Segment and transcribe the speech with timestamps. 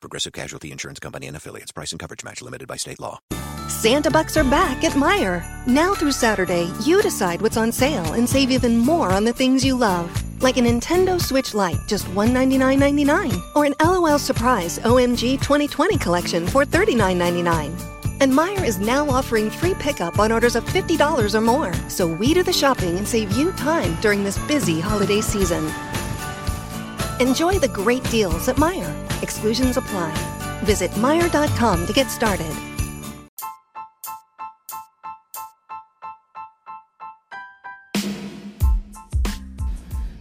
[0.00, 1.72] Progressive Casualty Insurance Company and affiliates.
[1.72, 3.20] Price and coverage match limited by state law.
[3.68, 5.44] Santa Bucks are back at Meijer.
[5.66, 9.64] Now through Saturday, you decide what's on sale and save even more on the things
[9.64, 10.10] you love.
[10.42, 13.40] Like a Nintendo Switch Lite, just $199.99.
[13.54, 17.90] Or an LOL Surprise OMG 2020 collection for $39.99.
[18.20, 21.72] And Meijer is now offering free pickup on orders of $50 or more.
[21.88, 25.70] So we do the shopping and save you time during this busy holiday season.
[27.20, 29.22] Enjoy the great deals at Meijer.
[29.22, 30.10] Exclusions apply.
[30.64, 32.50] Visit Meijer.com to get started.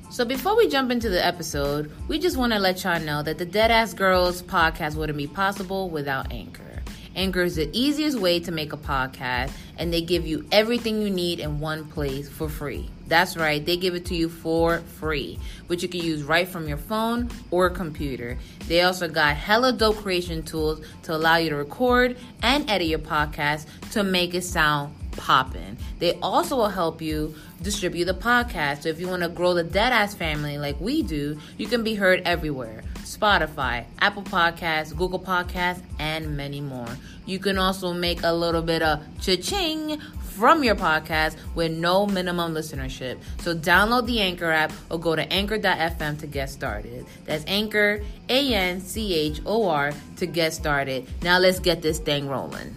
[0.10, 3.38] So before we jump into the episode, we just want to let y'all know that
[3.38, 6.84] the Deadass Girls podcast wouldn't be possible without Anchor.
[7.16, 11.10] Anchor is the easiest way to make a podcast, and they give you everything you
[11.10, 12.90] need in one place for free.
[13.10, 16.68] That's right, they give it to you for free, which you can use right from
[16.68, 18.38] your phone or computer.
[18.68, 23.00] They also got hella dope creation tools to allow you to record and edit your
[23.00, 25.78] podcast to make it sound popping.
[25.98, 28.84] They also will help you distribute the podcast.
[28.84, 31.96] So if you want to grow the Deadass family like we do, you can be
[31.96, 32.84] heard everywhere.
[33.00, 36.88] Spotify, Apple Podcasts, Google Podcasts, and many more.
[37.26, 40.00] You can also make a little bit of cha-ching
[40.40, 43.20] from your podcast with no minimum listenership.
[43.42, 47.06] So download the Anchor app or go to anchor.fm to get started.
[47.26, 51.06] That's Anchor, A N C H O R, to get started.
[51.22, 52.74] Now let's get this thing rolling.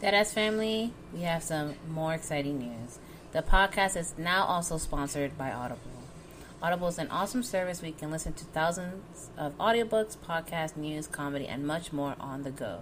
[0.00, 2.98] Deadass family, we have some more exciting news.
[3.32, 5.82] The podcast is now also sponsored by Audible.
[6.62, 11.06] Audible is an awesome service where you can listen to thousands of audiobooks, podcasts, news,
[11.06, 12.80] comedy, and much more on the go.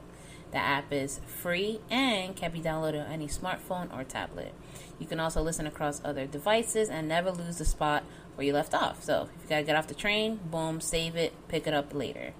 [0.57, 4.55] The app is free and can be downloaded on any smartphone or tablet.
[4.99, 8.73] You can also listen across other devices and never lose the spot where you left
[8.73, 9.05] off.
[9.05, 12.33] So if you gotta get off the train, boom, save it, pick it up later.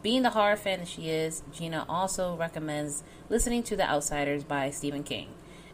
[0.00, 4.70] Being the horror fan that she is, Gina also recommends listening to The Outsiders by
[4.70, 5.30] Stephen King.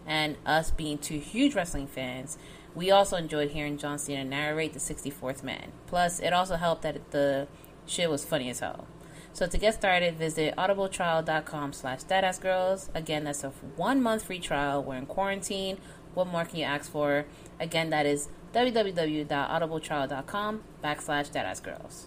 [0.07, 2.39] And us being two huge wrestling fans,
[2.75, 5.73] we also enjoyed hearing John Cena narrate The 64th Man.
[5.89, 7.49] Plus, it also helped that the
[7.85, 8.87] shit was funny as hell.
[9.35, 12.03] So to get started, visit audibletrial.com slash
[12.39, 12.91] girls.
[12.95, 14.83] Again, that's a one month free trial.
[14.83, 15.79] We're in quarantine.
[16.15, 17.25] What more can you ask for?
[17.59, 22.07] Again, that is www.audibletrial.com backslash girls.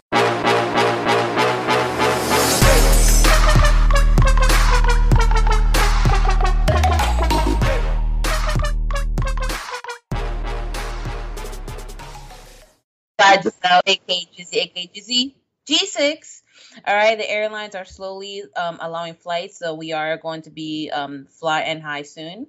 [13.42, 15.34] Giselle, aka Jizzy, aka Jizzy,
[15.68, 16.42] G6.
[16.86, 20.90] All right, the airlines are slowly um, allowing flights, so we are going to be
[20.91, 22.47] um, fly and high soon.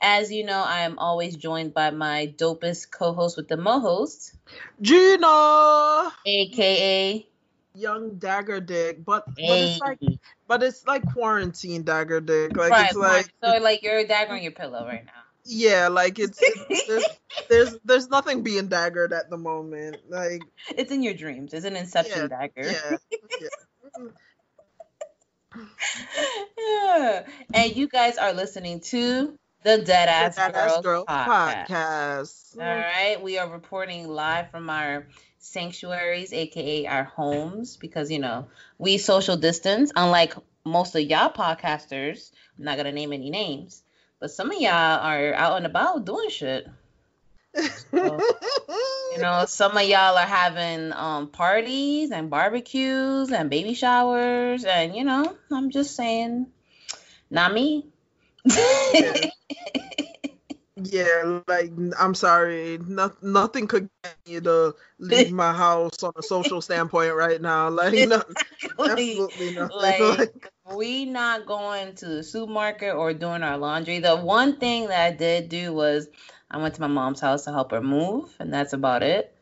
[0.00, 4.34] As you know, I am always joined by my dopest co-host with the mo host,
[4.80, 7.26] Gina, aka
[7.74, 9.04] Young Dagger Dick.
[9.04, 9.98] But but it's like
[10.46, 12.56] but it's like quarantine Dagger Dick.
[12.56, 15.15] Like right, it's like so like you're daggering your pillow right now.
[15.46, 17.04] Yeah, like it's, it's there's,
[17.48, 19.98] there's, there's nothing being daggered at the moment.
[20.08, 21.54] Like it's in your dreams.
[21.54, 22.70] It's an Inception yeah, dagger.
[22.70, 22.96] Yeah,
[23.40, 23.48] yeah.
[26.58, 27.22] yeah.
[27.54, 31.68] And you guys are listening to the Dead Ass, Girls, Girl podcast.
[31.68, 32.58] podcast.
[32.58, 35.06] All right, we are reporting live from our
[35.38, 38.48] sanctuaries, aka our homes, because you know
[38.78, 39.92] we social distance.
[39.96, 43.82] Unlike most of y'all podcasters, I'm not gonna name any names
[44.20, 46.66] but some of y'all are out and about doing shit.
[47.54, 48.20] So,
[49.12, 54.94] you know, some of y'all are having um, parties and barbecues and baby showers, and
[54.94, 56.46] you know, I'm just saying,
[57.30, 57.86] not me.
[60.76, 66.22] yeah, like I'm sorry, no, nothing could get me to leave my house on a
[66.22, 67.70] social standpoint right now.
[67.70, 68.22] Like, no,
[68.78, 69.76] absolutely nothing.
[69.76, 74.00] Like, like, we not going to the supermarket or doing our laundry.
[74.00, 76.08] The one thing that I did do was
[76.50, 79.32] I went to my mom's house to help her move, and that's about it.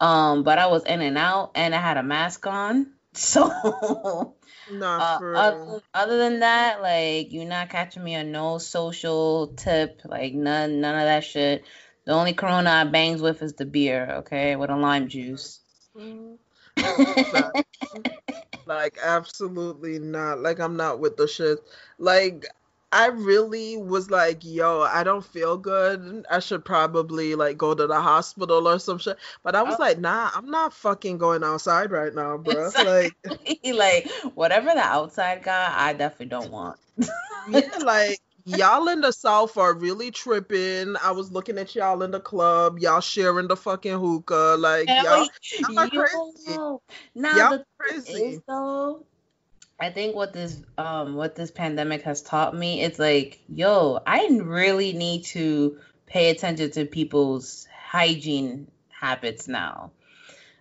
[0.00, 4.34] Um, but I was in and out, and I had a mask on, so.
[4.80, 10.34] uh, other, other, than that, like you're not catching me on no social tip, like
[10.34, 11.64] none, none of that shit.
[12.04, 15.60] The only Corona I bangs with is the beer, okay, with a lime juice.
[15.96, 16.34] Mm-hmm.
[18.66, 20.40] like absolutely not.
[20.40, 21.58] Like I'm not with the shit.
[21.98, 22.46] Like
[22.92, 26.24] I really was like, yo, I don't feel good.
[26.30, 29.18] I should probably like go to the hospital or some shit.
[29.42, 29.82] But I was Oh.
[29.82, 32.72] like, nah, I'm not fucking going outside right now, bro.
[32.80, 33.72] Like, Exactly.
[33.72, 36.78] like whatever the outside got, I definitely don't want.
[37.48, 40.96] yeah, like y'all in the South are really tripping.
[41.02, 44.56] I was looking at y'all in the club, y'all sharing the fucking hookah.
[44.58, 45.28] Like, y'all,
[45.68, 46.58] y'all crazy.
[47.14, 48.22] Now Y'all crazy.
[48.22, 49.04] is though,
[49.78, 54.26] I think what this um what this pandemic has taught me, it's like, yo, I
[54.42, 59.90] really need to pay attention to people's hygiene habits now.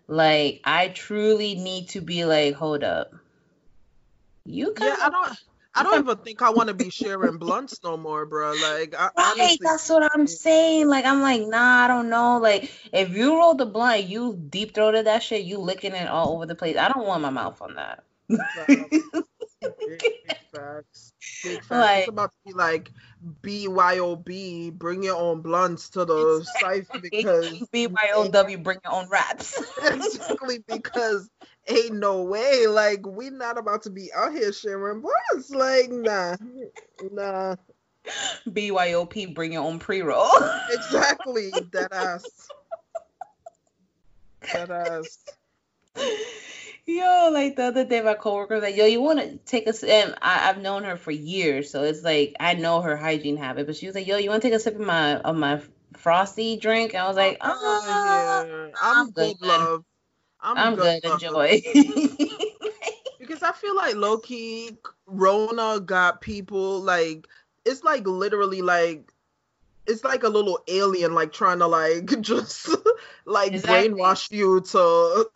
[0.08, 3.14] Like, I truly need to be like, hold up.
[4.46, 5.38] You yeah, kind I don't.
[5.76, 8.54] I don't even think I want to be sharing blunts no more, bro.
[8.54, 10.88] Like, I, Right, honestly, that's what I'm saying.
[10.88, 12.38] Like, I'm like, nah, I don't know.
[12.38, 16.34] Like, if you roll the blunt, you deep throated that shit, you licking it all
[16.34, 16.78] over the place.
[16.78, 18.04] I don't want my mouth on that.
[18.30, 18.90] big,
[19.88, 21.14] big facts.
[21.44, 21.70] Big facts.
[21.70, 22.92] Like- it's about to be like
[23.42, 29.62] BYOB, bring your own blunts to the site because BYOW, bring your own raps.
[29.84, 31.30] exactly because
[31.68, 32.68] ain't no way.
[32.68, 35.50] Like, we not about to be out here sharing blunts.
[35.50, 36.36] Like, nah,
[37.12, 37.56] nah.
[38.48, 40.30] BYOP, bring your own pre roll.
[40.70, 41.52] Exactly.
[41.72, 42.50] That ass.
[44.54, 45.18] That ass.
[46.88, 49.74] Yo, like the other day, my coworker was like, "Yo, you want to take a
[49.74, 53.38] sip?" And I, I've known her for years, so it's like I know her hygiene
[53.38, 53.66] habit.
[53.66, 55.62] But she was like, "Yo, you want to take a sip of my of my
[55.98, 58.68] frosty drink?" I was like, Oh, "Ah, yeah.
[58.84, 59.48] I'm, I'm good, good.
[59.48, 59.86] love.
[60.46, 61.04] I'm, I'm good.
[61.04, 61.24] love.
[61.24, 61.62] Enjoy."
[63.20, 64.78] Because I feel like low key,
[65.08, 67.28] Rona got people like
[67.66, 69.12] it's like literally like
[69.88, 72.70] it's like a little alien like trying to like just
[73.26, 73.90] like Exactly.
[73.90, 75.30] brainwash you to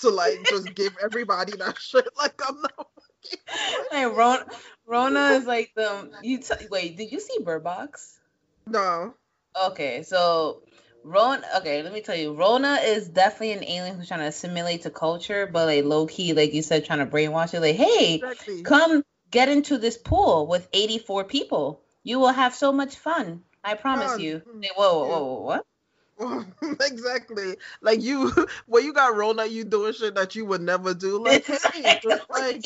[0.00, 2.08] to like just give everybody that shit.
[2.16, 2.88] Like I'm not.
[3.92, 4.46] like Rona,
[4.86, 6.38] Rona is like the you.
[6.38, 8.18] T- wait, did you see Bird Box?
[8.66, 9.14] No.
[9.66, 10.62] Okay, so
[11.04, 11.42] Rona.
[11.58, 14.90] Okay, let me tell you, Rona is definitely an alien who's trying to assimilate to
[14.90, 17.60] culture, but like low key, like you said, trying to brainwash you.
[17.60, 18.62] Like, hey, Exactly.
[18.62, 21.80] come get into this pool with 84 people.
[22.04, 23.42] You will have so much fun.
[23.64, 24.42] I promise you.
[24.54, 25.66] Like, whoa, whoa, whoa, whoa, what?
[26.80, 27.56] exactly.
[27.80, 28.32] Like you,
[28.66, 31.22] when you got Rona, you doing shit that you would never do.
[31.22, 32.64] Like, hey, just like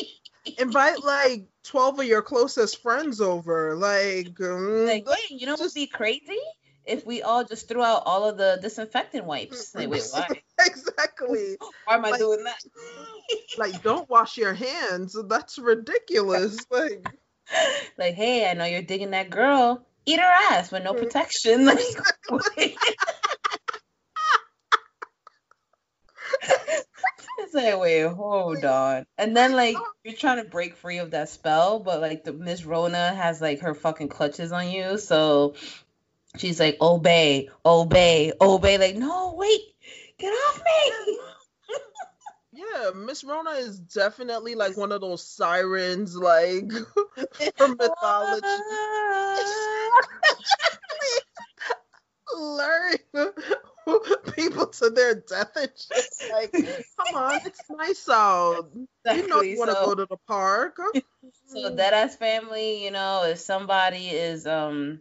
[0.59, 3.75] invite like twelve of your closest friends over.
[3.77, 6.38] Like, um, Like, wait, you know what would just- be crazy?
[6.87, 9.75] If we all just threw out all of the disinfectant wipes.
[9.75, 10.29] Like, wait, why?
[10.65, 11.56] exactly.
[11.85, 12.59] Why am I Like- doing that?
[13.59, 15.17] Like, don't wash your hands.
[15.29, 16.59] That's ridiculous.
[16.71, 17.06] Like,
[17.97, 19.87] like, hey, I know you're digging that girl.
[20.05, 20.99] Eat her ass with no mm.
[20.99, 21.65] protection.
[21.65, 21.79] Like,
[22.56, 22.77] wait.
[27.38, 29.06] it's like, wait, hold on.
[29.19, 32.65] And then like you're trying to break free of that spell, but like the Miss
[32.65, 35.55] Rona has like her fucking clutches on you, so
[36.37, 38.79] she's like, obey, obey, obey.
[38.79, 39.61] Like, no, wait,
[40.19, 41.19] get off me.
[42.53, 46.71] yeah, Miss Rona is definitely like one of those sirens, like
[47.56, 48.47] from mythology.
[52.35, 52.99] luring
[54.35, 58.71] people to their death and just Like, come on, it's nice out.
[59.15, 60.79] You know you want to so- go to the park.
[61.49, 65.00] So Deadass family, you know, if somebody is um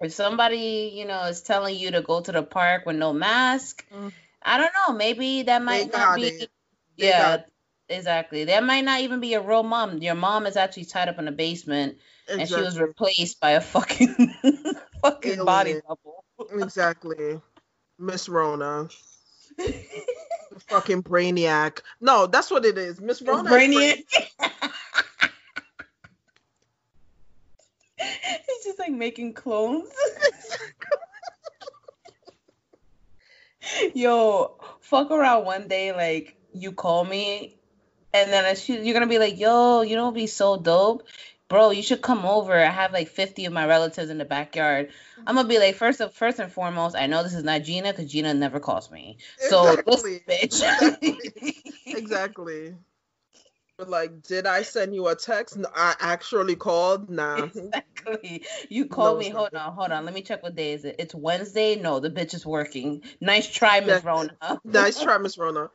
[0.00, 3.86] if somebody, you know, is telling you to go to the park with no mask,
[3.92, 4.12] Mm.
[4.42, 6.50] I don't know, maybe that They might not be it.
[6.96, 7.42] Yeah,
[7.88, 8.44] exactly.
[8.44, 9.98] That might not even be a real mom.
[9.98, 13.60] Your mom is actually tied up in a basement and she was replaced by a
[13.60, 14.34] fucking
[15.02, 16.24] fucking body double.
[16.52, 17.40] Exactly.
[17.98, 18.88] Miss Rona.
[20.68, 21.80] Fucking Brainiac.
[22.00, 23.00] No, that's what it is.
[23.00, 23.50] Miss Rona.
[23.50, 24.02] Brainiac.
[28.46, 29.90] He's just like making clones.
[33.94, 37.56] Yo, fuck around one day, like you call me,
[38.14, 41.06] and then I shoot, you're gonna be like, "Yo, you what'd be so dope,
[41.48, 41.70] bro.
[41.70, 42.58] You should come over.
[42.58, 44.90] I have like 50 of my relatives in the backyard.
[45.26, 47.92] I'm gonna be like, first of first and foremost, I know this is not Gina
[47.92, 49.18] because Gina never calls me.
[49.38, 50.22] So Exactly.
[50.28, 51.46] listen, bitch.
[51.92, 52.74] Exactly.
[53.80, 55.56] But like, did I send you a text?
[55.56, 57.08] No, I actually called.
[57.08, 57.48] Nah.
[57.56, 58.44] Exactly.
[58.68, 59.30] You called No, me.
[59.30, 60.04] Hold on, hold on.
[60.04, 60.96] Let me check what day is it.
[60.98, 61.76] It's Wednesday.
[61.76, 63.02] No, the bitch is working.
[63.22, 64.36] Nice try, Miss Rona.
[64.64, 65.70] Nice try, Miss Rona.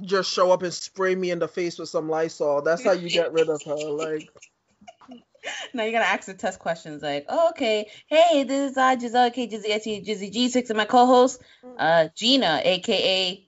[0.00, 2.62] Just show up and spray me in the face with some Lysol.
[2.62, 3.90] That's how you get rid of her.
[3.90, 4.26] Like,
[5.74, 9.26] now you gotta ask the test questions like, oh, okay, hey, this is uh Giselle,
[9.26, 11.42] okay, Jizzy, Jizzy, Jizzy G6, and my co-host,
[11.78, 13.46] uh, Gina, aka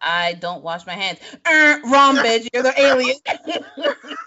[0.00, 1.18] I don't wash my hands.
[1.46, 2.48] Er, wrong, bitch.
[2.52, 3.16] You're the alien.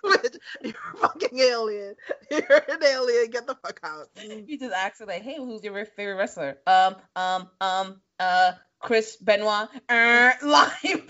[0.03, 1.95] Bitch, You're a fucking alien.
[2.31, 3.29] You're an alien.
[3.29, 4.07] Get the fuck out.
[4.21, 9.15] you just ask her like, "Hey, who's your favorite wrestler?" Um, um, um, uh, Chris
[9.17, 9.69] Benoit.
[9.89, 11.01] Er, lie.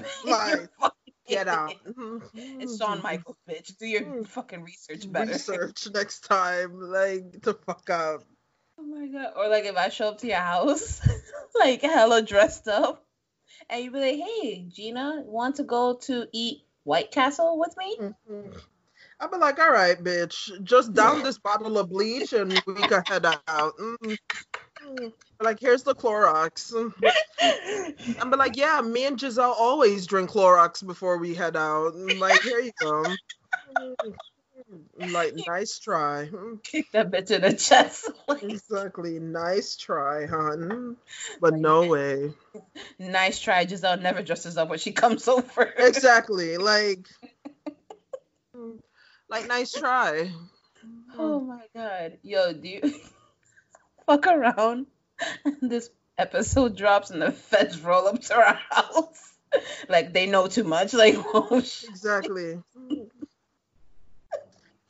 [1.28, 1.74] Get out.
[1.86, 2.22] idiot.
[2.34, 3.78] It's Shawn Michaels, bitch.
[3.78, 5.32] Do your fucking research better.
[5.32, 6.80] Research next time.
[6.80, 8.24] Like, get the fuck out.
[8.80, 9.34] Oh my god.
[9.38, 11.02] Or like if I show up to your house,
[11.60, 13.06] like hella dressed up,
[13.72, 17.98] and you'd be like, "Hey, Gina, want to go to eat White Castle with me?"
[18.00, 18.62] Mhm.
[19.20, 23.04] I'll be like, all right, bitch, just down this bottle of bleach and we can
[23.08, 23.74] head out.
[23.78, 24.18] Mm.
[24.86, 25.14] Mm.
[25.42, 26.74] Like, here's the Clorox.
[28.20, 31.96] I'm be like, yeah, me and Giselle always drink Clorox before we head out.
[31.96, 33.16] Like, here you go.
[34.98, 36.30] Like, nice try.
[36.32, 36.64] Mm.
[36.64, 38.10] Kick that bitch in the chest.
[38.28, 40.96] Like, Exactly, nice try, hon.
[41.42, 42.34] But no way.
[43.00, 43.66] nice try.
[43.66, 45.64] Giselle never dresses up when she comes over.
[45.78, 47.08] Exactly, like,
[48.56, 48.80] mm,
[49.30, 50.32] like, nice try.
[51.18, 52.18] Oh my god.
[52.24, 52.94] Yo, do you
[54.06, 54.88] fuck around?
[55.62, 59.34] this episode drops and the feds roll up to our house.
[59.90, 60.94] like they know too much.
[60.94, 61.58] Like, oh.
[61.58, 62.62] Exactly.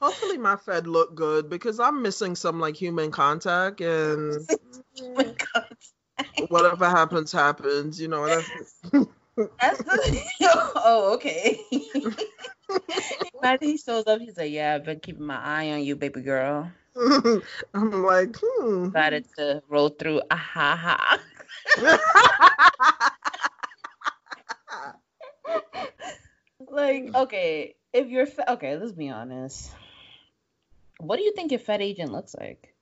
[0.01, 4.48] Hopefully my Fed look good because I'm missing some like human contact and
[5.15, 6.48] my God.
[6.50, 8.25] whatever happens happens, you know.
[8.27, 8.81] That's,
[9.60, 10.22] That's the,
[10.75, 11.60] oh, okay.
[13.39, 16.22] Imagine he shows up, he's like, Yeah, I've been keeping my eye on you, baby
[16.22, 16.72] girl.
[16.96, 18.86] I'm like, hmm.
[18.86, 21.20] Decided to roll through ah ha ha.
[26.72, 29.72] Like, okay, if you're okay, let's be honest.
[31.01, 32.74] What do you think your Fed agent looks like?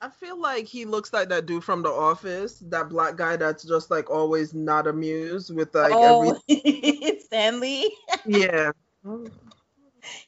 [0.00, 3.64] I feel like he looks like that dude from The Office, that black guy that's
[3.64, 6.38] just like always not amused with like oh,
[7.24, 7.90] Stanley.
[8.24, 8.70] yeah.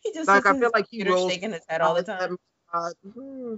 [0.02, 2.36] He just Like I feel like he rolls shaking his head all the time.
[2.72, 3.54] Hmm.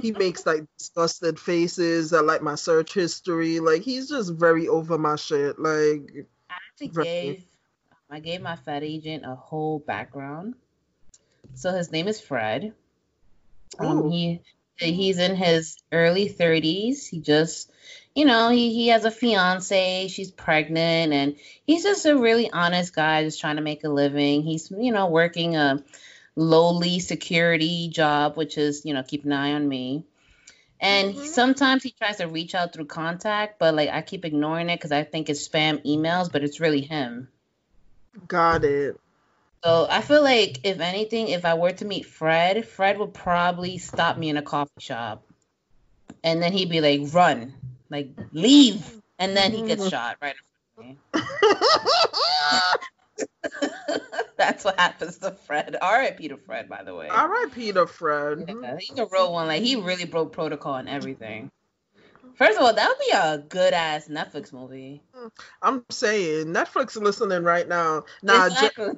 [0.00, 3.58] he makes like disgusted faces at like my search history.
[3.58, 5.58] Like he's just very over my shit.
[5.58, 7.04] Like I actually Right.
[7.04, 7.44] gave
[8.10, 10.54] I gave my Fed agent a whole background.
[11.56, 12.74] So his name is Fred.
[13.78, 14.42] Um, he
[14.78, 17.06] he's in his early 30s.
[17.06, 17.70] He just,
[18.14, 20.08] you know, he, he has a fiance.
[20.08, 21.36] She's pregnant, and
[21.66, 24.42] he's just a really honest guy, just trying to make a living.
[24.42, 25.82] He's, you know, working a
[26.36, 30.04] lowly security job, which is, you know, keep an eye on me.
[30.78, 31.24] And Mhm.
[31.24, 34.92] sometimes he tries to reach out through contact, but like I keep ignoring it because
[34.92, 37.28] I think it's spam emails, but it's really him.
[38.28, 39.00] got it.
[39.66, 43.78] So I feel like if anything, if I were to meet Fred, Fred would probably
[43.78, 45.24] stop me in a coffee shop,
[46.22, 47.52] and then he'd be like, "Run,
[47.90, 48.86] like leave,"
[49.18, 49.90] and then he gets mm.
[49.90, 51.26] shot right in front of me.
[54.36, 55.74] That's what happens to Fred.
[55.82, 56.28] R.I.P.
[56.28, 57.08] to Fred, by the way.
[57.08, 58.44] All right, Peter Fred.
[58.48, 59.48] Yeah, he's a real one.
[59.48, 61.50] Like he really broke protocol and everything.
[62.36, 65.02] First of all, that would be a good ass Netflix movie.
[65.60, 68.04] I'm saying Netflix listening right now.
[68.22, 68.94] Nah, J- exactly.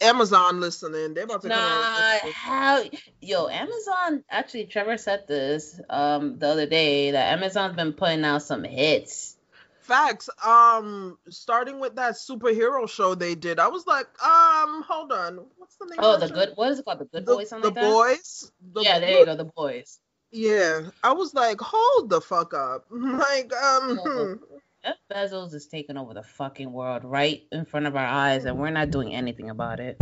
[0.00, 1.14] Amazon listening.
[1.14, 2.32] They're about to come Nah, out.
[2.34, 2.84] how
[3.20, 8.42] yo, Amazon actually Trevor said this um the other day that Amazon's been putting out
[8.42, 9.36] some hits.
[9.80, 10.30] Facts.
[10.44, 15.76] Um, starting with that superhero show they did, I was like, um, hold on, what's
[15.76, 15.98] the name?
[16.00, 17.00] Oh, of the that good what is it called?
[17.00, 17.90] The good The, boys, something the like that?
[17.90, 18.52] boys.
[18.72, 19.98] The yeah, there you go, the boys.
[20.30, 22.86] Yeah, I was like, hold the fuck up.
[22.90, 24.40] Like, um.
[24.84, 28.58] Jeff Bezos is taking over the fucking world right in front of our eyes and
[28.58, 29.96] we're not doing anything about it.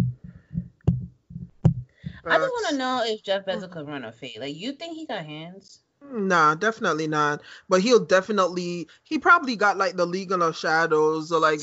[2.25, 4.39] I just want to know if Jeff Bezos could run a fade.
[4.39, 5.81] Like, you think he got hands?
[6.03, 7.43] Nah, definitely not.
[7.69, 8.89] But he'll definitely.
[9.05, 11.61] He probably got like the League of Shadows or like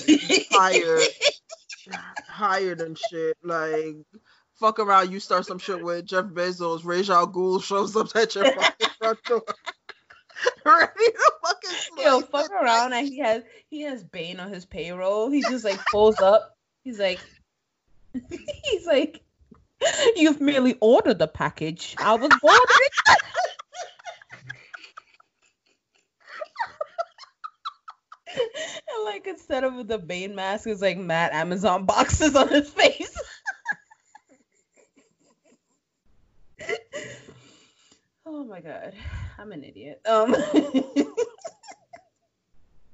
[0.52, 1.02] hired,
[2.28, 3.38] hired and shit.
[3.44, 3.96] Like,
[4.60, 6.86] fuck around, you start some shit with Jeff Bezos.
[6.86, 9.44] Ra's al Ghul shows up at your fucking front door,
[10.66, 11.32] ready to
[12.04, 15.30] Yo, fuck around and he has he has Bane on his payroll.
[15.30, 16.56] He just like pulls up.
[16.84, 17.20] He's like
[18.64, 19.22] he's like
[20.16, 21.96] You've merely ordered the package.
[22.00, 22.90] I was ordering.
[28.38, 33.16] and like instead of the Bane mask, it's like mad Amazon boxes on his face.
[38.26, 38.94] oh my god,
[39.38, 40.02] I'm an idiot.
[40.08, 40.36] Um.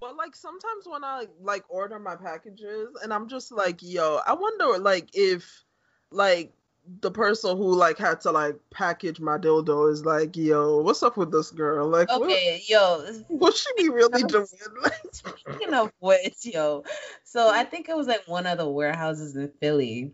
[0.04, 4.34] But like sometimes when I like order my packages and I'm just like, yo, I
[4.34, 5.64] wonder like if
[6.12, 6.52] like
[7.00, 11.16] the person who like had to like package my dildo is like, yo, what's up
[11.16, 11.88] with this girl?
[11.88, 14.46] Like, Okay, yo, what, should be really doing?
[14.84, 16.84] Like, speaking of which, yo,
[17.24, 20.12] so I think it was like one of the warehouses in Philly.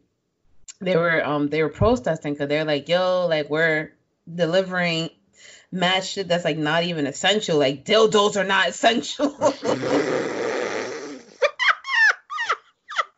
[0.82, 3.94] They were um they were protesting because they're like, yo, like we're
[4.36, 5.10] delivering
[5.72, 7.58] mad shit that's like not even essential.
[7.58, 9.30] Like dildos are not essential.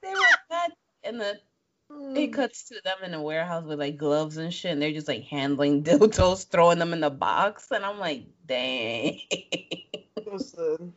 [0.02, 0.72] they were mad
[1.04, 1.40] and the
[2.16, 5.08] it cuts to them in a warehouse with like gloves and shit, and they're just
[5.08, 9.20] like handling dildos, throwing them in the box, and I'm like, dang.
[10.26, 10.94] Listen,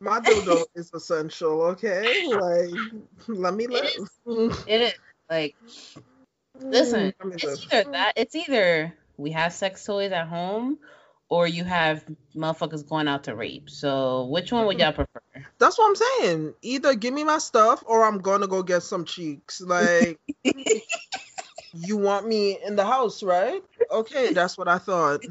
[0.00, 2.26] my dildo is essential, okay?
[2.28, 2.70] Like,
[3.28, 3.90] let me live.
[4.66, 4.94] It is
[5.30, 5.54] like,
[6.60, 7.58] mm, listen, Let me it's live.
[7.72, 10.78] either that, it's either we have sex toys at home,
[11.28, 12.04] or you have
[12.36, 13.70] motherfuckers going out to rape.
[13.70, 15.20] So which one would y'all prefer?
[15.58, 16.54] That's what I'm saying.
[16.62, 19.60] Either give me my stuff or I'm gonna go get some cheeks.
[19.60, 20.18] Like,
[21.74, 23.62] you want me in the house, right?
[23.90, 25.24] Okay, that's what I thought.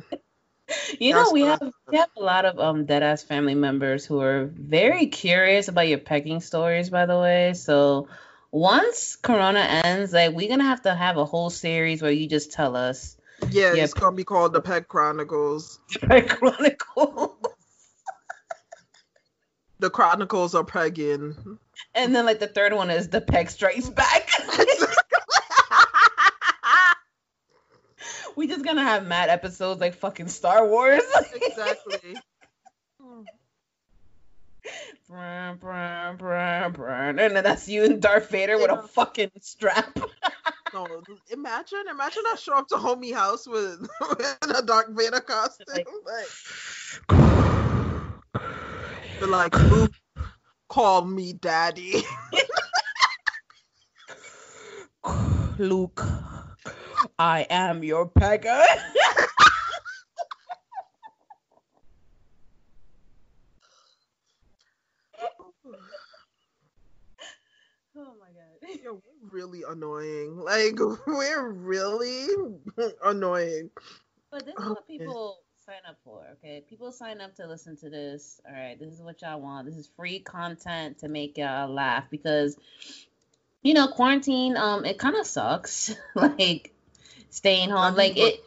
[0.99, 1.59] You know, we have
[1.91, 5.97] we have a lot of um deadass family members who are very curious about your
[5.99, 7.53] pecking stories, by the way.
[7.53, 8.07] So
[8.51, 12.51] once Corona ends, like we're gonna have to have a whole series where you just
[12.53, 13.17] tell us
[13.49, 13.83] Yeah, Yeah.
[13.83, 15.79] it's gonna be called the Pet Chronicles.
[16.01, 17.37] Peg Chronicle.
[19.79, 21.57] The Chronicles are pegging.
[21.95, 24.29] and then like the third one is the Peg Strikes Back.
[28.35, 31.01] we just gonna have mad episodes like fucking Star Wars.
[31.33, 32.15] exactly.
[35.09, 36.89] Brr, brr, brr, brr.
[36.89, 39.97] and then that's you and Darth Vader with a fucking strap.
[40.73, 45.65] No, imagine, imagine I show up to homie house with, with a Darth Vader costume.
[45.67, 45.87] Like-
[47.09, 47.21] Like,
[49.21, 49.93] like, Luke,
[50.69, 52.01] call me daddy.
[55.57, 56.01] Luke,
[57.19, 58.65] I am your pegger.
[68.41, 68.79] oh god.
[68.83, 70.37] Yo, we're really annoying.
[70.37, 72.27] Like, we're really
[73.03, 73.69] annoying.
[74.31, 76.63] But this is what people sign up for, okay?
[76.69, 78.41] People sign up to listen to this.
[78.47, 79.67] All right, this is what y'all want.
[79.67, 82.57] This is free content to make y'all laugh because
[83.61, 85.95] you know, quarantine um it kind of sucks.
[86.15, 86.73] like
[87.29, 88.43] staying home like it.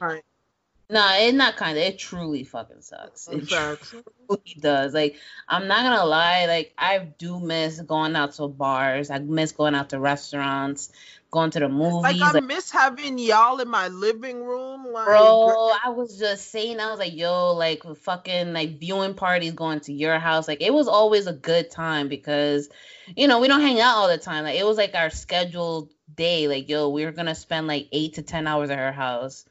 [0.90, 3.26] No, it's not kind of it truly fucking sucks.
[3.28, 3.84] It fact.
[3.84, 4.92] truly does.
[4.92, 5.16] Like
[5.48, 9.10] I'm not going to lie, like I do miss going out to bars.
[9.10, 10.92] I miss going out to restaurants,
[11.30, 12.02] going to the movies.
[12.02, 14.84] Like, I like- miss having y'all in my living room.
[14.92, 19.52] Like, Bro, I was just saying, I was like, yo, like fucking like viewing parties
[19.54, 20.46] going to your house.
[20.46, 22.68] Like it was always a good time because,
[23.16, 24.44] you know, we don't hang out all the time.
[24.44, 26.46] Like it was like our scheduled day.
[26.46, 29.46] Like, yo, we were gonna spend like eight to ten hours at her house.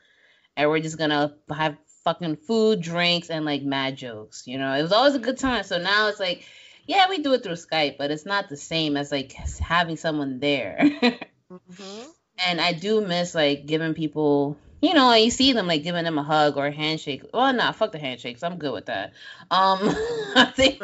[0.56, 4.48] And we're just gonna have fucking food, drinks, and like mad jokes.
[4.48, 5.64] You know, it was always a good time.
[5.64, 6.46] So now it's like,
[6.86, 10.40] yeah, we do it through Skype, but it's not the same as like having someone
[10.40, 10.90] there.
[11.52, 12.08] Mhm.
[12.48, 16.18] and I do miss like giving people, you know, you see them like giving them
[16.18, 17.24] a hug or a handshake.
[17.32, 18.42] Well, nah, fuck the handshakes.
[18.44, 19.14] I'm good with that.
[19.52, 19.80] Um,
[20.36, 20.80] I think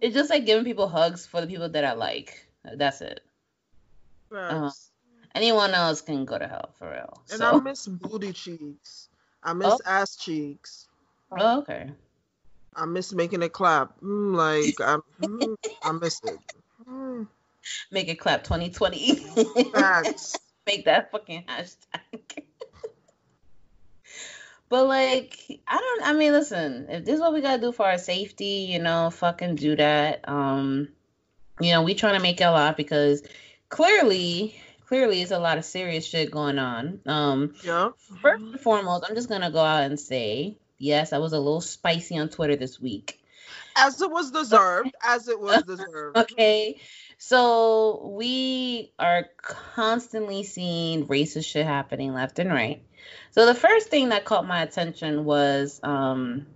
[0.00, 2.44] it's just like giving people hugs for the people that I like.
[2.64, 3.20] That's it.
[4.50, 4.70] Uh-huh.
[5.34, 7.22] Anyone else can go to hell for real.
[7.30, 9.08] And so, I miss booty cheeks.
[9.42, 9.78] I miss Oh.
[9.86, 10.88] ass cheeks.
[11.32, 11.90] oh, okay.
[12.74, 14.00] I miss making it clap.
[14.00, 16.38] Mm, like I, mm, I miss it.
[16.88, 17.26] Mm,
[17.90, 19.14] Make it clap 2020.
[19.72, 20.38] facts.
[20.66, 22.44] Make that fucking hashtag.
[24.68, 26.02] But like, I don't.
[26.08, 26.86] I mean, listen.
[26.88, 30.28] If this is what we gotta do for our safety, you know, fucking do that.
[30.28, 30.88] Um,
[31.60, 33.24] you know, we trying to make it a lot because
[33.68, 34.54] clearly,
[34.90, 36.98] clearly, it's a lot of serious shit going on.
[37.06, 37.90] Um, Yeah.
[38.20, 41.60] first and foremost, I'm just gonna go out and say, yes, I was a little
[41.60, 43.22] spicy on Twitter this week.
[43.76, 44.90] As it was deserved.
[45.00, 46.16] As it was deserved.
[46.16, 46.80] Okay.
[47.18, 52.82] So we are constantly seeing racist shit happening left and right.
[53.30, 56.46] So the first thing that caught my attention was um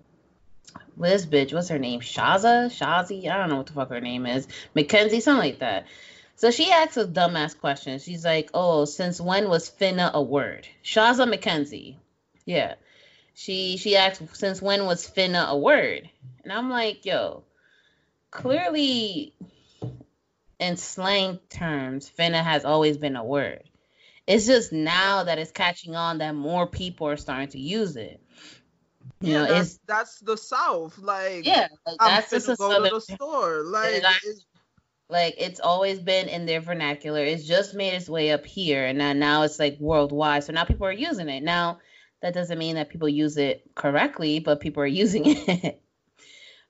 [0.97, 2.01] this bitch, what's her name?
[2.01, 2.67] Shaza?
[2.67, 3.31] Shazi?
[3.31, 4.49] I don't know what the fuck her name is.
[4.75, 5.87] Mackenzie, something like that.
[6.37, 7.99] So she asks a dumbass question.
[7.99, 10.67] She's like, Oh, since when was finna a word?
[10.85, 11.97] Shaza McKenzie.
[12.45, 12.75] Yeah.
[13.35, 16.09] She she asked since when was finna a word?
[16.43, 17.45] And I'm like, yo,
[18.31, 19.35] clearly
[20.59, 23.63] in slang terms, finna has always been a word.
[24.27, 28.21] It's just now that it's catching on that more people are starting to use it.
[29.21, 30.99] You yeah, know, that's, it's that's the South.
[30.99, 33.63] Like, yeah, like, I'm that's just go to the store.
[33.67, 34.03] Like,
[35.09, 37.23] Like it's always been in their vernacular.
[37.23, 40.45] It's just made its way up here, and now now it's like worldwide.
[40.45, 41.43] So now people are using it.
[41.43, 41.79] Now
[42.23, 45.83] that doesn't mean that people use it correctly, but people are using it.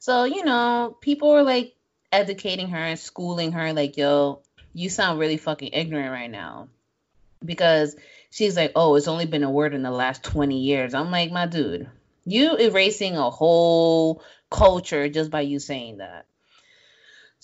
[0.01, 1.75] so you know, people are like
[2.11, 3.73] educating her and schooling her.
[3.73, 4.43] Like, yo,
[4.73, 6.69] you sound really fucking ignorant right now,
[7.45, 7.95] because
[8.31, 10.93] she's like, oh, it's only been a word in the last twenty years.
[10.93, 11.89] I'm like, my dude,
[12.25, 16.27] you erasing a whole culture just by you saying that.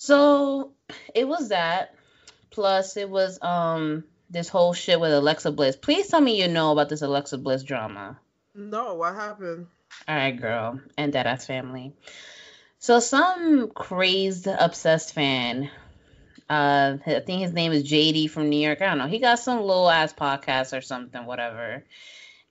[0.01, 0.71] So
[1.13, 1.93] it was that.
[2.49, 5.75] Plus, it was um this whole shit with Alexa Bliss.
[5.75, 8.17] Please tell me you know about this Alexa Bliss drama.
[8.55, 9.67] No, what happened?
[10.07, 11.93] All right, girl, and Deadass family.
[12.79, 15.69] So some crazed, obsessed fan.
[16.49, 18.81] Uh, I think his name is JD from New York.
[18.81, 19.07] I don't know.
[19.07, 21.85] He got some little ass podcast or something, whatever.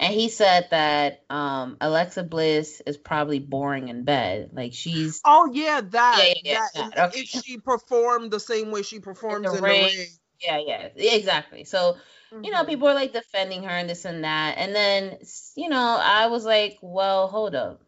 [0.00, 4.48] And he said that um, Alexa Bliss is probably boring in bed.
[4.54, 5.20] Like she's.
[5.26, 6.24] Oh yeah, that.
[6.24, 6.94] Yeah, yeah, that.
[6.94, 7.08] that.
[7.08, 7.20] Okay.
[7.20, 9.84] If she performed the same way she performs in the ring.
[9.84, 10.06] ring.
[10.40, 11.64] Yeah, yeah, exactly.
[11.64, 11.98] So
[12.32, 12.68] you know, Mhm.
[12.68, 14.56] people are like defending her and this and that.
[14.56, 15.18] And then,
[15.56, 17.82] you know, I was like, well, hold up.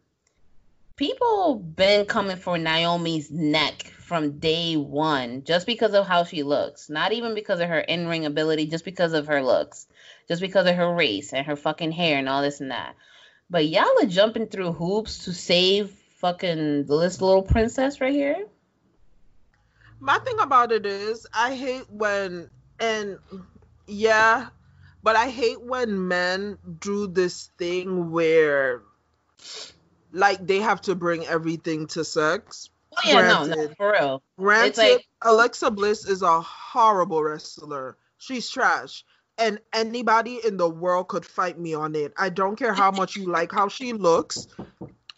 [0.95, 6.89] People been coming for Naomi's neck from day one just because of how she looks.
[6.89, 9.87] Not even because of her in ring ability, just because of her looks.
[10.27, 12.95] Just because of her race and her fucking hair and all this and that.
[13.49, 18.45] But y'all are jumping through hoops to save fucking this little princess right here.
[19.99, 23.19] My thing about it is, I hate when, and
[23.87, 24.47] yeah,
[25.01, 28.81] but I hate when men do this thing where,
[30.11, 32.69] like, they have to bring everything to sex.
[32.97, 34.23] Oh yeah, no, no, for real.
[34.37, 37.97] Granted, like- Alexa Bliss is a horrible wrestler.
[38.17, 39.03] She's trash.
[39.37, 42.13] And anybody in the world could fight me on it.
[42.17, 44.47] I don't care how much you like how she looks.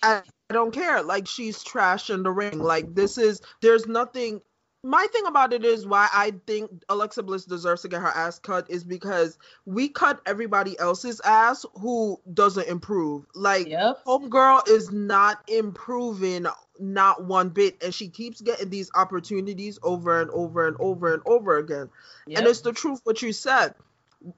[0.01, 1.03] I, I don't care.
[1.03, 2.59] Like she's trash in the ring.
[2.59, 4.41] Like this is there's nothing
[4.85, 8.37] my thing about it is why I think Alexa Bliss deserves to get her ass
[8.37, 13.25] cut is because we cut everybody else's ass who doesn't improve.
[13.33, 14.05] Like Yep.
[14.05, 16.45] Homegirl is not improving
[16.79, 21.23] not one bit and she keeps getting these opportunities over and over and over and
[21.25, 21.89] over again.
[22.27, 23.73] And it's the truth what you said.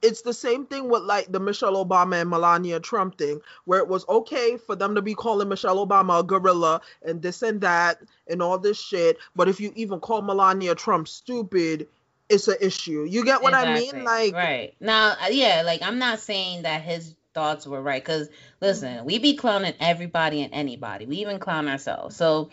[0.01, 3.87] It's the same thing with like the Michelle Obama and Melania Trump thing, where it
[3.87, 8.01] was okay for them to be calling Michelle Obama a gorilla and this and that
[8.27, 9.17] and all this shit.
[9.35, 11.87] But if you even call Melania Trump stupid,
[12.29, 13.05] it's an issue.
[13.09, 14.03] You get what I mean?
[14.03, 18.29] Like, right now, uh, yeah, like I'm not saying that his thoughts were right because
[18.61, 21.05] listen, we be clowning everybody and anybody.
[21.05, 22.15] We even clown ourselves.
[22.15, 22.49] So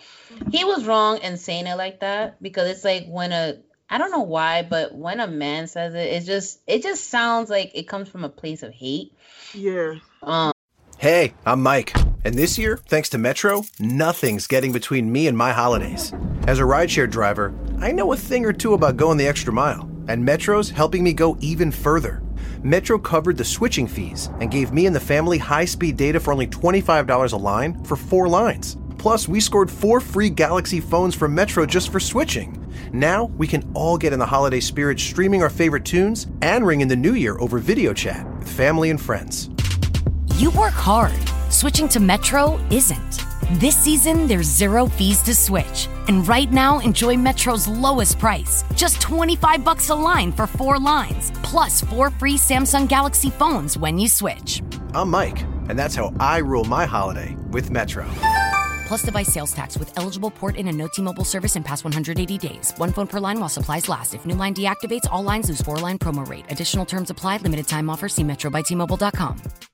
[0.50, 3.56] he was wrong in saying it like that because it's like when a
[3.90, 7.50] I don't know why, but when a man says it, it just it just sounds
[7.50, 9.12] like it comes from a place of hate.
[9.52, 9.94] yeah.
[10.22, 10.52] Um,
[10.96, 11.94] Hey, I'm Mike,
[12.24, 16.14] and this year, thanks to Metro, nothing's getting between me and my holidays.
[16.46, 19.90] As a rideshare driver, I know a thing or two about going the extra mile,
[20.08, 22.22] and Metro's helping me go even further.
[22.62, 26.32] Metro covered the switching fees and gave me and the family high speed data for
[26.32, 28.78] only $25 a line for four lines.
[28.96, 32.63] Plus, we scored four free Galaxy phones from Metro just for switching.
[32.94, 36.80] Now, we can all get in the holiday spirit streaming our favorite tunes and ring
[36.80, 39.50] in the new year over video chat with family and friends.
[40.36, 41.12] You work hard.
[41.50, 43.24] Switching to Metro isn't.
[43.58, 45.88] This season, there's zero fees to switch.
[46.06, 48.62] And right now, enjoy Metro's lowest price.
[48.76, 53.98] Just 25 bucks a line for four lines, plus four free Samsung Galaxy phones when
[53.98, 54.62] you switch.
[54.94, 58.08] I'm Mike, and that's how I rule my holiday with Metro.
[58.94, 62.38] Plus device sales tax with eligible port in and no T-Mobile service in past 180
[62.38, 62.72] days.
[62.76, 64.14] One phone per line while supplies last.
[64.14, 66.44] If new line deactivates, all lines lose four line promo rate.
[66.48, 67.38] Additional terms apply.
[67.38, 68.08] Limited time offer.
[68.08, 69.73] See Metro by T-Mobile.com.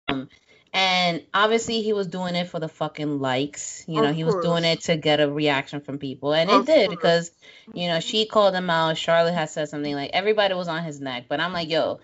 [0.11, 0.29] Um,
[0.73, 3.83] and obviously he was doing it for the fucking likes.
[3.87, 6.65] You know, Of he was doing it to get a reaction from people, and it
[6.65, 6.95] did course.
[6.95, 7.31] because
[7.73, 8.97] you know she called him out.
[8.97, 11.99] Charlotte had said something like everybody was on his neck, but I'm like, yo,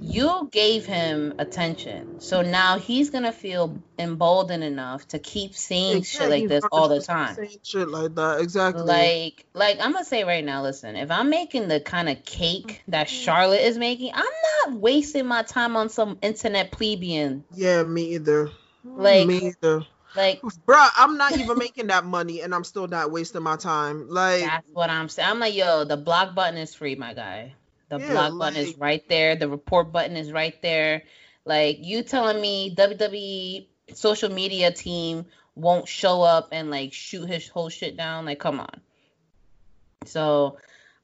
[0.00, 6.28] you gave him attention, so now he's gonna feel emboldened enough to keep saying shit
[6.28, 7.36] like this all the time.
[7.62, 8.82] Shit like that, exactly.
[8.82, 12.66] Like, like I'm gonna say right now, listen, if I'm making the kind of cake
[12.66, 12.90] mm-hmm.
[12.90, 14.24] that Charlotte is making, I'm
[14.66, 17.44] not wasting my time on some internet plebeian.
[17.54, 18.50] yeah, me either.
[18.84, 19.86] Like- me either.
[20.14, 24.10] Like, bruh, I'm not even making that money, and I'm still not wasting my time.
[24.10, 25.26] Like, that's what I'm saying.
[25.26, 27.54] I'm like, yo, the block button is free, my guy.
[27.92, 29.36] The Yeah, block button is right there.
[29.36, 31.02] The report button is right there.
[31.44, 37.46] Like, you telling me WWE social media team won't show up and like shoot his
[37.48, 38.24] whole shit down?
[38.24, 38.80] Like, come on.
[40.06, 40.56] So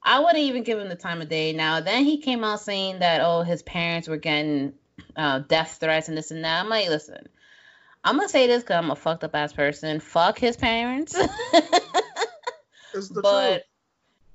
[0.02, 1.52] I wouldn't even give him the time of day.
[1.52, 4.72] Now, then he came out saying that, oh, his parents were getting
[5.14, 6.58] uh, death threats and this and that.
[6.58, 7.28] I'm like, listen,
[8.02, 10.00] I'm gonna say this because I'm a fucked up ass person.
[10.00, 11.14] Fuck his parents.
[13.20, 13.62] but truth.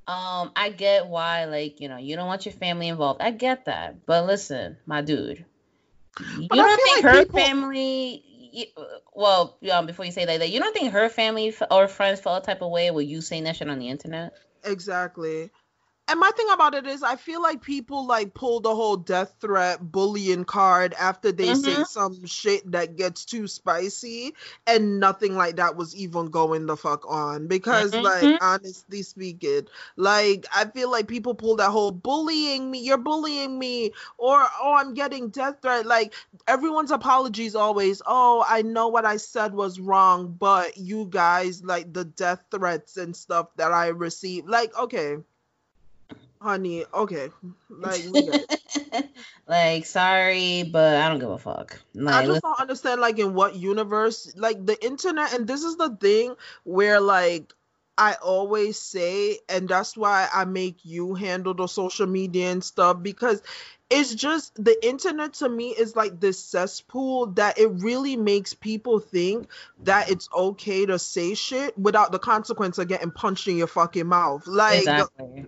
[0.07, 3.21] Um, I get why, like, you know, you don't want your family involved.
[3.21, 4.05] I get that.
[4.05, 5.45] But listen, my dude,
[6.19, 8.23] you But don't think like her people- family.
[8.55, 8.65] You,
[9.15, 12.43] well, um, before you say that, that you don't think her family or friends felt
[12.43, 14.33] a type of way with you saying that shit on the internet?
[14.63, 15.49] Exactly.
[16.13, 19.33] And my thing about it is, I feel like people like pull the whole death
[19.41, 21.85] threat bullying card after they say Mhm.
[21.85, 24.35] some shit that gets too spicy,
[24.67, 27.47] and nothing like that was even going the fuck on.
[27.47, 28.03] Because, Mhm.
[28.03, 33.57] like, honestly speaking, like, I feel like people pull that whole bullying me, you're bullying
[33.57, 35.87] me, or oh, I'm getting death threat.
[35.87, 36.13] Like,
[36.47, 41.91] everyone's apologies always, oh, I know what I said was wrong, but you guys, like,
[41.91, 45.17] the death threats and stuff that I received, like, okay
[46.43, 47.29] honey, okay.
[47.69, 49.09] Like, we get it.
[49.47, 51.79] like, sorry, but I don't give a fuck.
[51.95, 55.63] Like, I just listen- don't understand, like, in what universe, like, the internet, and this
[55.63, 57.53] is the thing where, like,
[57.97, 63.03] I always say, and that's why I make you handle the social media and stuff
[63.03, 63.41] because
[63.89, 68.99] it's just the internet to me is like this cesspool that it really makes people
[68.99, 69.47] think
[69.83, 74.07] that it's okay to say shit without the consequence of getting punched in your fucking
[74.07, 74.47] mouth.
[74.47, 75.45] Like, exactly.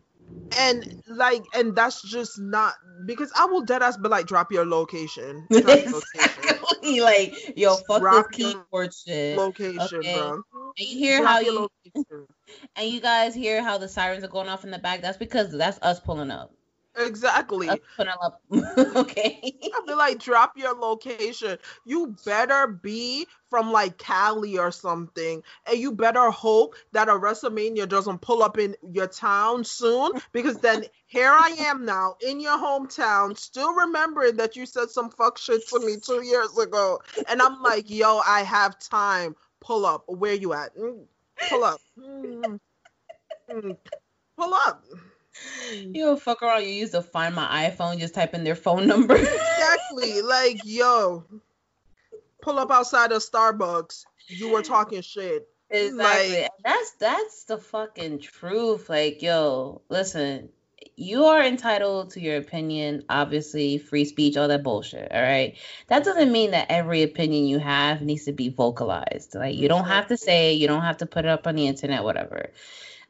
[0.58, 2.74] And like and that's just not
[3.06, 5.48] because I will dead ass be like drop your location.
[5.60, 6.56] Drop your location.
[6.84, 7.00] Exactly.
[7.02, 9.38] like, yo, fuck Drop this your keyboard shit.
[9.38, 10.12] location, Okay.
[10.12, 10.41] bro.
[10.78, 12.28] And you hear Drop how your you location.
[12.76, 15.02] and you guys hear how the sirens are going off in the back.
[15.02, 16.54] That's because that's us pulling up.
[16.97, 17.69] Exactly.
[17.69, 18.41] Us pulling up.
[18.95, 19.39] okay.
[19.63, 21.58] I feel like drop your location.
[21.86, 27.88] You better be from like Cali or something, and you better hope that a WrestleMania
[27.88, 32.58] doesn't pull up in your town soon, because then here I am now in your
[32.58, 37.41] hometown, still remembering that you said some fuck shit to me two years ago, and
[37.41, 39.36] I'm like, yo, I have time.
[39.62, 40.03] Pull up.
[40.08, 40.75] Where you at?
[40.77, 41.05] Mm,
[41.49, 41.79] Pull up.
[41.97, 42.60] Mm,
[43.49, 43.77] mm,
[44.38, 44.84] Pull up.
[45.71, 46.63] You fuck around.
[46.63, 48.00] You used to find my iPhone.
[48.00, 49.15] Just type in their phone number.
[49.15, 50.21] Exactly.
[50.21, 51.26] Like, yo,
[52.41, 54.06] pull up outside of Starbucks.
[54.28, 55.48] You were talking shit.
[55.69, 56.41] Exactly.
[56.41, 58.89] Like- that's that's the fucking truth.
[58.89, 60.50] Like, yo, listen,
[60.95, 65.12] you are entitled to your opinion, obviously, free speech, all that bullshit.
[65.12, 65.58] All right.
[65.88, 69.36] That doesn't mean that every opinion you have needs to be vocalized.
[69.36, 71.67] Like, you don't have to say, you don't have to put it up on the
[71.67, 72.52] internet, whatever.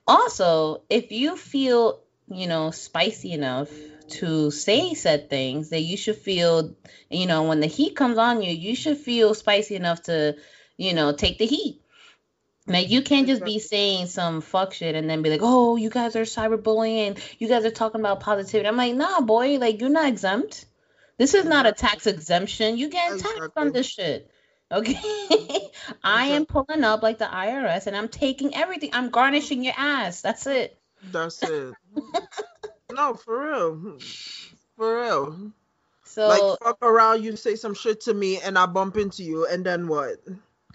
[0.08, 3.70] Also, if you feel, you know, spicy enough
[4.10, 6.76] to say said things, that you should feel,
[7.10, 10.36] you know, when the heat comes on you, you should feel spicy enough to,
[10.78, 11.82] you know, take the heat.
[12.68, 15.90] Like you can't just be saying some fuck shit and then be like, "Oh, you
[15.90, 17.20] guys are cyberbullying.
[17.40, 19.58] You guys are talking about positivity." I'm like, "Nah, boy.
[19.60, 20.66] Like you're not exempt.
[21.18, 22.78] This is not a tax exemption.
[22.78, 24.32] You get taxed on this shit."
[24.72, 24.98] Okay,
[26.04, 28.90] I am pulling up like the IRS and I'm taking everything.
[28.94, 30.22] I'm garnishing your ass.
[30.22, 30.76] That's it.
[31.12, 31.76] That's it.
[32.92, 33.98] no, for real.
[34.78, 35.52] For real.
[36.04, 39.48] So like, fuck around, you say some shit to me, and I bump into you,
[39.48, 40.18] and then what?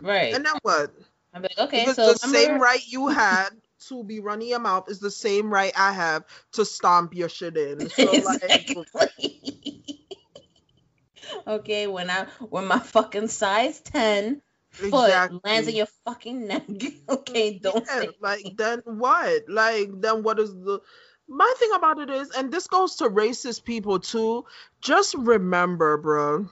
[0.02, 0.34] right.
[0.34, 0.92] And then what?
[1.32, 3.50] I'm like, okay, because so the remember- same right you had
[3.88, 7.56] to be running your mouth is the same right I have to stomp your shit
[7.56, 7.88] in.
[7.90, 9.40] So, like, Exactly.
[11.46, 16.66] okay, when I when my fucking size ten foot lands in your fucking neck.
[17.08, 19.42] Okay, mm, don't Yeah, like then what?
[19.48, 20.80] Like then what is the
[21.28, 24.44] my thing about it is, and this goes to racist people too.
[24.80, 26.48] Just remember, bro.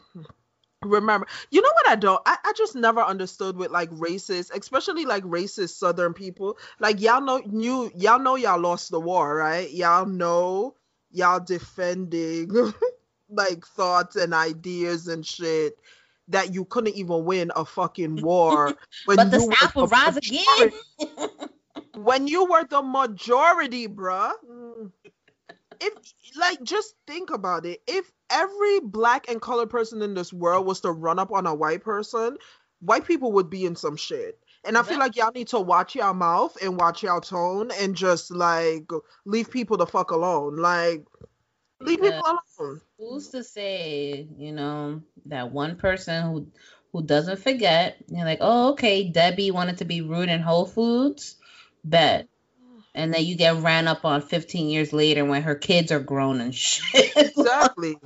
[0.85, 2.23] Remember, you know what I don't?
[2.25, 6.57] I, I just never understood with like racist, especially like racist Southern people.
[6.79, 9.69] Like y'all know you y'all know y'all lost the war, right?
[9.73, 10.77] Y'all know
[11.11, 12.51] y'all defending
[13.29, 15.75] like thoughts and ideas and shit
[16.29, 18.75] that you couldn't even win a fucking war
[19.07, 21.29] when but the you were South will the rise majority- again.
[22.03, 24.33] when you were the majority, bruh.
[25.81, 25.93] If
[26.37, 27.81] like just think about it.
[27.87, 31.55] If every black and colored person in this world was to run up on a
[31.55, 32.37] white person,
[32.81, 34.39] white people would be in some shit.
[34.65, 37.95] And I feel like y'all need to watch your mouth and watch your tone and
[37.95, 38.91] just like
[39.25, 40.57] leave people the fuck alone.
[40.57, 41.05] Like
[41.81, 42.81] leave people alone.
[42.99, 46.47] Who's to say, you know, that one person who
[46.93, 47.97] who doesn't forget.
[48.09, 51.37] You're like, oh, okay, Debbie wanted to be rude in Whole Foods.
[51.85, 52.29] Bet.
[52.95, 56.41] And then you get ran up on 15 years later when her kids are grown
[56.41, 57.13] and shit.
[57.17, 57.97] Exactly.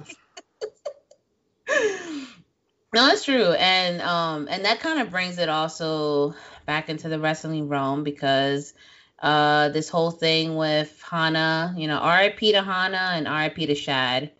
[2.92, 3.52] no, it's true.
[3.52, 6.34] And um and that kind of brings it also
[6.66, 8.74] back into the wrestling realm because
[9.22, 14.32] uh this whole thing with Hana, you know, RIP to Hana and RIP to Shad.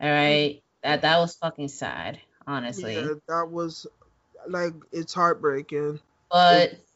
[0.00, 0.62] All right.
[0.82, 2.94] That that was fucking sad, honestly.
[2.94, 3.86] Yeah, that was
[4.48, 6.00] like it's heartbreaking.
[6.30, 6.86] But It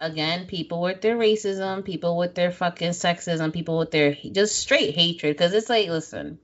[0.00, 4.94] again, people with their racism, people with their fucking sexism, people with their just straight
[4.94, 5.36] hatred.
[5.36, 6.38] Because it's like, listen,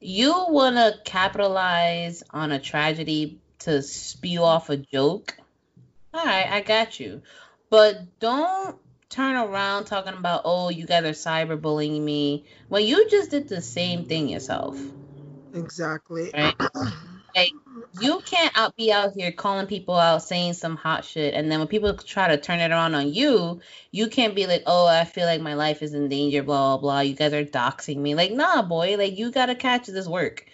[0.00, 5.36] you want to capitalize on a tragedy to spew off a joke.
[6.12, 7.22] All right, I got you.
[7.70, 8.78] But don't
[9.16, 13.62] turn around talking about, oh, you guys are cyberbullying me Well, you just did the
[13.62, 14.78] same thing yourself.
[15.54, 16.30] Exactly.
[16.32, 16.54] Right?
[17.34, 17.52] Like
[18.00, 21.58] you can't out be out here calling people out saying some hot shit and then
[21.58, 25.04] when people try to turn it around on you, you can't be like, "Oh, I
[25.04, 27.00] feel like my life is in danger, blah blah blah.
[27.00, 30.46] You guys are doxing me." Like, "Nah, boy, like you got to catch this work."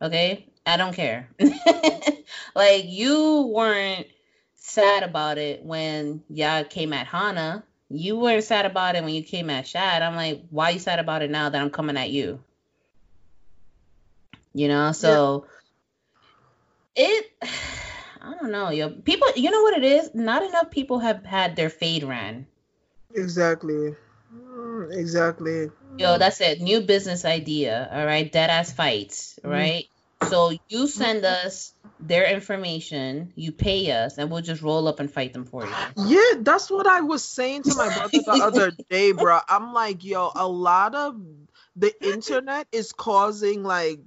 [0.00, 0.46] Okay?
[0.64, 1.28] I don't care.
[2.54, 4.06] like you weren't
[4.54, 7.64] sad about it when y'all came at Hana.
[7.90, 10.02] You weren't sad about it when you came at Shad.
[10.02, 12.40] I'm like, "Why you sad about it now that I'm coming at you?"
[14.52, 14.92] You know?
[14.92, 15.46] So
[16.94, 17.32] it
[18.20, 18.90] I don't know, yo.
[18.90, 20.14] People, you know what it is?
[20.14, 22.46] Not enough people have had their fade ran.
[23.14, 23.94] Exactly.
[24.34, 25.70] Mm, Exactly.
[25.98, 26.60] Yo, that's it.
[26.60, 27.88] New business idea.
[27.90, 29.38] All right, dead ass fights.
[29.42, 29.86] Right.
[30.22, 35.10] So you send us their information, you pay us, and we'll just roll up and
[35.10, 35.72] fight them for you.
[35.96, 39.40] Yeah, that's what I was saying to my brother the other day, bro.
[39.48, 41.20] I'm like, yo, a lot of
[41.76, 44.00] the internet is causing like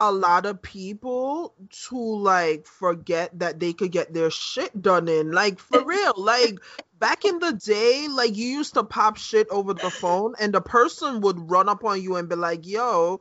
[0.00, 1.54] a lot of people
[1.88, 5.30] to like forget that they could get their shit done in.
[5.30, 6.14] Like for real.
[6.16, 6.58] Like
[6.98, 10.60] back in the day, like you used to pop shit over the phone and the
[10.60, 13.20] person would run up on you and be like, yo,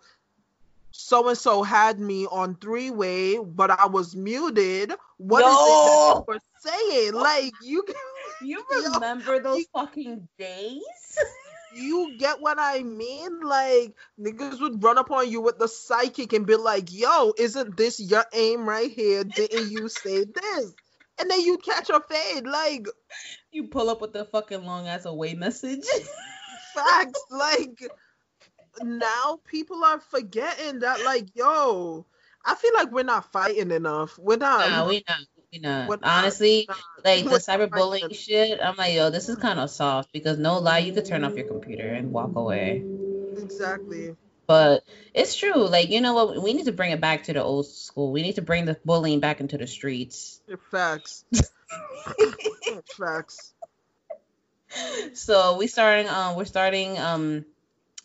[0.92, 4.94] so and so had me on three way, but I was muted.
[5.18, 7.14] What is it that you were saying?
[7.14, 7.84] Like you
[8.42, 10.82] You Yo, remember those you- fucking days?
[11.74, 13.40] you get what I mean?
[13.42, 17.78] Like niggas would run up on you with the psychic and be like, "Yo, isn't
[17.78, 19.24] this your aim right here?
[19.24, 20.74] Didn't you say this?"
[21.20, 22.46] And then you catch a fade.
[22.48, 22.88] Like
[23.52, 25.86] You pull up with the fucking long ass away message.
[26.74, 27.22] facts.
[27.30, 27.80] like
[28.82, 31.02] now people are forgetting that.
[31.04, 32.06] Like yo,
[32.46, 34.18] I feel like we're not fighting enough.
[34.18, 34.70] We're not.
[34.70, 35.20] nah, we not.
[35.52, 35.90] We not.
[35.90, 39.60] we're Honestly, not- like the we're not cyberbullying shit, I'm like, yo, this is kind
[39.60, 42.84] of soft because no lie, you could turn off your computer and walk away.
[43.38, 44.16] Exactly.
[44.48, 45.68] But it's true.
[45.68, 46.42] Like, you know what?
[46.42, 48.12] We need to bring it back to the old school.
[48.12, 50.42] We need to bring the bullying back into the streets.
[50.72, 51.24] Facts.
[52.98, 53.54] Facts.
[55.14, 57.46] So we starting um we're starting um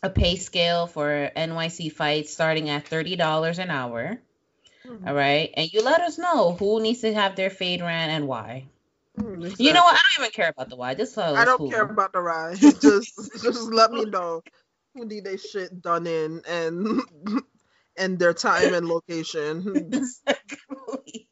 [0.03, 4.19] a pay scale for NYC fights starting at thirty dollars an hour.
[4.87, 5.09] Mm-hmm.
[5.09, 5.51] All right.
[5.55, 8.67] And you let us know who needs to have their fade ran and why.
[9.19, 9.95] Mm, You know what?
[9.95, 10.95] I don't even care about the why.
[10.95, 11.71] Just I don't cool.
[11.71, 12.59] care about the ride.
[12.81, 14.43] just just let me know
[14.95, 17.01] who need their shit done in and
[17.97, 19.63] and their time and location.
[19.93, 21.27] Exactly.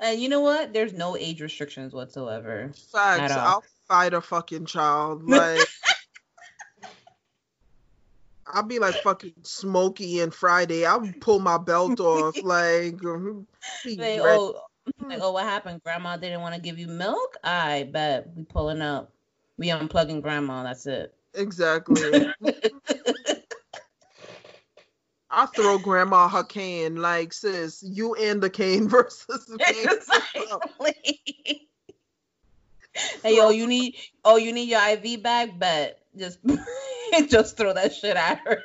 [0.00, 0.72] and you know what?
[0.72, 2.72] There's no age restrictions whatsoever.
[2.92, 3.32] Facts.
[3.32, 5.28] I'll fight a fucking child.
[5.28, 5.66] Like
[8.46, 10.84] I'll be like fucking Smokey and Friday.
[10.84, 12.36] I'll pull my belt off.
[12.44, 13.40] Like, mm-hmm.
[13.98, 14.60] Like, oh,
[15.00, 15.82] like, oh, what happened?
[15.82, 17.36] Grandma didn't want to give you milk?
[17.42, 19.12] I bet we pulling up.
[19.56, 20.62] We unplugging grandma.
[20.62, 21.14] That's it.
[21.34, 22.26] exactly.
[25.30, 26.96] I throw grandma her cane.
[26.96, 29.64] Like, sis, you and the cane versus me.
[29.68, 31.28] Exactly.
[33.22, 35.58] hey, yo, you need oh, you need your IV bag?
[35.58, 36.38] Bet just
[37.28, 38.62] just throw that shit at her.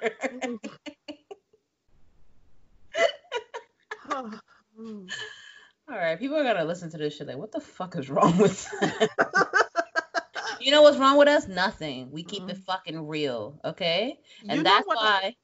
[4.11, 8.37] All right, people are gonna listen to this shit like, what the fuck is wrong
[8.37, 8.67] with?
[10.61, 11.47] you know what's wrong with us?
[11.47, 12.11] Nothing.
[12.11, 14.19] We keep it fucking real, okay?
[14.47, 15.35] And You that's why.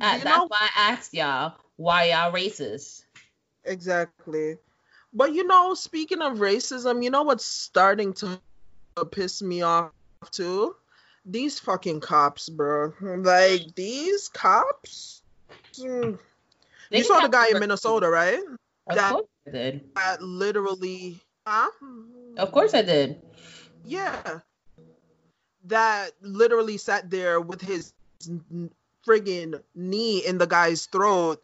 [0.00, 3.04] uh, you that's know- why I asked y'all why y'all racist.
[3.64, 4.56] Exactly.
[5.12, 8.40] But you know, speaking of racism, you know what's starting to
[9.12, 9.92] piss me off
[10.30, 10.74] too?
[11.26, 12.92] These fucking cops, bro.
[13.00, 15.22] Like these cops.
[15.78, 16.18] Mm.
[16.90, 18.38] You saw the guy in Minnesota, right?
[18.86, 19.90] Of that- course I did.
[19.96, 21.70] That literally, huh?
[22.38, 23.20] Of course I did.
[23.84, 24.40] Yeah.
[25.64, 27.92] That literally sat there with his
[29.06, 31.42] friggin' knee in the guy's throat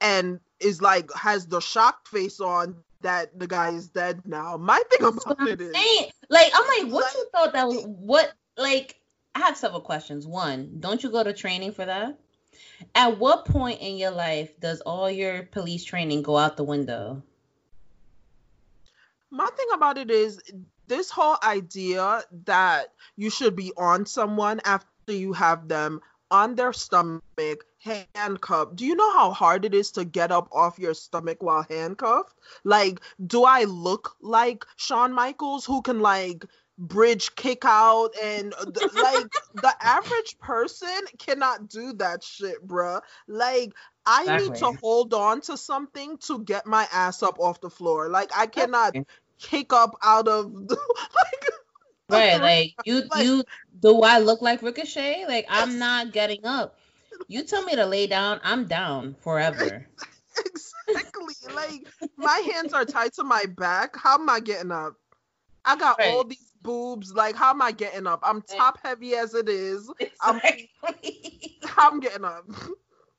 [0.00, 4.56] and is like has the shocked face on that the guy is dead now.
[4.56, 5.74] My thing about it is
[6.30, 8.96] like I'm like, what like, you thought that was what like
[9.34, 10.26] I have several questions.
[10.26, 12.18] One, don't you go to training for that?
[12.94, 17.22] At what point in your life does all your police training go out the window?
[19.30, 20.40] My thing about it is
[20.86, 26.72] this whole idea that you should be on someone after you have them on their
[26.72, 27.64] stomach
[28.14, 28.76] handcuffed.
[28.76, 32.34] Do you know how hard it is to get up off your stomach while handcuffed?
[32.62, 36.44] Like, do I look like Shawn Michaels who can like
[36.78, 43.00] bridge kick out and the, like the average person cannot do that shit, bruh.
[43.28, 43.72] Like
[44.06, 44.48] I exactly.
[44.48, 48.08] need to hold on to something to get my ass up off the floor.
[48.08, 48.94] Like I cannot
[49.38, 51.50] kick up out of like
[52.10, 53.44] Right, like you like, you
[53.80, 55.24] do I look like Ricochet?
[55.26, 56.78] Like I'm not getting up.
[57.28, 59.86] You tell me to lay down, I'm down forever.
[60.36, 61.54] Exactly.
[61.54, 63.96] like my hands are tied to my back.
[63.96, 64.94] How am I getting up?
[65.64, 66.08] I got right.
[66.08, 67.14] all these boobs.
[67.14, 68.20] Like, how am I getting up?
[68.24, 69.88] I'm top heavy as it is.
[70.00, 70.70] Exactly.
[70.82, 72.44] I'm, I'm getting up.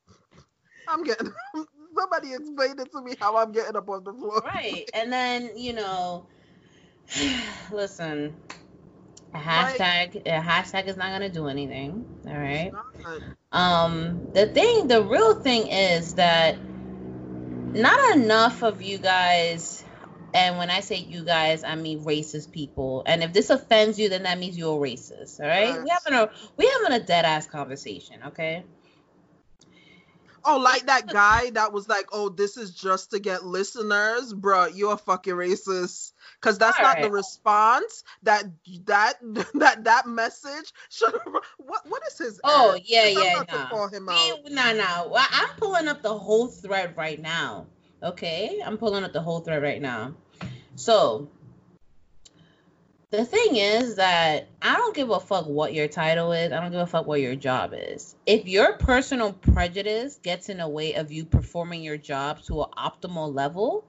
[0.87, 1.67] I'm getting up.
[1.97, 4.41] Somebody explain it to me how I'm getting up on the floor.
[4.43, 4.89] Right.
[4.93, 6.25] And then, you know,
[7.71, 8.35] listen,
[9.33, 12.05] a hashtag a hashtag is not gonna do anything.
[12.27, 12.73] All right.
[13.53, 16.57] Um the thing the real thing is that
[17.73, 19.84] not enough of you guys
[20.35, 23.03] and when I say you guys, I mean racist people.
[23.05, 25.39] And if this offends you, then that means you're a racist.
[25.39, 25.81] All right?
[25.81, 28.65] We having a we having a dead ass conversation, okay?
[30.47, 34.65] Oh, like that guy that was like, "Oh, this is just to get listeners, bro.
[34.65, 37.03] You're a fucking racist." Because that's All not right.
[37.03, 38.43] the response that
[38.85, 39.13] that
[39.55, 41.13] that that message should.
[41.57, 42.41] What what is his?
[42.43, 43.65] Oh yeah yeah no.
[43.69, 44.51] Call him out.
[44.51, 45.07] Nah nah.
[45.07, 47.67] Well, I'm pulling up the whole thread right now.
[48.03, 50.13] Okay, I'm pulling up the whole thread right now.
[50.75, 51.29] So
[53.11, 56.51] the thing is that I don't give a fuck what your title is.
[56.51, 58.15] I don't give a fuck what your job is.
[58.25, 62.69] If your personal prejudice gets in the way of you performing your job to an
[62.77, 63.85] optimal level,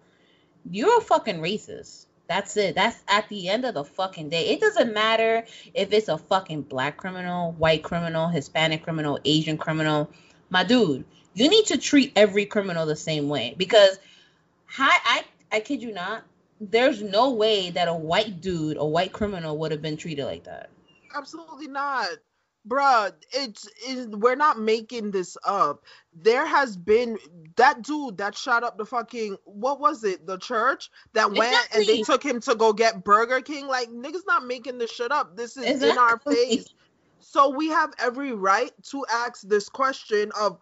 [0.70, 2.06] you're a fucking racist.
[2.28, 2.74] That's it.
[2.74, 4.48] That's at the end of the fucking day.
[4.48, 10.10] It doesn't matter if it's a fucking black criminal, white criminal, Hispanic criminal, Asian criminal.
[10.50, 13.98] My dude, you need to treat every criminal the same way because
[14.78, 15.24] I I,
[15.56, 16.24] I kid you not,
[16.60, 20.44] there's no way that a white dude, a white criminal, would have been treated like
[20.44, 20.70] that.
[21.14, 22.08] Absolutely not.
[22.68, 25.84] Bruh, it's, it's we're not making this up.
[26.12, 27.16] There has been
[27.56, 31.78] that dude that shot up the fucking what was it, the church that went exactly.
[31.78, 33.68] and they took him to go get Burger King.
[33.68, 35.36] Like niggas not making this shit up.
[35.36, 35.90] This is exactly.
[35.90, 36.74] in our face.
[37.20, 40.58] So we have every right to ask this question of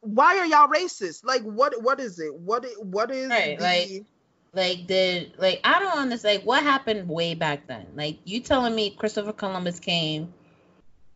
[0.00, 1.24] why are y'all racist?
[1.24, 2.34] Like what what is it?
[2.34, 4.04] What what is right, the like
[4.52, 7.86] like did like I don't understand like what happened way back then.
[7.94, 10.32] Like you telling me Christopher Columbus came,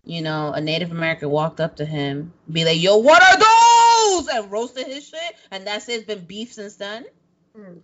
[0.05, 4.29] you know, a Native American walked up to him, be like, "Yo, what are those?"
[4.29, 5.95] and roasted his shit, and that's it.
[5.95, 7.05] It's been beef since then.
[7.57, 7.79] Hmm.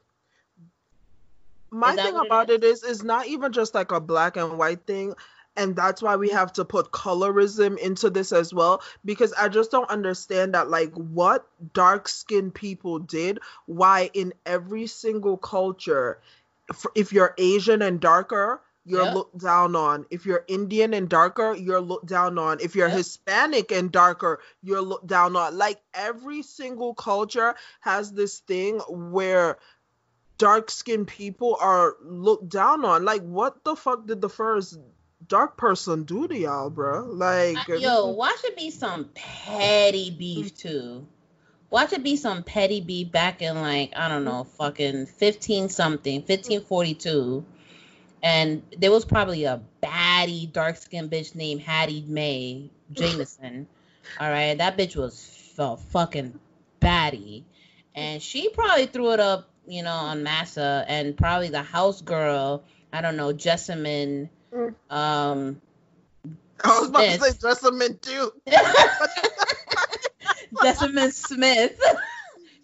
[1.72, 2.82] My thing about it is?
[2.82, 5.14] it is, is not even just like a black and white thing
[5.57, 9.70] and that's why we have to put colorism into this as well because i just
[9.70, 16.20] don't understand that like what dark skinned people did why in every single culture
[16.94, 20.07] if you're asian and darker you're looked down on.
[20.11, 22.59] If you're indian and darker you're looked down on.
[22.61, 25.57] If you're hispanic and darker you're looked down on.
[25.57, 29.59] Like every single culture has this thing where
[30.38, 33.05] dark skinned people are looked down on.
[33.05, 34.78] Like what the fuck did the first
[35.29, 37.07] dark person do to y'all, bro?
[37.07, 40.59] Like, yo, watch it be some petty beef mm.
[40.59, 41.07] too.
[41.71, 46.23] Watch it be some petty beef back in like I don't know, fucking fifteen something,
[46.23, 47.45] fifteen forty two,
[48.23, 53.68] and there was probably a baddie dark skinned bitch named Hattie Mae Jameson.
[54.21, 56.39] All right, that bitch was a fucking
[56.81, 57.45] baddie,
[57.95, 62.64] and she probably threw it up, you know, on Massa, and probably the house girl.
[62.93, 64.29] I don't know, Jessamine
[64.90, 65.61] um,
[66.64, 67.20] I was about Smith.
[67.20, 68.32] to say Jessamine too.
[70.62, 71.80] Jessamine Smith.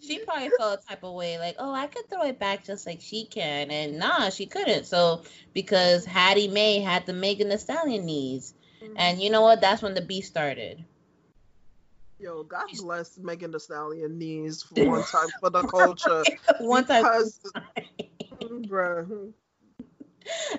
[0.01, 2.85] she probably felt a type of way, like, oh, I could throw it back just
[2.85, 4.85] like she can, and nah, she couldn't.
[4.85, 5.23] So
[5.53, 8.93] because Hattie Mae had the Megan Thee Stallion knees, mm-hmm.
[8.97, 9.61] and you know what?
[9.61, 10.83] That's when the beef started.
[12.19, 16.23] Yo, God bless Megan Thee Stallion knees for one time for the culture.
[16.59, 17.39] one time, because,
[18.67, 19.31] bro.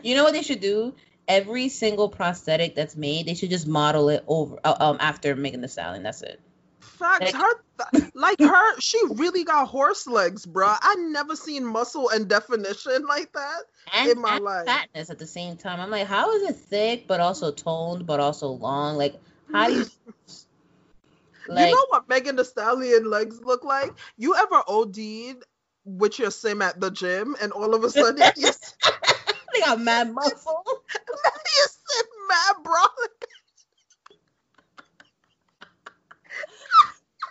[0.02, 0.94] You know what they should do?
[1.28, 5.60] Every single prosthetic that's made, they should just model it over uh, um after Megan
[5.60, 6.02] Thee Stallion.
[6.02, 6.40] That's it.
[6.80, 7.32] Facts.
[7.32, 10.76] Her, like her, she really got horse legs, bruh.
[10.80, 13.60] I never seen muscle and definition like that
[13.94, 14.66] and, in my and life.
[14.66, 15.80] fatness at the same time.
[15.80, 18.96] I'm like, how is it thick but also toned but also long?
[18.96, 19.14] Like,
[19.52, 19.86] how do you?
[21.48, 23.92] you know what Megan Thee Stallion legs look like?
[24.16, 25.44] You ever OD'd
[25.84, 28.22] with your sim at the gym and all of a sudden
[29.58, 30.62] they got mad muscle.
[30.66, 33.24] you sit mad brolic.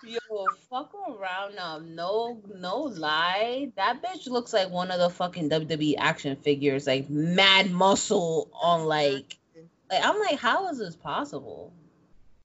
[0.03, 1.79] Yo, fuck around now.
[1.79, 3.71] No, no lie.
[3.75, 8.85] That bitch looks like one of the fucking WWE action figures, like mad muscle on
[8.85, 9.37] like,
[9.89, 11.73] like I'm like, how is this possible?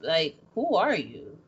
[0.01, 1.39] Like, who are you?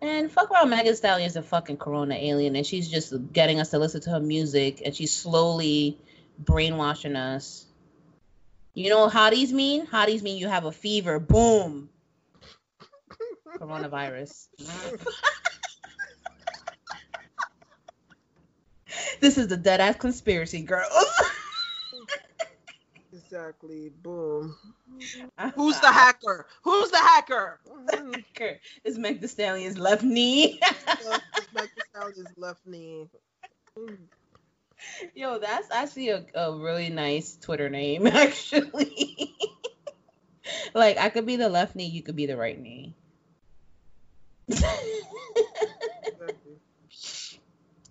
[0.00, 3.78] And fuck around, Megan is a fucking corona alien, and she's just getting us to
[3.78, 5.98] listen to her music, and she's slowly
[6.44, 7.66] brainwashing us.
[8.74, 9.86] You know how these mean?
[9.86, 11.18] Hotties mean you have a fever.
[11.18, 11.88] Boom.
[13.58, 14.48] Coronavirus.
[19.20, 20.92] this is the dead ass conspiracy, girls.
[23.12, 23.90] exactly.
[24.02, 24.56] Boom.
[25.54, 26.46] Who's the hacker?
[26.62, 27.60] Who's the hacker?
[27.68, 28.12] Mm-hmm.
[28.38, 30.58] hacker is Meg the Stallion's left knee.
[31.54, 33.08] Meg the Stallion's left knee.
[35.14, 39.34] Yo, that's actually a, a really nice Twitter name, actually.
[40.74, 42.94] like I could be the left knee, you could be the right knee.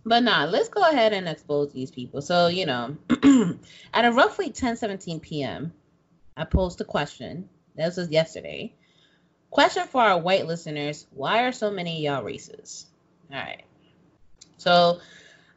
[0.05, 2.21] but nah, let's go ahead and expose these people.
[2.21, 2.97] So, you know,
[3.93, 5.73] at a roughly 10:17 p.m.,
[6.35, 7.49] I posed a question.
[7.75, 8.73] This was yesterday.
[9.49, 12.85] Question for our white listeners: Why are so many y'all racist?
[13.31, 13.63] All right.
[14.57, 14.99] So,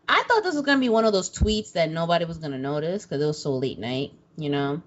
[0.09, 3.05] I thought this was gonna be one of those tweets that nobody was gonna notice
[3.05, 4.83] because it was so late night, you know.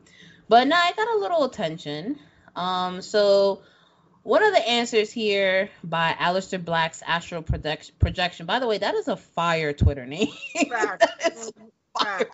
[0.48, 2.20] But nah, I got a little attention.
[2.56, 3.62] Um, so
[4.24, 8.46] one of the answers here by Aleister Black's Astral Project- Projection.
[8.46, 10.30] By the way, that is a fire Twitter name.
[10.70, 11.62] Facts.
[11.98, 12.30] fire,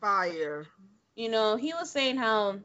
[0.00, 0.66] fire.
[1.14, 2.60] You know, he was saying how,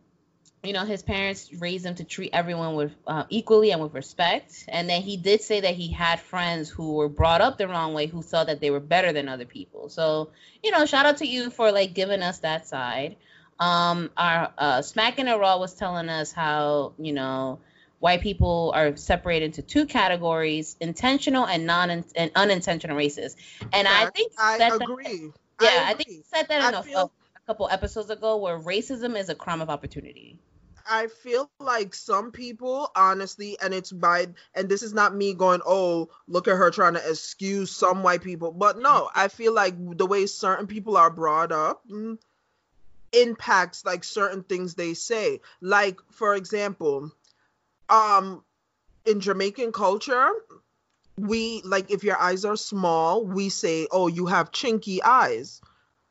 [0.68, 4.66] you know, his parents raised him to treat everyone with uh, equally and with respect.
[4.68, 7.94] And then he did say that he had friends who were brought up the wrong
[7.94, 9.90] way, who thought that they were better than other people.
[9.90, 10.32] So,
[10.64, 13.16] you know, shout out to you for like giving us that side.
[13.60, 17.60] Um, our uh, Smacking It Raw was telling us how, you know,
[18.00, 23.36] white people are separated into two categories intentional and non and unintentional races
[23.74, 27.00] and i think i that, agree yeah I, I, think you said that in a,
[27.00, 27.10] a,
[27.48, 30.38] couple episodes ago where racism is a crime of opportunity
[30.90, 35.62] I feel like some people, honestly, and it's by, and this is not me going,
[35.66, 39.76] oh, look at her trying to excuse some white people, but no, I feel like
[39.98, 42.18] the way certain people are brought up mm,
[43.12, 45.42] impacts like certain things they say.
[45.62, 47.12] Like, for example,
[47.90, 48.44] um
[49.06, 50.30] in Jamaican culture,
[51.18, 55.62] we like if your eyes are small, we say, "Oh, you have chinky eyes."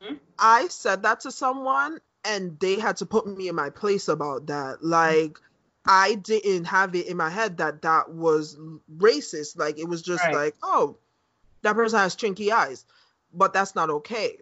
[0.02, 0.14] Mm-hmm.
[0.38, 4.46] I said that to someone and they had to put me in my place about
[4.46, 4.84] that.
[4.84, 5.38] Like.
[5.88, 8.58] I didn't have it in my head that that was
[8.98, 9.56] racist.
[9.56, 10.34] Like it was just right.
[10.34, 10.96] like, "Oh,
[11.62, 12.84] that person has chinky eyes."
[13.32, 14.38] But that's not okay.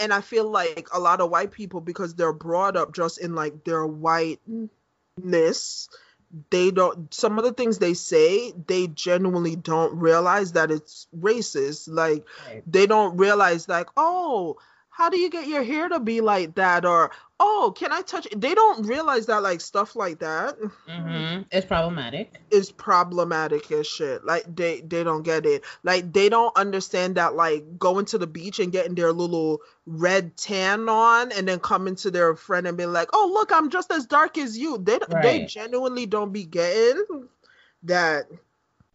[0.00, 3.36] And I feel like a lot of white people because they're brought up just in
[3.36, 4.68] like their whiteness,
[6.50, 11.88] they don't some of the things they say they genuinely don't realize that it's racist
[11.88, 12.62] like right.
[12.66, 14.56] they don't realize like oh
[14.96, 18.26] how do you get your hair to be like that or oh can i touch
[18.26, 18.40] it?
[18.40, 21.42] they don't realize that like stuff like that mm-hmm.
[21.50, 26.56] it's problematic it's problematic as shit like they they don't get it like they don't
[26.56, 31.48] understand that like going to the beach and getting their little red tan on and
[31.48, 34.56] then coming to their friend and being like oh look i'm just as dark as
[34.56, 35.22] you they right.
[35.22, 37.04] they genuinely don't be getting
[37.82, 38.26] that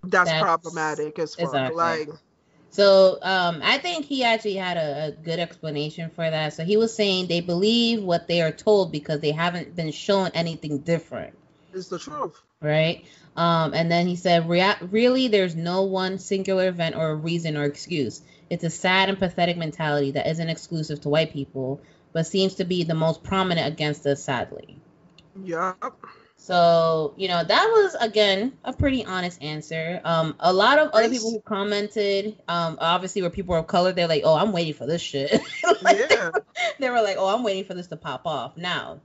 [0.04, 1.76] that's, that's problematic as fuck exactly.
[1.76, 2.10] like
[2.72, 6.54] so um, I think he actually had a, a, good explanation for that.
[6.54, 10.30] So he was saying they believe what they are told because they haven't been shown
[10.34, 11.34] anything different.
[11.74, 12.40] It's the truth.
[12.62, 13.06] Right.
[13.36, 17.64] Um, and then he said, Rea- really, there's no one singular event or reason or
[17.64, 18.22] excuse.
[18.50, 21.82] It's a sad and pathetic mentality that isn't exclusive to white people,
[22.14, 24.76] but seems to be the most prominent against us, sadly.
[25.44, 25.94] Yep.
[26.50, 30.02] So, you know, that was again a pretty honest answer.
[30.04, 34.08] Um, a lot of other people who commented, um, obviously were people of color, they're
[34.08, 35.32] like, Oh, I'm waiting for this shit.
[35.84, 36.32] like, yeah.
[36.80, 38.58] They were like, Oh, I'm waiting for this to pop off.
[38.58, 39.00] Now,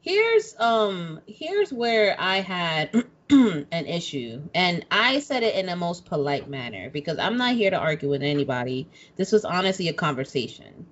[0.00, 4.40] here's um here's where I had an issue.
[4.54, 8.08] And I said it in the most polite manner because I'm not here to argue
[8.08, 8.88] with anybody.
[9.16, 10.86] This was honestly a conversation.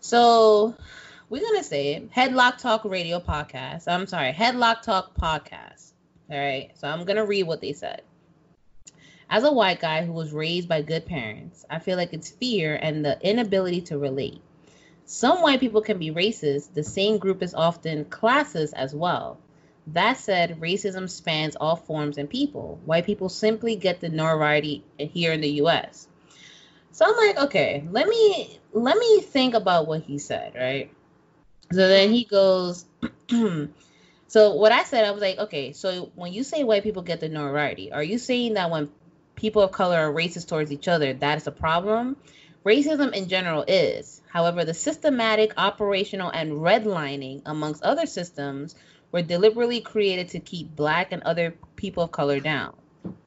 [0.00, 0.76] So
[1.30, 2.12] we're gonna say it.
[2.12, 3.86] Headlock Talk Radio Podcast.
[3.86, 5.92] I'm sorry, Headlock Talk Podcast.
[6.30, 6.70] All right.
[6.74, 8.02] So I'm to read what they said.
[9.30, 12.74] As a white guy who was raised by good parents, I feel like it's fear
[12.74, 14.40] and the inability to relate.
[15.04, 16.72] Some white people can be racist.
[16.72, 19.38] The same group is often classes as well.
[19.88, 22.78] That said, racism spans all forms and people.
[22.84, 26.08] White people simply get the notoriety here in the US.
[26.92, 30.90] So I'm like, okay, let me let me think about what he said, right?
[31.70, 32.86] So then he goes
[34.28, 37.20] So what I said, I was like, okay, so when you say white people get
[37.20, 38.90] the notoriety, are you saying that when
[39.36, 42.18] people of color are racist towards each other, that is a problem?
[42.62, 44.20] Racism in general is.
[44.28, 48.74] However, the systematic, operational, and redlining, amongst other systems,
[49.12, 52.76] were deliberately created to keep black and other people of color down.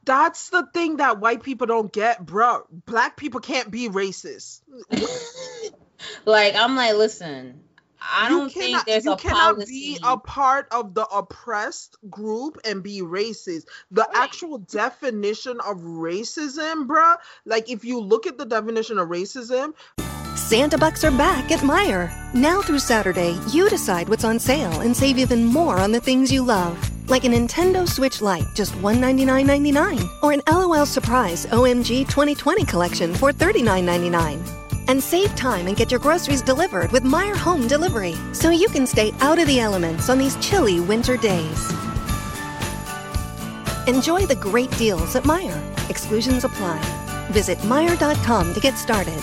[0.04, 2.62] That's the thing that white people don't get, bro.
[2.86, 4.60] Black people can't be racist.
[6.24, 7.61] like I'm like, listen,
[8.10, 9.72] I You don't cannot- think there's you a cannot policy.
[9.72, 13.64] be a part of the oppressed group and be racist.
[13.90, 19.74] The actual definition of racism, bruh, like if you look at the definition of racism,
[20.34, 22.10] Santa Bucks are back at Meijer.
[22.34, 26.32] Now through Saturday, you decide what's on sale and save even more on the things
[26.32, 26.76] you love.
[27.08, 30.08] Like a Nintendo Switch Lite, just $199.99.
[30.22, 34.40] Or an LOL Surprise OMG 2020 collection for $39.99.
[34.88, 38.86] And save time and get your groceries delivered with Meijer Home Delivery so you can
[38.86, 41.72] stay out of the elements on these chilly winter days.
[43.86, 45.60] Enjoy the great deals at Meijer.
[45.90, 46.78] Exclusions apply.
[47.30, 49.18] Visit Meijer.com to get started.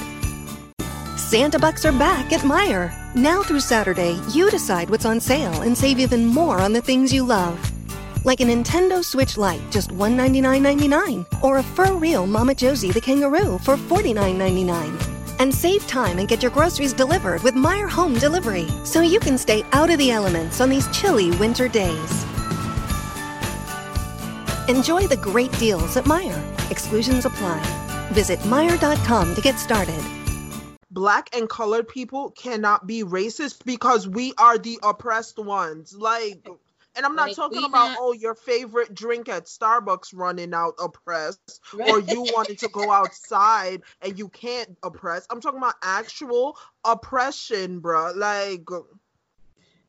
[1.17, 2.91] Santa Bucks are back at Meijer.
[3.15, 7.13] Now through Saturday, you decide what's on sale and save even more on the things
[7.13, 7.59] you love.
[8.25, 11.43] Like a Nintendo Switch Lite, just $199.99.
[11.43, 15.18] Or a FurReal Mama Josie the Kangaroo for $49.99.
[15.39, 19.37] And save time and get your groceries delivered with Meijer Home Delivery so you can
[19.37, 22.25] stay out of the elements on these chilly winter days.
[24.67, 26.71] Enjoy the great deals at Meijer.
[26.71, 27.59] Exclusions apply.
[28.11, 30.03] Visit Meijer.com to get started.
[30.91, 35.95] black and colored people cannot be racist because we are the oppressed ones.
[35.95, 36.47] Like,
[36.95, 40.73] and I'm not Like, talking about not- oh your favorite drink at Starbucks running out
[40.79, 41.89] oppressed, Right.
[41.89, 45.25] or you wanting to go outside and you can't oppress.
[45.29, 48.15] I'm talking about actual oppression, bruh.
[48.15, 48.67] Like.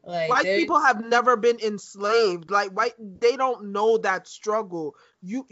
[0.03, 5.45] like white people have never been enslaved like white they don't know that struggle you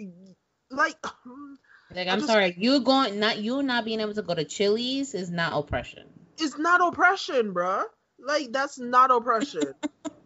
[0.70, 0.96] like
[1.94, 4.44] like I I'm just- sorry, you going not you not being able to go to
[4.44, 6.04] Chili's is not oppression.
[6.38, 7.84] it's not oppression bruh
[8.18, 9.74] like that's not oppression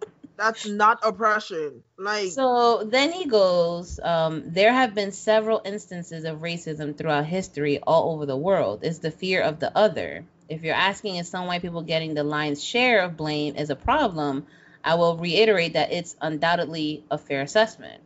[0.43, 6.40] that's not oppression like So then he goes, um, there have been several instances of
[6.40, 8.80] racism throughout history all over the world.
[8.82, 10.24] It's the fear of the other.
[10.49, 13.76] If you're asking if some white people getting the lion's share of blame is a
[13.76, 14.47] problem,
[14.82, 18.03] I will reiterate that it's undoubtedly a fair assessment.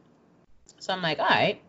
[0.79, 1.61] So I'm like, all right.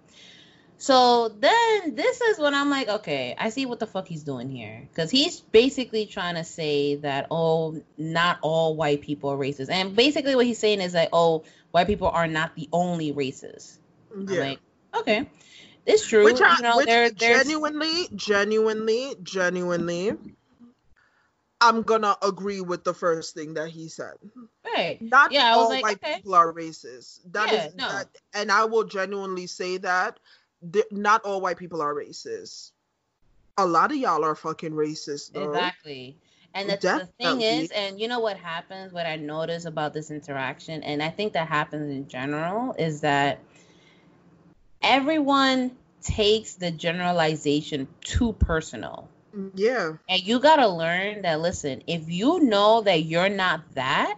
[0.80, 4.50] So then this is when I'm like, okay, I see what the fuck he's doing
[4.50, 4.88] here.
[4.90, 9.70] Because he's basically trying to say that, oh, not all white people are racist.
[9.72, 13.80] And basically what he's saying is like, oh, white people are not the only races.
[14.12, 14.60] I'm yeah like,
[14.96, 15.30] okay.
[15.86, 16.26] It's true.
[16.26, 20.12] which, you know, which there, genuinely genuinely genuinely
[21.62, 24.14] i'm gonna agree with the first thing that he said
[24.66, 25.02] right.
[25.02, 26.16] not Yeah, all like, white okay.
[26.18, 27.20] people are racist.
[27.32, 27.88] That is Yeah, no.
[27.90, 30.22] that, and I will genuinely say that th-
[30.92, 32.72] not all white people are racist.
[33.58, 35.52] A lot of y'all are fucking racist, though.
[35.52, 36.18] Exactly.
[36.54, 40.10] And the, the thing is, and you know what happens, what I notice about this
[40.10, 43.40] interaction, and I think that happens in general, is that
[44.82, 49.10] everyone takes the generalization too personal.
[49.54, 54.16] Yeah, And you got to learn that, listen, if you know that you're not that,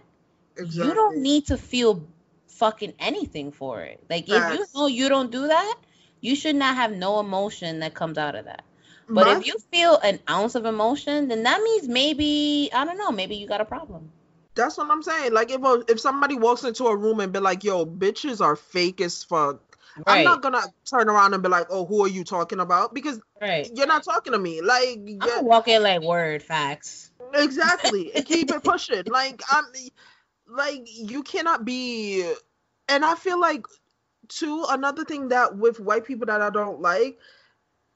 [0.56, 0.88] exactly.
[0.88, 2.06] you don't need to feel
[2.46, 4.02] fucking anything for it.
[4.08, 5.74] Like, if you know you don't do that,
[6.20, 8.62] you should not have no emotion that comes out of that.
[9.08, 12.98] But My- if you feel an ounce of emotion, then that means maybe I don't
[12.98, 14.10] know, maybe you got a problem.
[14.54, 15.32] that's what I'm saying.
[15.32, 18.56] Like if a, if somebody walks into a room and be like, "Yo, bitches are
[18.56, 19.60] fake as fuck,"
[20.06, 23.20] I'm not gonna turn around and be like, "Oh, who are you talking about?" Because
[23.40, 23.70] Right.
[23.74, 24.60] you're not talking to me.
[24.60, 27.10] Like, I'm yeah, gonna walk in like word facts.
[27.34, 29.64] exactly and keep it pushing like i'm
[30.48, 32.24] like you cannot be
[32.88, 33.64] and i feel like
[34.30, 37.18] too another thing that with white people that i don't like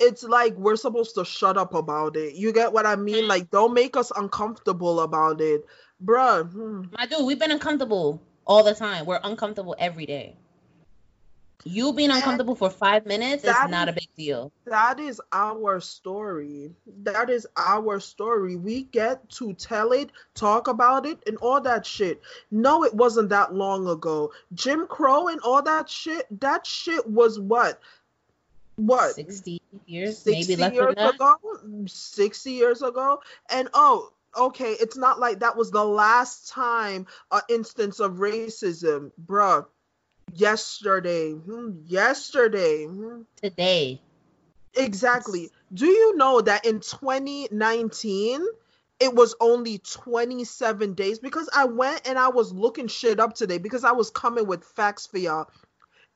[0.01, 3.51] it's like we're supposed to shut up about it you get what i mean like
[3.51, 5.65] don't make us uncomfortable about it
[6.05, 6.83] bruh hmm.
[6.99, 9.07] My dude, we've been uncomfortable all the time.
[9.07, 10.37] We're uncomfortable every day.
[11.63, 14.53] You being uncomfortable for five minutes is not a big deal.
[14.67, 16.73] That is our story.
[17.05, 18.57] That is our story.
[18.57, 22.21] We get to tell it, talk about it, and all that shit.
[22.51, 24.33] No, it wasn't that long ago.
[24.53, 27.81] Jim Crow and all that shit, that shit was what?
[28.77, 29.15] What?
[29.15, 30.19] 60 years?
[30.19, 31.15] 60 maybe less years than that?
[31.15, 31.39] ago?
[31.87, 33.23] 60 years ago?
[33.51, 39.13] And oh, okay, it's not like that was the last time an instance of racism,
[39.25, 39.65] bruh
[40.35, 41.33] yesterday.
[41.33, 42.87] Hmm, yesterday.
[42.87, 43.23] Hmm.
[43.37, 44.01] today.
[44.77, 45.51] Exactly.
[45.73, 48.45] Do you know that in 2019
[49.01, 51.19] it was only 27 days?
[51.19, 54.65] Because i went and i was looking shit up today because i was coming with
[54.65, 55.49] facts for y'all.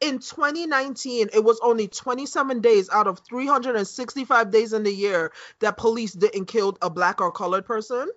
[0.01, 5.77] In 2019 it was only 27 days out of 365 days in the year that
[5.77, 8.09] police didn't kill a black or colored person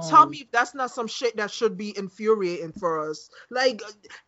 [0.00, 3.30] Tell um, me if that's not some shit that should be infuriating for us.
[3.50, 3.80] Like,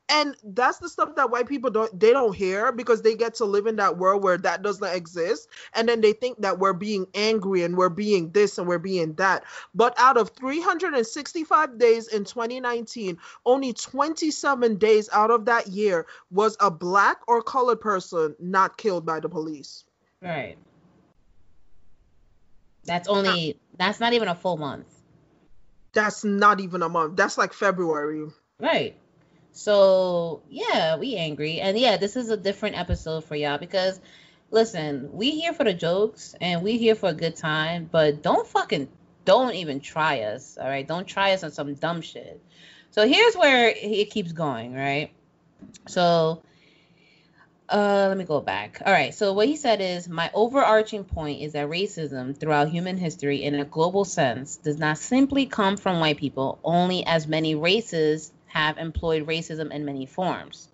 [0.09, 3.45] and that's the stuff that white people don't they don't hear because they get to
[3.45, 7.07] live in that world where that doesn't exist, and then they think that we're being
[7.15, 9.45] angry and we're being this and we're being that.
[9.75, 16.57] But out of 365 days in 2019, only 27 days out of that year was
[16.61, 19.85] a black or colored person not killed by the police.
[20.23, 20.57] Right.
[22.85, 24.96] That's only that's not even a full month
[25.97, 27.17] that's not even a month.
[27.17, 28.29] That's like February.
[28.61, 28.95] Right.
[29.53, 31.61] So yeah, we angry.
[31.61, 33.99] And yeah, this is a different episode for y'all because
[34.51, 38.47] listen, we here for the jokes and we here for a good time, but don't
[38.47, 38.89] fucking
[39.25, 40.59] don't even try us.
[40.61, 40.87] All right.
[40.87, 42.41] Don't try us on some dumb shit.
[42.91, 45.11] So here's where it keeps going, right?
[45.89, 46.43] So
[47.69, 48.81] uh, let me go back.
[48.85, 49.15] All right.
[49.15, 53.55] So what he said is my overarching point is that racism throughout human history in
[53.55, 58.79] a global sense does not simply come from white people, only as many races have
[58.79, 60.69] employed racism in many forms.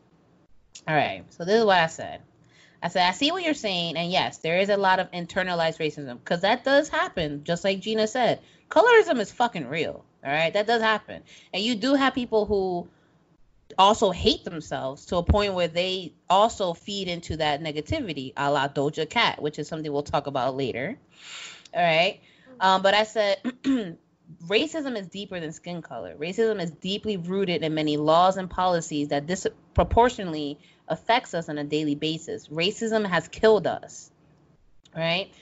[0.87, 1.25] All right.
[1.31, 2.21] So this is what I said.
[2.83, 5.79] I said, I see what you're saying, and yes, there is a lot of internalized
[5.79, 8.41] racism because that does happen, just like Gina said.
[8.71, 10.05] Colorism is fucking real.
[10.25, 11.23] All right, that does happen,
[11.55, 12.89] and you do have people who
[13.79, 18.69] also hate themselves to a point where they also feed into that negativity, a la
[18.69, 20.99] Doja Cat, which is something we'll talk about later.
[21.75, 22.21] All right.
[22.61, 23.43] Um, but I said
[24.47, 26.15] racism is deeper than skin color.
[26.15, 30.59] Racism is deeply rooted in many laws and policies that disproportionately
[30.89, 32.49] affects us on a daily basis.
[32.49, 34.11] Racism has killed us.
[34.95, 35.33] Right?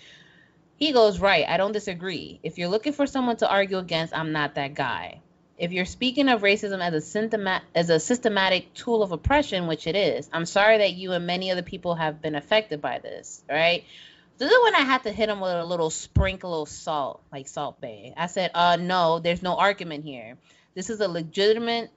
[0.76, 2.40] He goes, Right, I don't disagree.
[2.42, 5.20] If you're looking for someone to argue against, I'm not that guy
[5.60, 9.86] if you're speaking of racism as a symptomat- as a systematic tool of oppression, which
[9.86, 13.42] it is, I'm sorry that you and many other people have been affected by this.
[13.48, 13.84] Right?
[14.38, 17.46] This is when I had to hit him with a little sprinkle of salt, like
[17.46, 18.14] Salt Bae.
[18.16, 20.38] I said, "Uh, no, there's no argument here.
[20.74, 21.90] This is a legitimate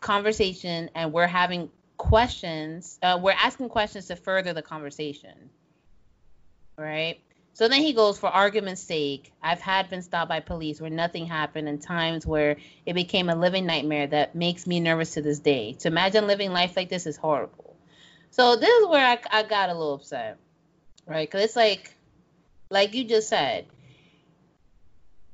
[0.00, 2.96] conversation, and we're having questions.
[3.02, 5.50] Uh, we're asking questions to further the conversation."
[6.76, 7.20] Right?
[7.52, 11.26] So then he goes, for argument's sake, I've had been stopped by police where nothing
[11.26, 15.40] happened and times where it became a living nightmare that makes me nervous to this
[15.40, 15.74] day.
[15.80, 17.76] To imagine living life like this is horrible.
[18.30, 20.38] So this is where I, I got a little upset,
[21.06, 21.28] right?
[21.28, 21.94] Because it's like,
[22.70, 23.66] like you just said,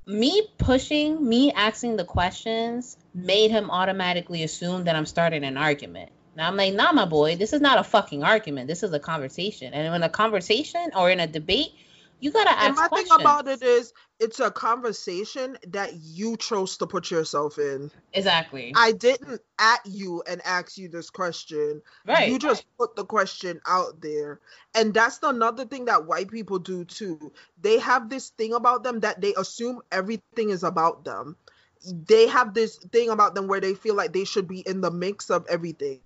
[0.06, 6.10] me pushing, me asking the questions made him automatically assume that I'm starting an argument.
[6.36, 8.68] Now I'm like, nah, my boy, this is not a fucking argument.
[8.68, 9.74] This is a conversation.
[9.74, 11.72] And in a conversation or in a debate,
[12.20, 12.66] you gotta ask.
[12.66, 13.10] And my questions.
[13.10, 17.90] thing about it is, it's a conversation that you chose to put yourself in.
[18.14, 18.72] Exactly.
[18.74, 21.82] I didn't at you and ask you this question.
[22.06, 22.30] Right.
[22.30, 24.40] You just put the question out there.
[24.74, 27.32] And that's another thing that white people do too.
[27.60, 31.36] They have this thing about them that they assume everything is about them.
[31.84, 34.90] They have this thing about them where they feel like they should be in the
[34.90, 36.00] mix of everything.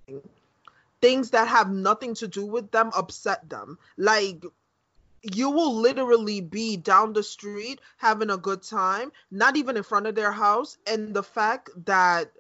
[1.01, 3.79] Things that have nothing to do with them upset them.
[3.97, 4.45] Like
[5.23, 10.07] you will literally be down the street having a good time, not even in front
[10.07, 10.79] of their house.
[10.87, 12.33] And the fact that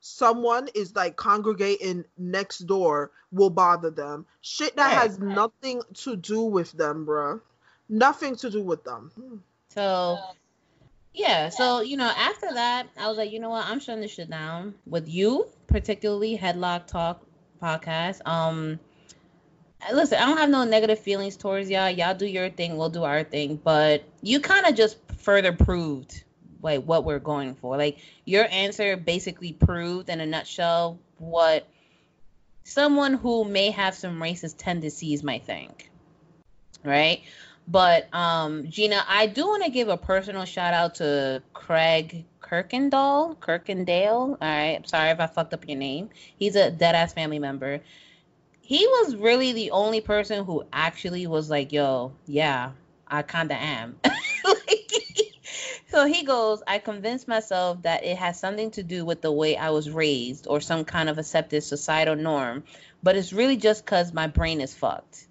[0.00, 4.26] someone is like congregating next door will bother them.
[4.40, 7.40] Shit that has nothing to do with them, bro.
[7.88, 9.42] Nothing to do with them.
[9.70, 10.18] So,
[11.14, 11.48] yeah.
[11.48, 13.66] So, you know, after that, I was like, you know what?
[13.66, 17.24] I'm shutting this shit down with you, particularly Headlock Talk
[17.60, 18.20] podcast.
[18.26, 18.78] Um,
[19.92, 21.90] listen, I don't have no negative feelings towards y'all.
[21.90, 23.60] Y'all do your thing, we'll do our thing.
[23.62, 26.24] But you kind of just further proved
[26.62, 27.76] like what we're going for.
[27.76, 31.68] Like your answer basically proved in a nutshell what
[32.64, 35.90] someone who may have some racist tendencies might think.
[36.84, 37.22] Right?
[37.66, 43.36] But um Gina, I do want to give a personal shout out to Craig Kirkendall,
[43.36, 44.30] Kirkendale.
[44.30, 46.08] All right, I'm sorry if I fucked up your name.
[46.36, 47.80] He's a dead ass family member
[48.68, 52.72] he was really the only person who actually was like, "Yo, yeah,
[53.06, 53.96] I kind of am."
[55.88, 59.56] so he goes, "I convinced myself that it has something to do with the way
[59.56, 62.62] I was raised or some kind of accepted societal norm,
[63.02, 65.28] but it's really just cuz my brain is fucked.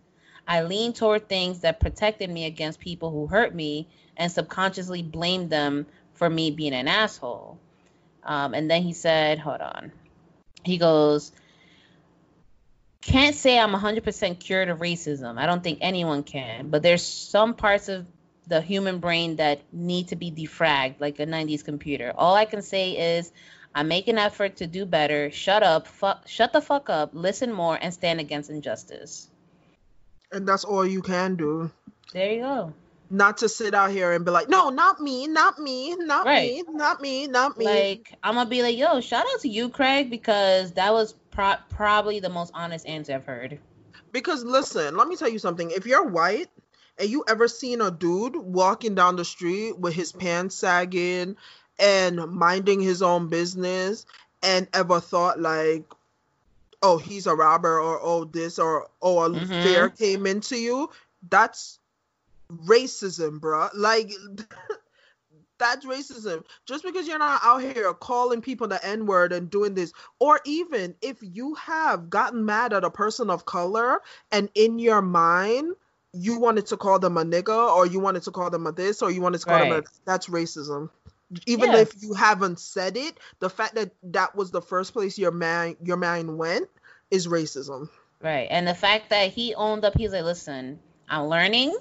[0.48, 5.52] I lean toward things that protected me against people who hurt me and subconsciously blamed
[5.52, 5.86] them
[6.16, 7.60] for me being an asshole."
[8.24, 9.92] Um, and then he said, "Hold on."
[10.64, 11.32] He goes,
[13.02, 15.38] can't say I'm 100% cured of racism.
[15.38, 18.06] I don't think anyone can, but there's some parts of
[18.48, 22.14] the human brain that need to be defragged like a 90s computer.
[22.16, 23.32] All I can say is
[23.76, 25.32] I make an effort to do better.
[25.32, 29.30] Shut up, fuck, shut the fuck up, listen more, and stand against injustice.
[30.32, 31.72] And that's all you can do.
[32.14, 32.74] There you go.
[33.10, 36.68] Not to sit out here and be like, no, not me, not me, not right.
[36.68, 37.66] me, not me, not me.
[37.66, 41.56] Like I'm gonna be like, yo, shout out to you, Craig, because that was pro-
[41.70, 43.60] probably the most honest answer I've heard.
[44.12, 45.70] Because listen, let me tell you something.
[45.70, 46.50] If you're white
[46.98, 51.38] and you ever seen a dude walking down the street with his pants sagging
[51.78, 54.08] and minding his own business
[54.42, 55.84] and ever thought like
[56.82, 59.64] oh he's a robber or oh this or oh a mm-hmm.
[59.64, 60.90] fear came into you
[61.30, 61.80] that's
[62.66, 64.12] racism bro like
[65.58, 66.43] that's racism.
[66.66, 70.39] Just because you're not out here calling people the N word and doing this, or
[70.45, 74.01] even if you have gotten mad at a person of color
[74.32, 75.76] and in your mind
[76.14, 79.01] you wanted to call them a nigga or you wanted to call them a this
[79.01, 79.70] or you wanted to call right.
[79.70, 80.89] them a that's racism.
[81.45, 85.32] Even if you haven't said it, the fact that that was the first place your
[85.32, 86.70] mind your mind went
[87.12, 87.89] is racism.
[88.22, 91.78] Right, and the fact that he owned up, he's like, listen, I'm learning,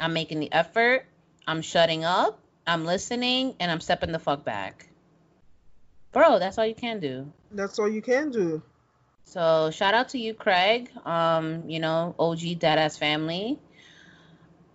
[0.00, 1.06] I'm making the effort,
[1.46, 4.88] I'm shutting up, I'm listening and I'm stepping the fuck back.
[6.12, 7.32] Bro, that's all you can do.
[7.50, 8.62] That's all you can do.
[9.24, 10.90] So shout out to you, Craig.
[11.06, 13.58] Um, you know, OG Deadass family.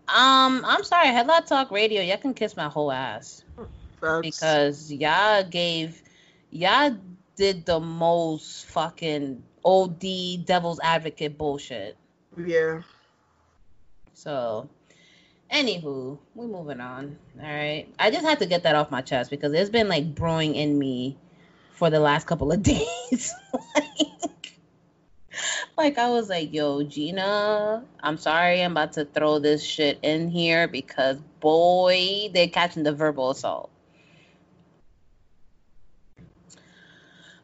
[0.07, 3.43] Um, I'm sorry, Headlock Talk Radio, y'all can kiss my whole ass.
[4.01, 4.21] That's...
[4.21, 6.01] Because y'all gave
[6.49, 6.97] y'all
[7.35, 11.95] did the most fucking OD devil's advocate bullshit.
[12.37, 12.81] Yeah.
[14.13, 14.69] So
[15.53, 17.15] Anywho, we're moving on.
[17.39, 17.85] All right.
[17.99, 20.79] I just had to get that off my chest because it's been like brewing in
[20.79, 21.15] me
[21.69, 23.31] for the last couple of days.
[23.75, 24.59] like,
[25.77, 30.27] like I was like, yo, Gina, I'm sorry I'm about to throw this shit in
[30.27, 33.69] here because boy, they're catching the verbal assault.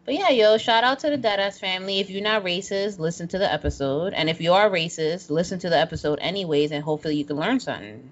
[0.10, 1.99] But yeah, yo, shout out to the Deadass family.
[1.99, 4.12] If you're not racist, listen to the episode.
[4.14, 7.60] And if you are racist, listen to the episode anyways, and hopefully you can learn
[7.60, 8.10] something.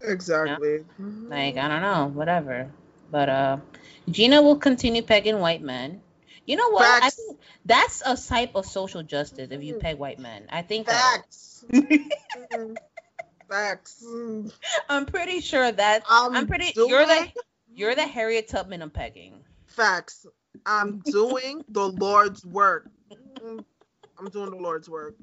[0.00, 0.70] Exactly.
[0.70, 1.28] You know?
[1.28, 2.70] Like, I don't know, whatever.
[3.10, 3.56] But uh
[4.10, 6.00] Gina will continue pegging white men.
[6.46, 6.86] You know what?
[6.86, 7.04] Facts.
[7.04, 10.46] I think that's a type of social justice if you peg white men.
[10.48, 11.66] I think Facts.
[13.46, 14.02] Facts.
[14.88, 17.30] I'm pretty sure that I'm, I'm pretty you're the
[17.74, 19.44] you're the Harriet Tubman of pegging.
[19.66, 20.26] Facts.
[20.66, 22.88] I'm doing the Lord's work.
[24.18, 25.16] I'm doing the Lord's work.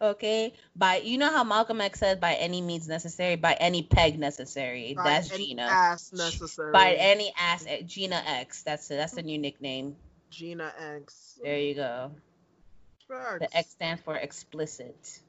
[0.00, 0.52] Okay.
[0.76, 4.94] By you know how Malcolm X said by any means necessary, by any peg necessary.
[4.94, 5.62] By that's any Gina.
[5.62, 6.72] Ass necessary.
[6.72, 8.62] By any ass eh, Gina X.
[8.62, 8.96] That's it.
[8.96, 9.96] That's the new nickname.
[10.30, 11.38] Gina X.
[11.42, 12.12] There you go.
[13.08, 15.20] The X stands for explicit.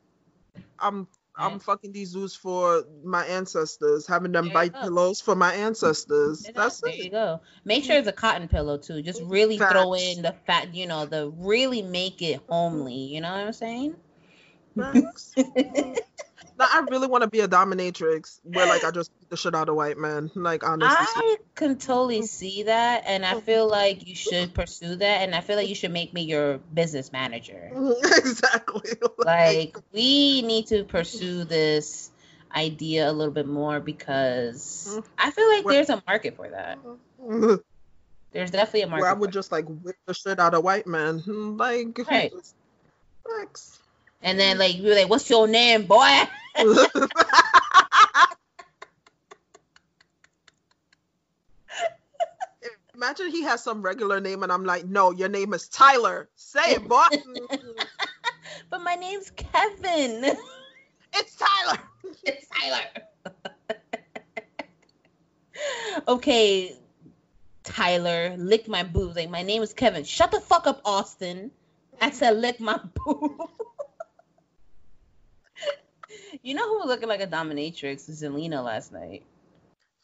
[0.79, 1.07] I'm
[1.37, 6.49] I'm fucking these zoos for my ancestors, having them bite pillows for my ancestors.
[6.55, 7.03] That's there it.
[7.03, 7.41] you go.
[7.65, 9.01] Make sure it's a cotton pillow too.
[9.01, 9.73] Just really Facts.
[9.73, 12.93] throw in the fat, you know, the really make it homely.
[12.93, 13.95] You know what I'm saying?
[16.57, 19.53] Now, I really want to be a dominatrix where like I just beat the shit
[19.53, 20.31] out of white men.
[20.35, 25.21] Like honestly, I can totally see that, and I feel like you should pursue that,
[25.21, 27.71] and I feel like you should make me your business manager.
[28.03, 28.91] exactly.
[29.17, 32.11] Like, like we need to pursue this
[32.55, 34.99] idea a little bit more because mm-hmm.
[35.17, 36.77] I feel like there's a market for that.
[36.83, 37.55] Mm-hmm.
[38.31, 39.01] There's definitely a market.
[39.01, 41.23] Where I would just like whip the shit out of white men,
[41.57, 41.97] like.
[42.07, 42.33] Right.
[44.25, 46.23] And then like we were like, "What's your name, boy?"
[52.95, 56.27] Imagine he has some regular name, and I'm like, "No, your name is Tyler.
[56.33, 57.05] Say it, boy."
[58.71, 60.35] but my name's Kevin.
[61.17, 61.79] It's Tyler.
[62.23, 62.81] It's Tyler.
[66.09, 66.75] okay,
[67.63, 69.15] Tyler, lick my boobs.
[69.15, 70.03] Like my name is Kevin.
[70.03, 71.51] Shut the fuck up, Austin.
[72.01, 73.45] I said lick my boobs.
[76.43, 78.09] You know who was looking like a dominatrix?
[78.09, 79.23] Zelina last night.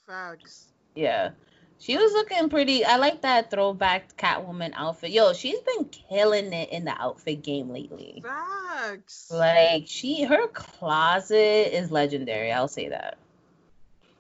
[0.06, 0.68] Facts.
[0.96, 1.32] Yeah.
[1.80, 2.86] She was looking pretty.
[2.86, 5.10] I like that throwback Catwoman outfit.
[5.12, 8.22] Yo, she's been killing it in the outfit game lately.
[8.24, 9.32] Facts.
[9.32, 12.52] Like she, her closet is legendary.
[12.52, 13.18] I'll say that.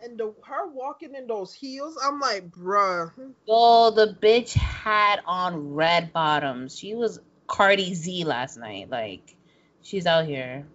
[0.03, 3.11] And the, her walking in those heels, I'm like, bruh.
[3.45, 6.75] Yo, the bitch had on red bottoms.
[6.75, 8.89] She was Cardi Z last night.
[8.89, 9.35] Like,
[9.83, 10.65] she's out here.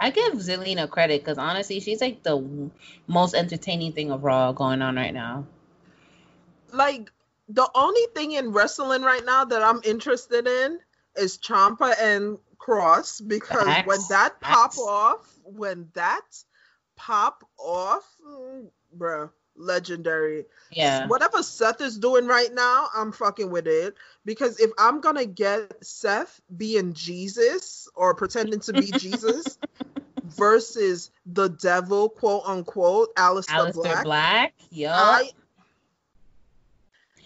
[0.00, 2.70] I give Zelina credit because honestly, she's like the
[3.06, 5.44] most entertaining thing of Raw going on right now.
[6.72, 7.12] Like,
[7.50, 10.78] the only thing in wrestling right now that I'm interested in
[11.16, 13.86] is Ciampa and Kross because Facts.
[13.86, 14.78] when that pop Facts.
[14.78, 16.22] off, when that
[16.96, 18.04] pop off,
[18.96, 20.46] bruh, legendary.
[20.70, 21.08] Yeah.
[21.08, 23.96] Whatever Seth is doing right now, I'm fucking with it.
[24.24, 29.58] Because if I'm gonna get Seth being Jesus or pretending to be Jesus
[30.36, 34.54] versus the devil, quote unquote, Aleister, Aleister Black, Black.
[34.70, 34.90] Yo.
[34.90, 35.30] I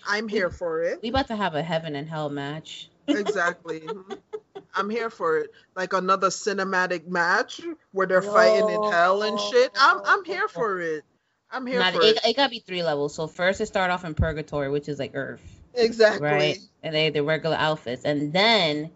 [0.07, 1.00] I'm here for it.
[1.02, 2.90] we about to have a heaven and hell match.
[3.09, 3.82] Exactly.
[4.74, 5.50] I'm here for it.
[5.76, 7.61] Like another cinematic match
[7.92, 9.70] where they're fighting in hell and shit.
[9.78, 11.05] I'm I'm here for it.
[11.50, 12.24] I'm here Nah, for it, it.
[12.26, 13.14] it gotta be three levels.
[13.14, 15.40] So first it start off in purgatory, which is like Earth.
[15.74, 16.26] Exactly.
[16.26, 16.59] right?
[16.82, 18.90] And they the regular outfits, and then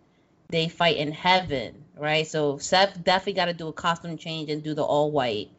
[0.49, 2.27] they fight in heaven, right?
[2.27, 5.51] So Seth definitely got to do a costume change and do the all white,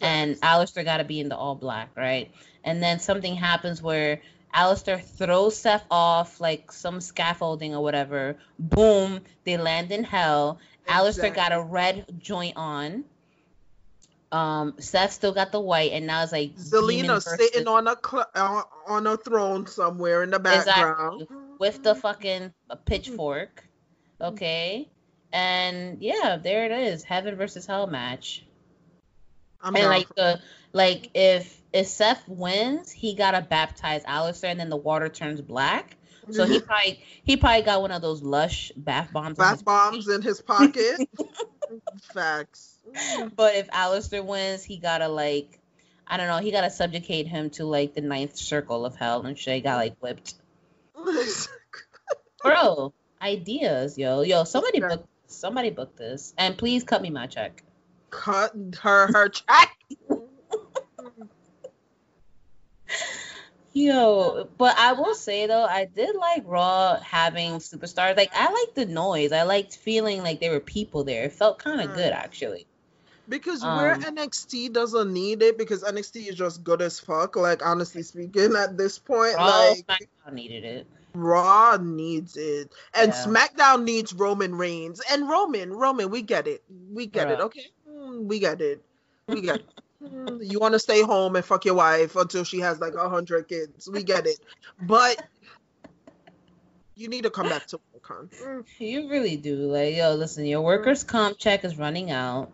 [0.00, 2.30] and Aleister got to be in the all black, right?
[2.64, 4.20] And then something happens where
[4.54, 8.36] Aleister throws Seth off like some scaffolding or whatever.
[8.58, 10.58] Boom, they land in hell.
[10.88, 13.04] Aleister got a red joint on.
[14.32, 18.26] Um, Seth still got the white, and now it's like Zelina sitting on a cl-
[18.34, 21.22] on, on a throne somewhere in the background.
[21.22, 21.38] Exactly.
[21.58, 23.64] With the fucking uh, pitchfork.
[24.20, 24.88] Okay.
[25.34, 27.02] And yeah, there it is.
[27.02, 28.46] Heaven versus hell match.
[29.60, 30.40] I'm and like the
[30.72, 35.96] like if if Seth wins, he gotta baptize Aleister and then the water turns black.
[36.30, 39.40] So he probably he probably got one of those lush bath bombs.
[39.40, 41.00] in his bath bombs in his pocket.
[42.12, 42.78] Facts.
[43.34, 45.58] But if Aleister wins, he gotta like
[46.06, 49.36] I don't know, he gotta subjugate him to like the ninth circle of hell and
[49.36, 49.56] shit.
[49.56, 50.34] He got like whipped.
[52.44, 54.20] Bro, ideas, yo.
[54.20, 56.34] Yo, somebody book somebody book this.
[56.38, 57.62] And please cut me my check.
[58.10, 59.76] Cut her her check.
[63.72, 68.16] Yo, but I will say though, I did like Raw having superstars.
[68.16, 69.32] Like I liked the noise.
[69.32, 71.24] I liked feeling like there were people there.
[71.24, 72.66] It felt kind of good actually.
[73.28, 77.34] Because where Um, NXT doesn't need it, because NXT is just good as fuck.
[77.36, 80.86] Like honestly speaking, at this point, Raw like SmackDown needed it.
[81.14, 83.24] Raw needs it, and Yeah.
[83.26, 85.00] SmackDown needs Roman Reigns.
[85.10, 86.62] And Roman, Roman, we get it,
[86.92, 87.40] we get it.
[87.40, 88.82] Okay, Mm, we get it,
[89.28, 89.66] we get it.
[90.04, 93.08] Mm, You want to stay home and fuck your wife until she has like a
[93.08, 93.88] hundred kids.
[93.88, 94.38] We get it,
[94.82, 95.24] but
[96.96, 98.28] you need to come back to work, hon.
[98.42, 98.64] Mm.
[98.78, 99.56] You really do.
[99.56, 102.50] Like, yo, listen, your workers' comp check is running out.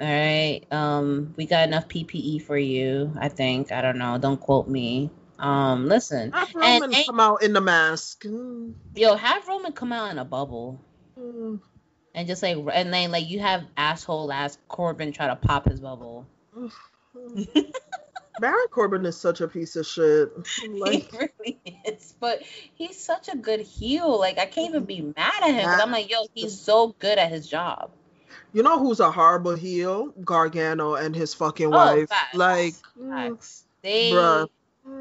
[0.00, 0.62] All right.
[0.70, 3.12] Um, we got enough PPE for you.
[3.20, 3.70] I think.
[3.70, 4.16] I don't know.
[4.18, 5.10] Don't quote me.
[5.38, 6.32] Um, listen.
[6.32, 8.22] Have And Roman ain't- come out in the mask.
[8.24, 10.80] Mm, Yo, have Roman come out in a bubble.
[11.18, 11.60] mm.
[12.14, 15.80] And just like, and then like you have asshole ass Corbin try to pop his
[15.80, 16.26] bubble.
[18.40, 20.28] Baron Corbin is such a piece of shit.
[20.68, 22.42] Like, he really is, but
[22.74, 24.18] he's such a good heel.
[24.18, 25.68] Like I can't even be mad at him.
[25.68, 27.90] I'm like, yo, he's so good at his job.
[28.52, 30.08] you know who's a horrible heel?
[30.24, 32.08] Gargano and his fucking Oh, wife.
[32.08, 32.34] facts.
[32.36, 33.64] Like, mm, Facts.
[33.82, 34.48] They bruh.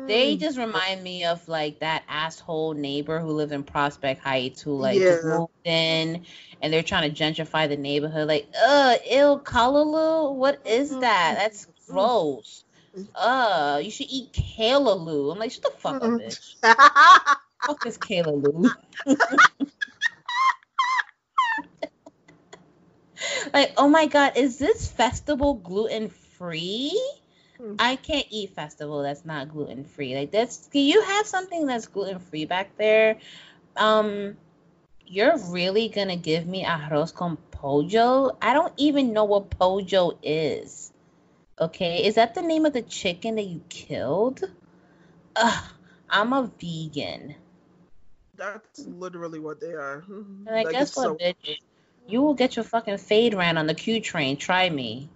[0.05, 0.37] They Mm.
[0.37, 4.99] just remind me of like that asshole neighbor who lived in Prospect Heights who like
[5.01, 5.05] Yeah.
[5.05, 6.25] just moved in
[6.61, 8.27] and they're trying to gentrify the neighborhood.
[8.27, 10.35] Like, uh, ill callaloo?
[10.35, 11.35] What is that?
[11.37, 12.65] That's gross.
[13.15, 15.31] Uh, you should eat callaloo.
[15.31, 16.55] I'm like, shut the fuck up, bitch.
[17.65, 18.69] Fuck is callaloo?
[23.53, 26.99] like, oh my god, is this festival gluten free?
[27.79, 30.15] I can't eat festival that's not gluten free.
[30.15, 33.17] Like that's can you have something that's gluten free back there?
[33.75, 34.37] Um
[35.05, 38.37] you're really gonna give me arroz con pollo?
[38.41, 40.91] I don't even know what pollo is.
[41.59, 44.41] Okay, is that the name of the chicken that you killed?
[45.35, 45.63] Ugh,
[46.09, 47.35] I'm a vegan.
[48.35, 50.03] That's literally what they are.
[50.09, 51.57] And I Like, guess what, so- bitch?
[52.07, 54.35] You will get your fucking fade ran on the Q train.
[54.35, 55.09] Try me.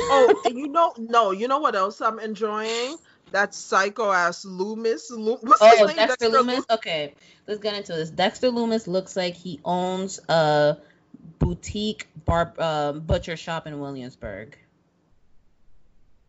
[0.00, 2.96] Oh, and you know, no, you know what else I'm enjoying?
[3.32, 5.10] That psycho ass Lumis.
[5.10, 5.96] Lo- What's his Oh, name?
[5.96, 6.62] Dexter Lumis.
[6.70, 7.14] Okay,
[7.48, 8.10] let's get into this.
[8.10, 10.76] Dexter Lumis looks like he owns a
[11.38, 14.56] boutique bar um, butcher shop in Williamsburg.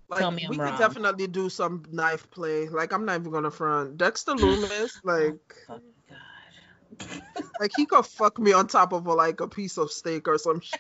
[0.10, 0.72] Like Tell me I'm we wrong.
[0.72, 2.70] could definitely do some knife play.
[2.70, 3.98] Like I'm not even gonna front.
[3.98, 5.36] Dexter Lumis, like
[5.70, 5.80] Oh,
[6.10, 7.06] God.
[7.60, 10.38] like he could fuck me on top of a, like a piece of steak or
[10.38, 10.80] some shit.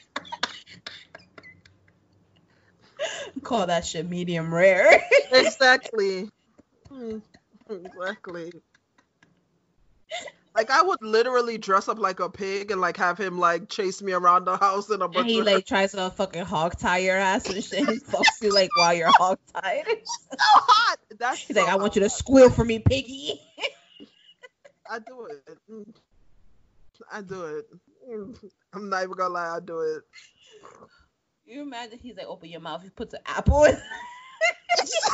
[3.43, 5.03] Call that shit medium rare.
[5.31, 6.29] Exactly.
[7.69, 8.51] Exactly.
[10.55, 14.01] Like I would literally dress up like a pig and like have him like chase
[14.01, 16.99] me around the house in a and bunch he like tries to fucking hog tie
[16.99, 17.89] your ass and shit.
[17.89, 19.83] He fucks you like while you're hog tied.
[20.03, 20.97] so hot.
[21.19, 23.41] That's He's like, so I want you to squeal for me, piggy.
[24.89, 25.57] I do it.
[27.11, 27.65] I do it.
[28.73, 30.03] I'm not even gonna lie, I do it.
[31.47, 32.81] You imagine he's like, open your mouth.
[32.81, 33.75] He puts an apple in.
[34.79, 35.11] it's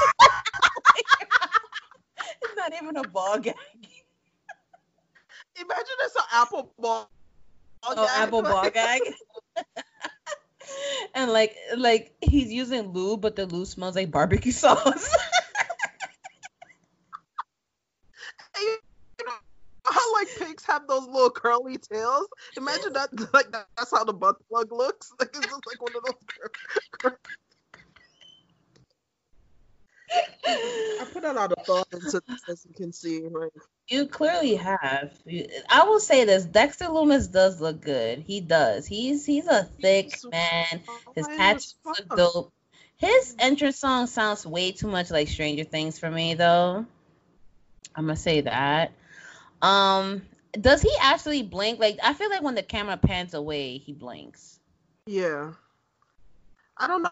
[2.56, 3.56] not even a ball gag.
[5.60, 7.10] Imagine it's an apple ball.
[7.84, 8.10] Oh, gag.
[8.16, 9.02] apple ball gag.
[11.16, 15.14] and like, like he's using lube, but the lube smells like barbecue sauce.
[18.58, 18.78] you
[19.26, 19.34] know
[19.86, 22.28] how like pigs have those little curly tails?
[22.58, 25.12] Imagine that like that's how the butt plug looks.
[25.20, 27.14] Like it's just like one of those
[30.54, 33.22] I put a lot of thought into this as you can see.
[33.22, 33.52] Like
[33.88, 35.12] You clearly have.
[35.70, 38.20] I will say this: Dexter Lumis does look good.
[38.20, 38.86] He does.
[38.86, 40.82] He's he's a thick He's man.
[41.16, 42.54] His tattoos look dope.
[42.98, 46.86] His entrance song sounds way too much like Stranger Things for me, though.
[47.96, 48.92] I'm gonna say that.
[49.62, 50.24] Um,
[50.60, 51.80] does he actually blink?
[51.80, 54.60] Like I feel like when the camera pans away, he blinks.
[55.06, 55.54] Yeah.
[56.78, 57.10] I don't know.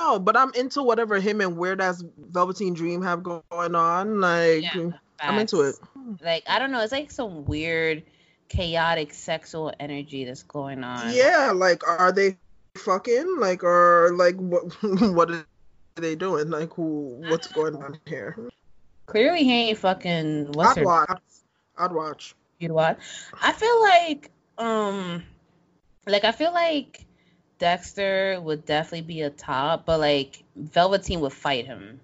[0.00, 3.42] No, but I'm into whatever him and weird ass Velveteen Dream have going
[3.74, 4.20] on.
[4.20, 5.76] Like Yeah, I'm into it.
[6.22, 8.02] Like I don't know, it's like some weird,
[8.48, 11.12] chaotic sexual energy that's going on.
[11.14, 12.38] Yeah, like are they
[12.76, 13.36] fucking?
[13.38, 15.44] Like or like what what are
[15.96, 16.50] they doing?
[16.50, 18.36] Like who what's going on here?
[19.06, 20.52] Clearly, he ain't fucking.
[20.52, 20.84] What's I'd her?
[20.84, 21.22] watch.
[21.76, 22.34] I'd watch.
[22.60, 22.98] You what?
[23.42, 25.24] I feel like um
[26.06, 27.06] like I feel like
[27.58, 32.00] Dexter would definitely be a top, but like Velveteen would fight him.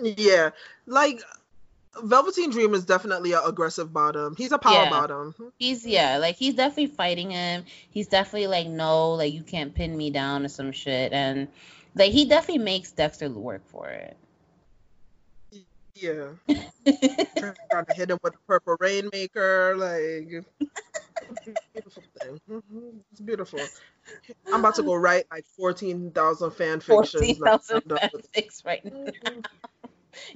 [0.00, 0.50] Yeah.
[0.86, 1.20] Like
[2.00, 4.36] Velveteen Dream is definitely an aggressive bottom.
[4.36, 4.90] He's a power Yeah.
[4.90, 5.34] bottom.
[5.58, 7.64] He's yeah, like he's definitely fighting him.
[7.90, 11.48] He's definitely like no, like you can't pin me down or some shit and
[11.96, 14.16] like he definitely makes Dexter work for it.
[16.00, 16.28] Yeah.
[17.70, 20.44] Trying to hit him with a purple rainmaker, like
[21.74, 22.40] beautiful thing.
[22.50, 23.00] Mhm.
[23.12, 23.60] It's beautiful.
[24.52, 27.40] I'm about to go write like fourteen thousand fan Fourteen fictions.
[27.40, 29.32] like, thousand I'm done with fanfics right now.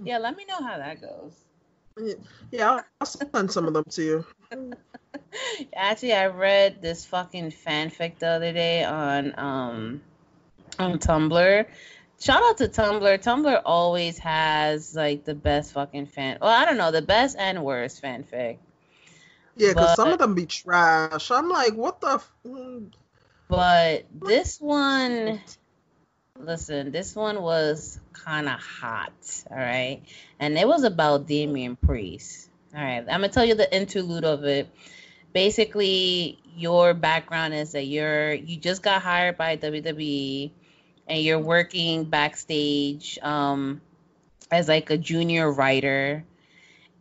[0.04, 1.32] yeah, let me know how that goes.
[2.50, 4.26] Yeah, I'll- I'll send some of them to you.
[5.74, 10.02] Actually, I read this fucking fanfic the other day on um
[10.78, 11.66] on Tumblr.
[12.24, 13.22] Shout out to Tumblr.
[13.22, 16.38] Tumblr always has like the best fucking fan.
[16.40, 18.56] Well, I don't know, the best and worst fanfic.
[19.56, 21.30] Yeah, because some of them be trash.
[21.30, 22.14] I'm like, what the?
[22.14, 22.32] F-
[23.46, 25.38] But this one,
[26.38, 29.12] listen, this one was kind of hot,
[29.50, 30.00] all right?
[30.40, 32.48] And it was about Damian Priest.
[32.74, 34.66] All right, I'm gonna tell you the interlude of it.
[35.34, 40.52] Basically, your background is that you're you just got hired by WWE,
[41.06, 43.80] and you're working backstage um,
[44.50, 46.24] as like a junior writer,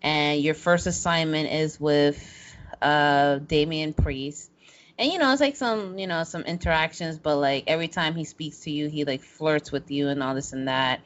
[0.01, 4.51] and your first assignment is with uh, Damian Priest.
[4.97, 8.26] And you know it's like some you know some interactions but like every time he
[8.26, 11.01] speaks to you he like flirts with you and all this and that.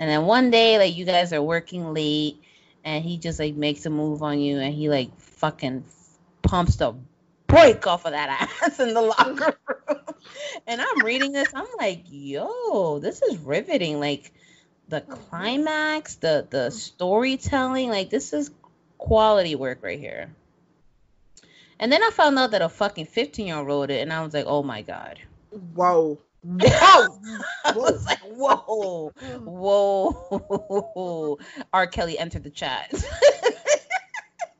[0.00, 2.42] And then one day like you guys are working late
[2.84, 5.84] and he just like makes a move on you and he like fucking
[6.42, 6.94] pumps the
[7.48, 9.98] break off of that ass in the locker room
[10.66, 14.32] and i'm reading this i'm like yo this is riveting like
[14.88, 18.50] the climax the the storytelling like this is
[18.98, 20.30] quality work right here
[21.80, 24.22] and then I found out that a fucking 15 year old wrote it, and I
[24.22, 25.20] was like, oh my God.
[25.74, 26.18] Whoa.
[26.42, 26.60] Whoa.
[27.64, 29.12] I was like, whoa,
[29.44, 31.38] whoa.
[31.72, 31.86] R.
[31.86, 32.92] Kelly entered the chat.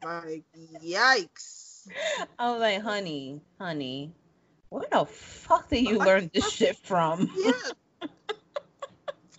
[0.04, 0.44] like,
[0.82, 1.67] yikes.
[2.38, 4.12] I was like, honey, honey,
[4.68, 7.30] where the fuck did you Like, learn this shit from?
[7.44, 7.52] Yeah.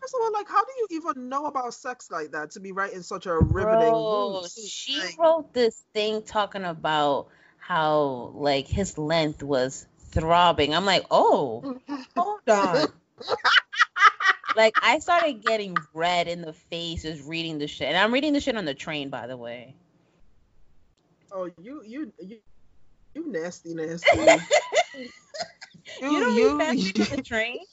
[0.02, 2.72] First of all, like, how do you even know about sex like that to be
[2.72, 3.92] writing such a riveting?
[3.92, 7.28] Bro, she like, wrote this thing talking about
[7.58, 10.74] how like his length was throbbing.
[10.74, 11.80] I'm like, oh,
[12.18, 12.88] hold on.
[14.56, 17.90] like I started getting red in the face just reading the shit.
[17.90, 19.76] And I'm reading the shit on the train, by the way.
[21.32, 22.38] Oh, you, you, you,
[23.16, 24.08] you nasty, nasty.
[26.02, 27.60] You don't you, read fanfic on the train?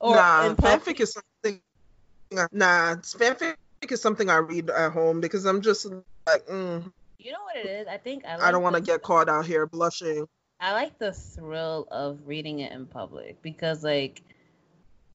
[0.00, 1.60] Or nah, fanfic is something.
[2.52, 3.54] Nah, fanfic
[3.88, 5.86] is something I read at home because I'm just
[6.26, 7.86] like, mm, You know what it is?
[7.86, 10.26] I think I, I don't want to get caught out here blushing.
[10.60, 14.22] I like the thrill of reading it in public because, like,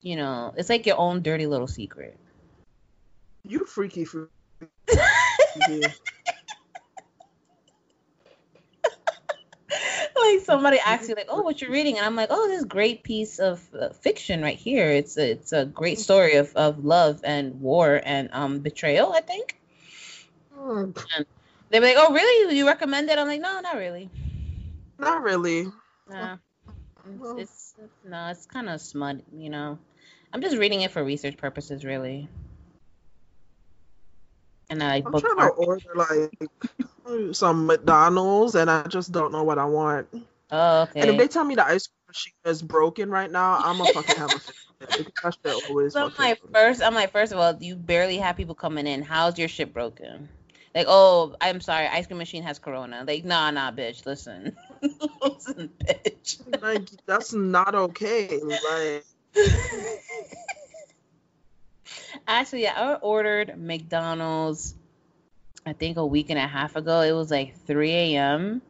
[0.01, 2.17] you know, it's like your own dirty little secret.
[3.43, 4.29] You freaky freaky.
[10.35, 13.03] like somebody asks you, like, "Oh, what you're reading?" and I'm like, "Oh, this great
[13.03, 14.89] piece of uh, fiction right here.
[14.91, 19.21] It's a, it's a great story of, of love and war and um betrayal." I
[19.21, 19.55] think
[20.57, 20.93] Mm,
[21.69, 22.57] they're like, "Oh, really?
[22.57, 24.09] You recommend it?" I'm like, "No, not really.
[24.99, 25.67] Not really.
[26.09, 26.37] Nah.
[27.17, 29.79] It's, it's no, it's kind of smut, you know.
[30.33, 32.27] I'm just reading it for research purposes, really."
[34.69, 36.49] And I I'm trying to order like
[37.35, 40.07] some McDonald's and I just don't know what I want.
[40.51, 41.01] Oh, okay.
[41.01, 43.91] And if they tell me the ice cream machine is broken right now, I'm gonna
[43.93, 45.93] fucking have a fit because that always.
[45.93, 49.01] So I'm like, first, I'm like, first of all, you barely have people coming in.
[49.03, 50.29] How's your shit broken?
[50.73, 53.03] Like, oh, I'm sorry, ice cream machine has corona.
[53.05, 54.55] Like, nah, nah, bitch, listen,
[55.21, 56.61] listen, bitch.
[56.61, 58.39] like that's not okay.
[58.39, 59.05] Like
[62.29, 64.75] Actually, yeah, I ordered McDonald's.
[65.65, 67.01] I think a week and a half ago.
[67.01, 68.61] It was like 3 a.m.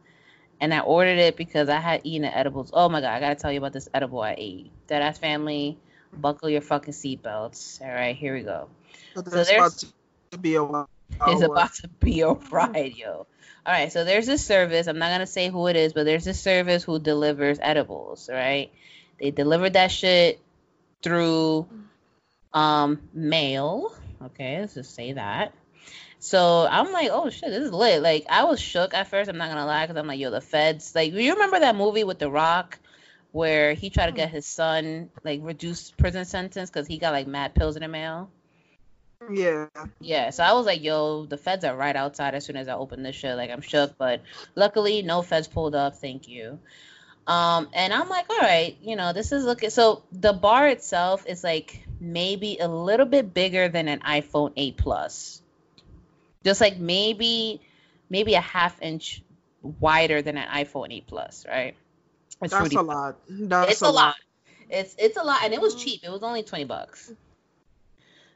[0.62, 2.70] And I ordered it because I had eaten the edibles.
[2.72, 4.70] Oh my god, I gotta tell you about this edible I ate.
[4.88, 5.78] Deadass family,
[6.10, 7.82] buckle your fucking seatbelts.
[7.82, 8.68] All right, here we go.
[9.14, 9.92] there's there's- about
[10.32, 10.88] to be a while.
[11.28, 13.26] is about to be a ride, yo.
[13.66, 14.86] All right, so there's this service.
[14.86, 18.30] I'm not gonna say who it is, but there's this service who delivers edibles.
[18.32, 18.72] Right?
[19.20, 20.40] They delivered that shit
[21.02, 21.68] through
[22.52, 23.94] um mail.
[24.22, 25.54] Okay, let's just say that.
[26.18, 28.02] So I'm like, oh shit, this is lit.
[28.02, 29.30] Like I was shook at first.
[29.30, 30.94] I'm not gonna lie, because I'm like, yo, the feds.
[30.94, 32.78] Like, you remember that movie with The Rock?
[33.32, 37.28] Where he tried to get his son like reduced prison sentence because he got like
[37.28, 38.28] mad pills in the mail.
[39.32, 39.68] Yeah.
[40.00, 42.74] Yeah, so I was like, yo, the feds are right outside as soon as I
[42.74, 43.36] open this shit.
[43.36, 44.22] Like, I'm shook, but
[44.54, 45.96] luckily, no feds pulled up.
[45.96, 46.58] Thank you.
[47.30, 49.70] Um, and I'm like, all right, you know, this is looking.
[49.70, 54.76] So the bar itself is like maybe a little bit bigger than an iPhone 8
[54.76, 55.40] Plus.
[56.44, 57.60] Just like maybe,
[58.08, 59.22] maybe a half inch
[59.62, 61.76] wider than an iPhone 8 Plus, right?
[62.42, 63.16] It's That's a lot.
[63.28, 64.16] That's it's a lot.
[64.68, 66.00] It's it's a lot, and it was cheap.
[66.02, 67.12] It was only twenty bucks.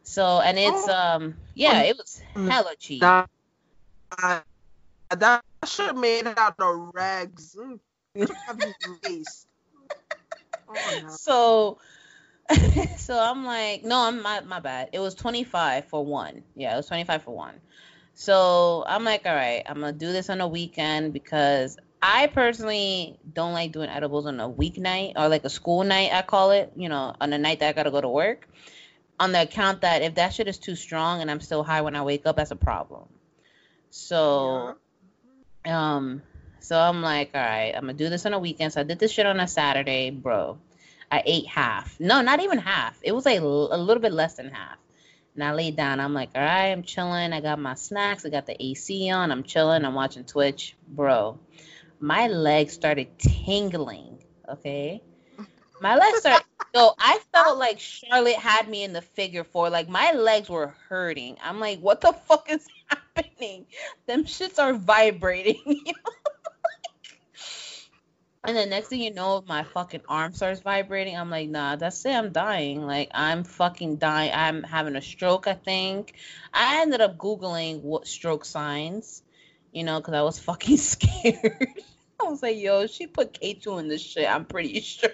[0.02, 3.00] So and it's um yeah, it was hella cheap.
[3.00, 3.28] That,
[5.10, 7.56] that shit made out of rags.
[8.16, 9.46] Have you laced?
[10.68, 11.08] Oh, no.
[11.08, 11.78] So
[12.98, 14.90] so I'm like, no, I'm my my bad.
[14.92, 16.42] It was twenty five for one.
[16.54, 17.54] Yeah, it was twenty five for one.
[18.14, 23.18] So I'm like, all right, I'm gonna do this on a weekend because I personally
[23.32, 26.72] don't like doing edibles on a weeknight or like a school night, I call it,
[26.76, 28.46] you know, on a night that I gotta go to work.
[29.18, 31.96] On the account that if that shit is too strong and I'm still high when
[31.96, 33.08] I wake up, that's a problem.
[33.90, 34.76] So
[35.64, 36.22] um
[36.64, 38.72] so I'm like, all right, I'm gonna do this on a weekend.
[38.72, 40.58] So I did this shit on a Saturday, bro.
[41.12, 42.00] I ate half.
[42.00, 42.98] No, not even half.
[43.02, 44.78] It was like l- a little bit less than half.
[45.34, 46.00] And I laid down.
[46.00, 47.32] I'm like, all right, I'm chilling.
[47.34, 48.24] I got my snacks.
[48.24, 49.30] I got the AC on.
[49.30, 49.84] I'm chilling.
[49.84, 51.38] I'm watching Twitch, bro.
[52.00, 54.24] My legs started tingling.
[54.48, 55.02] Okay,
[55.80, 56.44] my legs started.
[56.74, 59.70] So I felt like Charlotte had me in the figure four.
[59.70, 61.36] Like my legs were hurting.
[61.40, 62.66] I'm like, what the fuck is
[63.14, 63.66] happening?
[64.06, 65.84] Them shits are vibrating.
[68.46, 71.16] And the next thing you know, my fucking arm starts vibrating.
[71.16, 72.14] I'm like, nah, that's it.
[72.14, 72.82] I'm dying.
[72.82, 74.32] Like, I'm fucking dying.
[74.34, 76.14] I'm having a stroke, I think.
[76.52, 79.22] I ended up Googling what stroke signs,
[79.72, 81.68] you know, because I was fucking scared.
[82.20, 84.28] I was like, yo, she put K2 in this shit.
[84.28, 85.10] I'm pretty sure.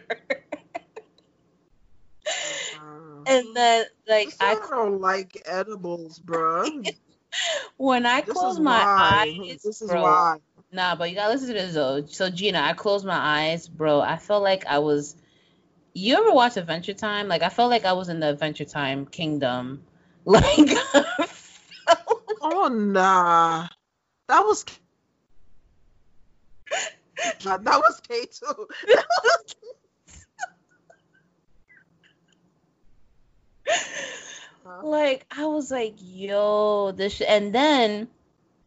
[3.27, 6.65] and then, like, I don't like edibles, bro.
[7.77, 9.35] when I This close my why.
[9.49, 10.39] eyes, This is bro, why.
[10.73, 12.05] Nah, but you gotta listen to this though.
[12.07, 14.01] So Gina, I closed my eyes, bro.
[14.01, 15.17] I felt like I was.
[15.95, 17.29] You ever watch Adventure Time?
[17.29, 19.83] Like I felt like I was in the Adventure Time kingdom.
[20.27, 20.69] Like
[22.43, 23.67] Oh nah,
[24.29, 24.65] that was
[27.45, 28.69] Nah, that was K two.
[34.83, 37.23] like I was like, yo, this sh-.
[37.27, 38.09] and then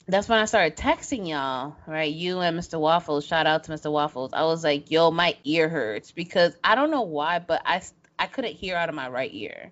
[0.08, 2.12] that's when I started texting y'all, right?
[2.12, 2.80] You and Mr.
[2.80, 3.26] Waffles.
[3.26, 3.92] Shout out to Mr.
[3.92, 4.34] Waffles.
[4.34, 7.82] I was like, yo, my ear hurts because I don't know why, but I
[8.20, 9.72] I couldn't hear out of my right ear.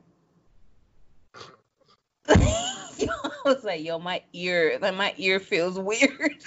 [2.97, 6.35] Yo, I was like, yo, my ear, like my ear feels weird.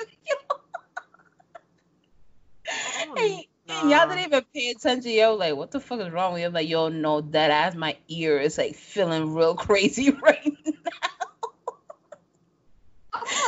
[2.97, 5.13] Oh, and, And y'all didn't even pay attention.
[5.13, 6.49] Yo, like, what the fuck is wrong with you?
[6.49, 10.74] I'm like, yo, no, that ass, my ear is like feeling real crazy right now.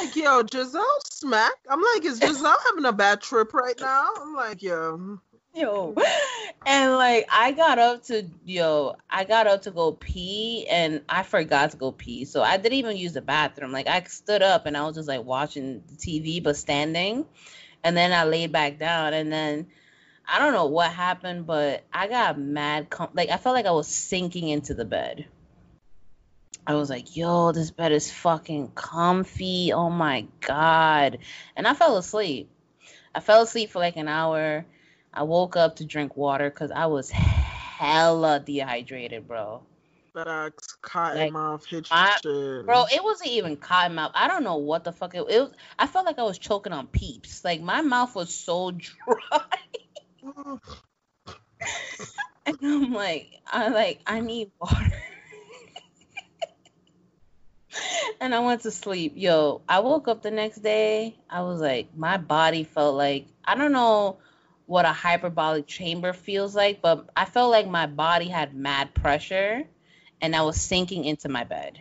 [0.01, 1.55] Like, yo, Giselle smack.
[1.71, 4.09] I'm like, is Giselle having a bad trip right now?
[4.21, 5.21] I'm like, yo.
[5.55, 5.95] Yo.
[6.67, 11.23] And like I got up to yo, I got up to go pee and I
[11.23, 12.25] forgot to go pee.
[12.25, 13.73] So I didn't even use the bathroom.
[13.73, 17.25] Like I stood up and I was just like watching the TV but standing.
[17.85, 19.69] And then I laid back down and then
[20.29, 23.71] I don't know what happened, but I got mad com- like I felt like I
[23.71, 25.27] was sinking into the bed.
[26.67, 29.73] I was like, yo, this bed is fucking comfy.
[29.73, 31.19] Oh my God.
[31.55, 32.51] And I fell asleep.
[33.15, 34.67] I fell asleep for like an hour.
[35.15, 39.63] I woke up to drink water because I was hella dehydrated, bro.
[40.15, 40.53] That ass
[40.83, 41.33] cotton Like,
[41.91, 42.19] I-
[42.65, 44.11] Bro, it wasn't even cotton mouth.
[44.15, 45.53] I don't know what the fuck it, it was.
[45.79, 47.45] I felt like I was choking on peeps.
[47.45, 49.41] Like my mouth was so dry.
[52.47, 54.93] and I'm like, I like, I need water.
[58.21, 59.13] and I went to sleep.
[59.17, 61.17] Yo, I woke up the next day.
[61.29, 64.19] I was like, my body felt like I don't know
[64.67, 69.65] what a hyperbolic chamber feels like, but I felt like my body had mad pressure
[70.21, 71.81] and I was sinking into my bed.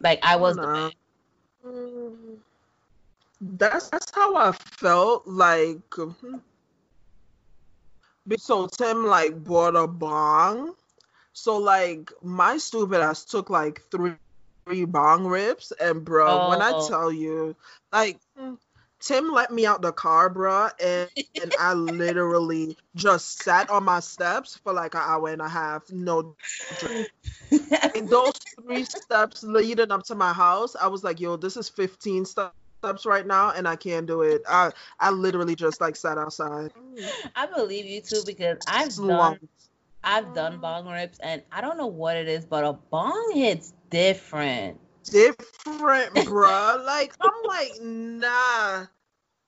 [0.00, 0.58] Like I was.
[0.58, 2.38] Mm.
[3.40, 5.94] That's that's how I felt like.
[5.94, 6.36] hmm.
[8.26, 10.74] Be- So Tim like bought a bong,
[11.34, 14.14] so like my stupid ass took like three
[14.66, 16.88] three bong rips, and bro, when I Oh.
[16.88, 17.56] tell you,
[17.92, 18.18] like
[19.00, 21.10] Tim let me out the car, bro, and,
[21.42, 25.90] and I literally just sat on my steps for like an hour and a half,
[25.92, 26.36] no
[26.74, 27.08] drink.
[27.94, 31.68] In those three steps leading up to my house, I was like, yo, this is
[31.68, 32.54] 15 steps
[33.06, 34.42] right now, and I can't do it.
[34.48, 36.72] I I literally just like sat outside.
[37.36, 39.38] I believe you too because I've done.
[40.04, 43.72] I've done bong rips and I don't know what it is, but a bong hits
[43.90, 44.78] different.
[45.04, 46.84] different, bruh.
[46.84, 48.86] Like I'm like, nah.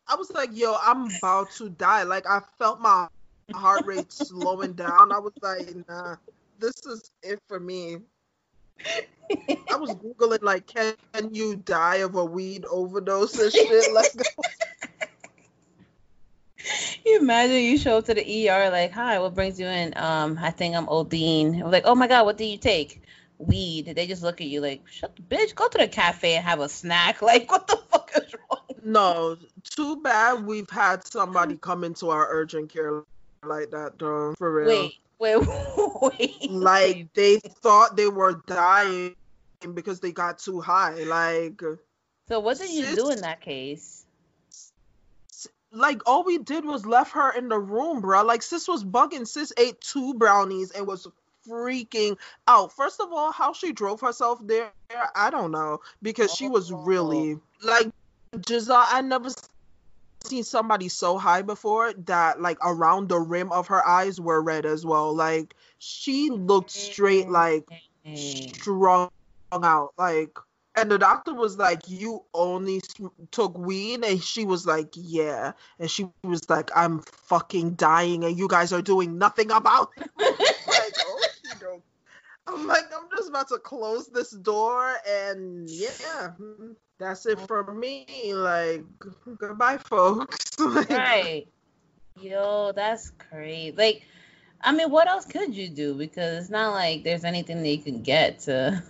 [0.09, 2.05] I was like, yo, I'm about to die.
[2.05, 3.09] Like I felt my
[3.53, 5.13] heart rate slowing down.
[5.13, 6.17] I was like, nah,
[6.59, 7.99] this is it for me.
[9.71, 10.95] I was googling like, can
[11.33, 13.93] you die of a weed overdose and shit?
[13.93, 14.07] Like,
[17.07, 20.39] you imagine you show up to the ER like, "Hi, what brings you in?" Um,
[20.41, 21.63] I think I'm Odine.
[21.63, 23.03] I'm like, "Oh my god, what do you take?"
[23.39, 23.87] Weed.
[23.95, 26.61] They just look at you like, "Shut the bitch, go to the cafe and have
[26.61, 28.61] a snack." Like, what the fuck is wrong?
[28.83, 33.03] no, too bad we've had somebody come into our urgent care
[33.45, 34.35] like that, though.
[34.39, 34.91] For real.
[35.19, 35.49] Wait, wait,
[36.19, 36.51] wait.
[36.51, 39.15] like they thought they were dying
[39.75, 41.03] because they got too high.
[41.05, 41.61] Like,
[42.29, 44.06] So what did you sis- do in that case?
[45.77, 48.25] Like all we did was left her in the room, bro.
[48.25, 49.27] Like sis was bugging.
[49.27, 51.07] Sis ate two brownies and was
[51.49, 52.17] freaking
[52.49, 52.73] out.
[52.73, 54.73] First of all, how she drove herself there,
[55.15, 57.89] I don't know because she was really like
[58.49, 58.85] Giselle.
[58.89, 59.29] I never
[60.25, 64.67] seen somebody so high before that like around the rim of her eyes were red
[64.67, 65.15] as well.
[65.15, 67.69] Like she looked straight like
[68.07, 68.53] Hey.
[68.55, 69.11] strung
[69.53, 70.39] out like
[70.77, 72.81] and the doctor was like you only
[73.31, 74.05] took weed?
[74.05, 75.53] And she was like yeah.
[75.79, 80.11] And she was like i'm fucking dying and you guys are doing nothing about it.
[80.19, 80.95] Like
[81.67, 81.83] oh
[82.47, 85.89] i'm like i'm just about to close this door and yeah
[86.41, 86.73] mm-hmm.
[86.99, 88.07] that's it for me.
[88.35, 88.85] Like
[89.39, 90.37] goodbye folks.
[90.59, 91.49] Like, Right.
[92.19, 93.77] Yo, that's crazy.
[93.77, 94.03] Like,
[94.63, 95.93] I mean, what else could you do?
[95.93, 98.83] Because it's not like there's anything that you can get to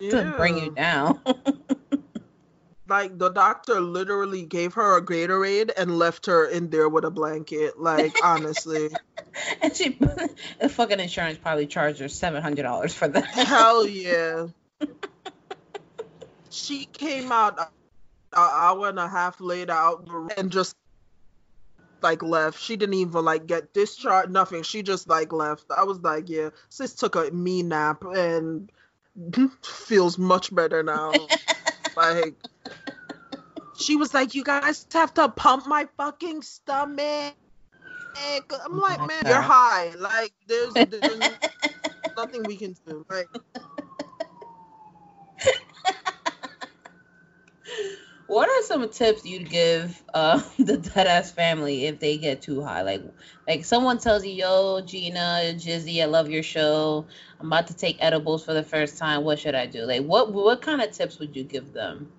[0.00, 1.20] to bring you down.
[2.90, 7.10] like the doctor literally gave her a Gatorade and left her in there with a
[7.10, 7.80] blanket.
[7.80, 8.90] Like honestly,
[9.62, 9.90] and she,
[10.60, 13.24] the fucking insurance probably charged her seven hundred dollars for that.
[13.24, 14.48] hell yeah.
[16.50, 17.66] she came out an
[18.34, 20.06] hour and a half later out
[20.36, 20.76] and just
[22.02, 22.60] like left.
[22.60, 24.30] She didn't even like get discharged.
[24.30, 24.62] Nothing.
[24.62, 25.66] She just like left.
[25.76, 28.70] I was like, yeah, sis took a me nap and
[29.62, 31.12] feels much better now.
[31.96, 32.34] like
[33.80, 37.34] she was like, you guys have to pump my fucking stomach.
[38.16, 39.92] I'm like, man, you're high.
[39.98, 41.20] Like, there's, there's
[42.16, 43.06] nothing we can do.
[43.08, 43.28] Like,
[48.30, 52.82] What are some tips you'd give uh, the deadass family if they get too high?
[52.82, 53.02] Like,
[53.48, 57.06] like someone tells you, "Yo, Gina, Jizzy, I love your show.
[57.40, 59.24] I'm about to take edibles for the first time.
[59.24, 62.12] What should I do?" Like, what what kind of tips would you give them?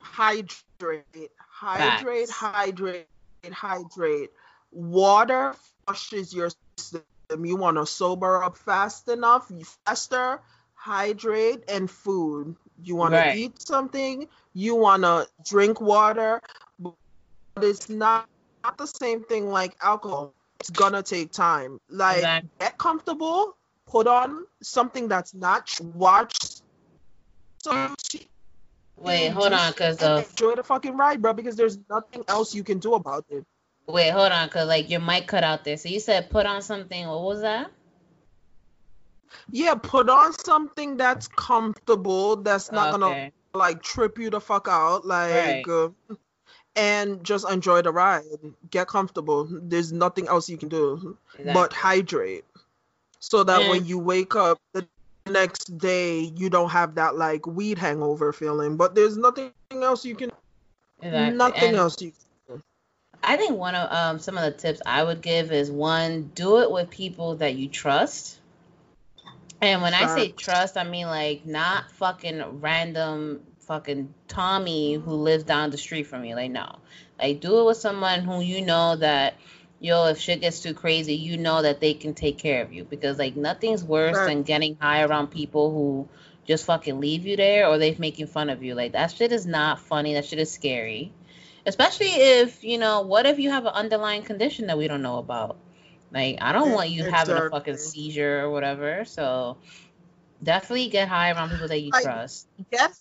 [0.00, 2.30] hydrate, Hydrate, Facts.
[2.30, 3.06] hydrate,
[3.52, 4.30] hydrate.
[4.72, 5.54] Water
[5.86, 7.04] flushes your system.
[7.44, 10.40] You want to sober up fast enough, you faster,
[10.74, 12.56] hydrate, and food.
[12.82, 13.32] You want Right.
[13.32, 16.40] to eat something, you want to drink water,
[16.78, 16.94] but
[17.60, 18.26] it's not,
[18.64, 20.34] not the same thing like alcohol.
[20.60, 21.78] It's gonna take time.
[21.88, 22.50] Like, Exactly.
[22.60, 23.56] get comfortable,
[23.86, 26.38] put on something that's not watch.
[27.62, 27.94] So
[28.98, 31.32] Wait, hold on, cause the enjoy the fucking ride, bro.
[31.32, 33.44] Because there's nothing else you can do about it.
[33.88, 35.76] wait, hold on, cause like your mic cut out there.
[35.76, 37.06] So you said put on something.
[37.08, 37.70] What was that?
[39.50, 42.36] Yeah, put on something that's comfortable.
[42.36, 45.06] That's not gonna like trip you the fuck out.
[45.06, 45.68] Like, Right.
[45.68, 46.14] uh,
[46.74, 48.22] and just enjoy the ride.
[48.70, 49.46] Get comfortable.
[49.50, 51.78] There's nothing else you can do but Exactly.
[51.78, 52.44] hydrate,
[53.20, 54.86] so that when you wake up the
[55.28, 58.76] next day, you don't have that like weed hangover feeling.
[58.76, 60.32] But there's nothing else you can.
[61.02, 61.36] Exactly.
[61.36, 62.12] Nothing And- else you.
[63.24, 66.58] I think one of um some of the tips I would give is one, do
[66.60, 68.38] it with people that you trust.
[69.62, 75.44] And when I say trust, I mean like not fucking random fucking Tommy who lives
[75.44, 76.34] down the street from you.
[76.34, 76.80] Like no.
[77.20, 79.36] Like do it with someone who you know that
[79.78, 82.82] yo, if shit gets too crazy, you know that they can take care of you.
[82.82, 86.08] Because like nothing's worse than getting high around people who
[86.44, 88.74] just fucking leave you there or they're making fun of you.
[88.74, 90.14] Like that shit is not funny.
[90.14, 91.12] That shit is scary
[91.64, 95.18] especially if you know what if you have an underlying condition that we don't know
[95.18, 95.56] about
[96.12, 99.56] like i don't E- want you having a fucking seizure or whatever so
[100.42, 102.92] definitely get high around people that you Like- trust Get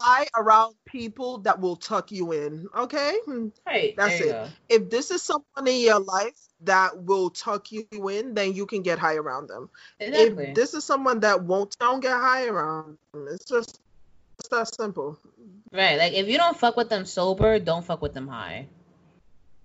[0.00, 2.66] high around people that will tuck you in.
[2.74, 3.18] Okay.
[3.26, 3.48] Hmm.
[3.66, 4.28] right That's it.
[4.30, 4.48] go.
[4.70, 8.80] if this is someone in your life that will tuck you in, then you can
[8.80, 9.68] get high around them.
[9.98, 13.28] exactly If this is someone that won't, don't get high around them.
[13.30, 13.78] It's just
[14.38, 15.18] it's that simple.
[15.70, 18.66] right like if you don't fuck with them sober don't fuck with them high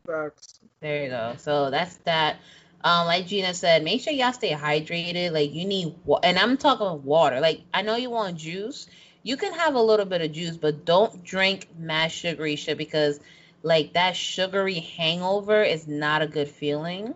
[0.05, 0.54] Facts.
[0.85, 1.33] There you go.
[1.39, 2.35] So that's that.
[2.83, 5.31] Um, like Gina said, make sure y'all stay hydrated.
[5.31, 7.39] Like you need, wa- and I'm talking water.
[7.39, 8.85] Like I know you want juice.
[9.23, 13.19] You can have a little bit of juice, but don't drink mass sugary shit because,
[13.63, 17.15] like that sugary hangover is not a good feeling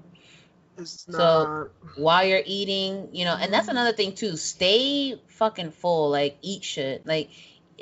[0.80, 1.70] It's So- not.
[1.96, 3.10] while you're eating.
[3.12, 4.36] You know, and that's another thing too.
[4.36, 6.10] Stay fucking full.
[6.10, 7.06] Like eat shit.
[7.06, 7.30] Like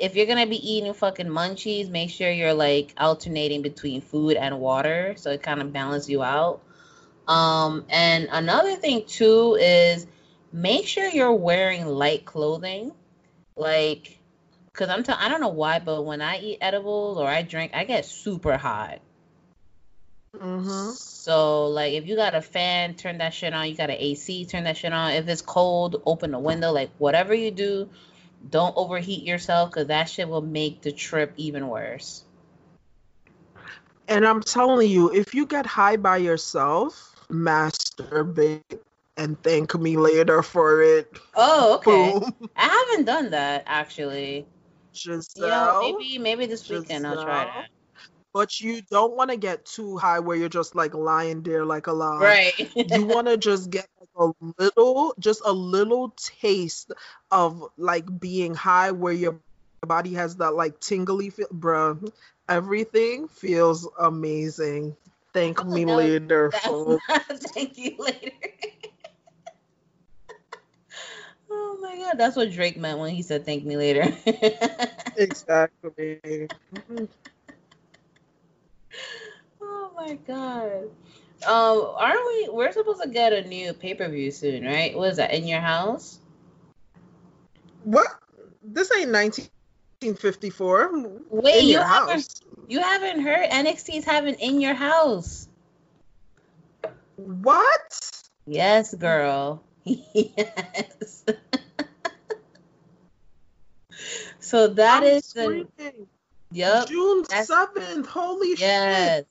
[0.00, 4.58] if you're gonna be eating fucking munchies, make sure you're like alternating between food and
[4.60, 6.60] water so it kind of balances you out.
[7.26, 10.06] Um, and another thing too is
[10.52, 12.92] make sure you're wearing light clothing,
[13.56, 14.18] like,
[14.72, 17.72] cause I'm t- I don't know why, but when I eat edibles or I drink,
[17.74, 19.00] I get super hot.
[20.34, 20.92] Mm-hmm.
[20.92, 23.68] So like if you got a fan, turn that shit on.
[23.68, 25.12] You got an AC, turn that shit on.
[25.12, 26.72] If it's cold, open the window.
[26.72, 27.88] Like whatever you do,
[28.50, 32.24] don't overheat yourself because that shit will make the trip even worse.
[34.08, 38.62] And I'm telling you, if you get high by yourself, masturbate
[39.16, 41.18] and thank me later for it.
[41.34, 42.14] Oh, okay.
[42.14, 42.50] Boom.
[42.56, 44.46] I haven't done that actually.
[44.94, 45.82] Giselle.
[45.82, 47.54] Yeah, maybe maybe this weekend I'll try Giselle.
[47.54, 47.68] that.
[48.34, 51.86] But you don't want to get too high where you're just like lying there like
[51.86, 52.20] a log.
[52.22, 52.70] Right.
[52.74, 56.92] you want to just get like a little, just a little taste
[57.30, 59.40] of like being high where your
[59.86, 61.48] body has that like tingly feel.
[61.48, 62.12] Bruh,
[62.48, 64.96] everything feels amazing.
[65.32, 67.04] Thank Oh, me no, later, folks.
[67.54, 68.30] thank you later.
[71.50, 74.04] oh my god, that's what Drake meant when he said thank me later.
[75.16, 76.20] exactly.
[76.24, 77.04] Mm-hmm.
[79.98, 80.82] Oh my god.
[81.46, 82.48] Um, aren't we?
[82.52, 84.96] We're supposed to get a new pay per view soon, right?
[84.96, 86.20] What is that in your house?
[87.82, 88.06] What?
[88.62, 91.20] This ain't 1954.
[91.30, 92.40] Wait, In you your haven't house.
[92.68, 95.48] you haven't heard NXT's having in your house?
[97.16, 98.20] What?
[98.46, 99.62] Yes, girl.
[99.84, 101.24] yes.
[104.38, 105.66] so that I'm is the
[106.52, 106.86] yep.
[106.88, 108.06] June 7th.
[108.06, 109.24] Holy Yes.
[109.24, 109.26] shit.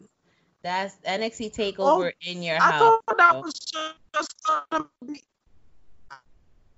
[0.63, 2.99] That's NXT takeover Oh, in your I house.
[3.07, 5.23] thought that was just gonna be.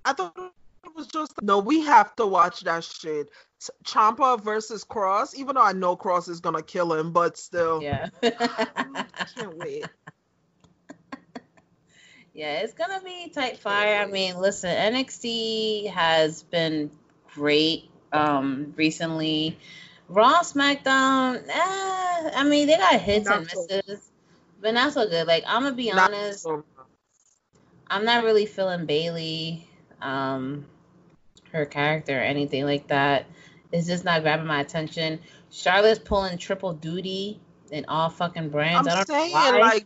[0.05, 1.33] I thought it was just.
[1.41, 3.29] No, we have to watch that shit.
[3.85, 5.33] Ciampa versus Kross.
[5.35, 7.81] Even though I know Kross is gonna kill him, but still.
[7.81, 8.09] Yeah.
[8.23, 9.85] I can't wait.
[12.31, 14.01] Yeah, it's gonna be tight fire.
[14.01, 16.89] I mean, listen, NXT has been
[17.33, 19.57] great um recently.
[20.09, 24.09] Raw, SmackDown, eh, I mean, they got hits and Not so- misses,
[24.59, 25.27] but not so good.
[25.27, 26.63] Like, I'm gonna be Not honest, so-
[27.87, 29.67] I'm not really feeling Bayley,
[30.01, 30.65] um,
[31.51, 33.25] her character or anything like that.
[33.71, 35.19] it's just not grabbing my attention.
[35.51, 38.87] Charlotte's pulling triple duty in all fucking brands.
[38.87, 39.85] I'm I don't saying like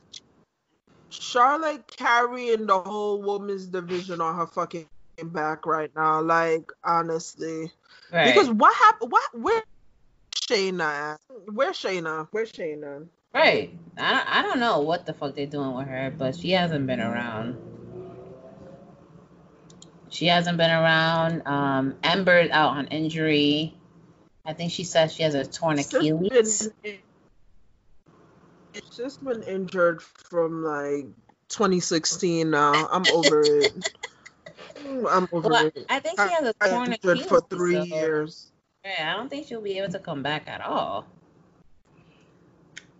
[1.09, 4.87] Charlotte carrying the whole women's division on her fucking
[5.25, 6.21] back right now.
[6.21, 7.71] Like honestly,
[8.11, 8.33] right.
[8.33, 9.11] because what happened?
[9.11, 9.63] What where
[10.47, 11.17] Shayna?
[11.51, 12.27] Where's Shayna?
[12.31, 13.07] Where's Shayna?
[13.33, 13.71] right.
[13.97, 16.87] I don't, I don't know what the fuck they're doing with her, but she hasn't
[16.87, 17.57] been around.
[20.09, 21.47] She hasn't been around.
[21.47, 23.73] Um, Ember's out on injury.
[24.45, 26.69] I think she says she has a torn Achilles.
[28.75, 31.05] It's just been injured from like
[31.49, 32.87] 2016 now.
[32.91, 33.71] I'm over it.
[35.09, 35.85] I'm over Well, it.
[35.89, 37.25] I think she has a torn Achilles.
[37.25, 38.51] for three so- years.
[38.85, 41.07] Yeah, I don't think she'll be able to come back at all.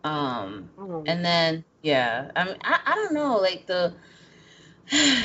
[0.03, 1.03] Um, Oh.
[1.05, 3.93] and then yeah, I mean, I, I don't know, like the,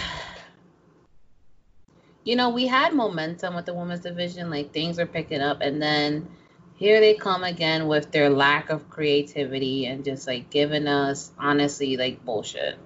[2.24, 5.80] you know, we had momentum with the women's division, like things are picking up, and
[5.80, 6.28] then
[6.74, 11.96] here they come again with their lack of creativity and just like giving us honestly
[11.96, 12.76] like bullshit.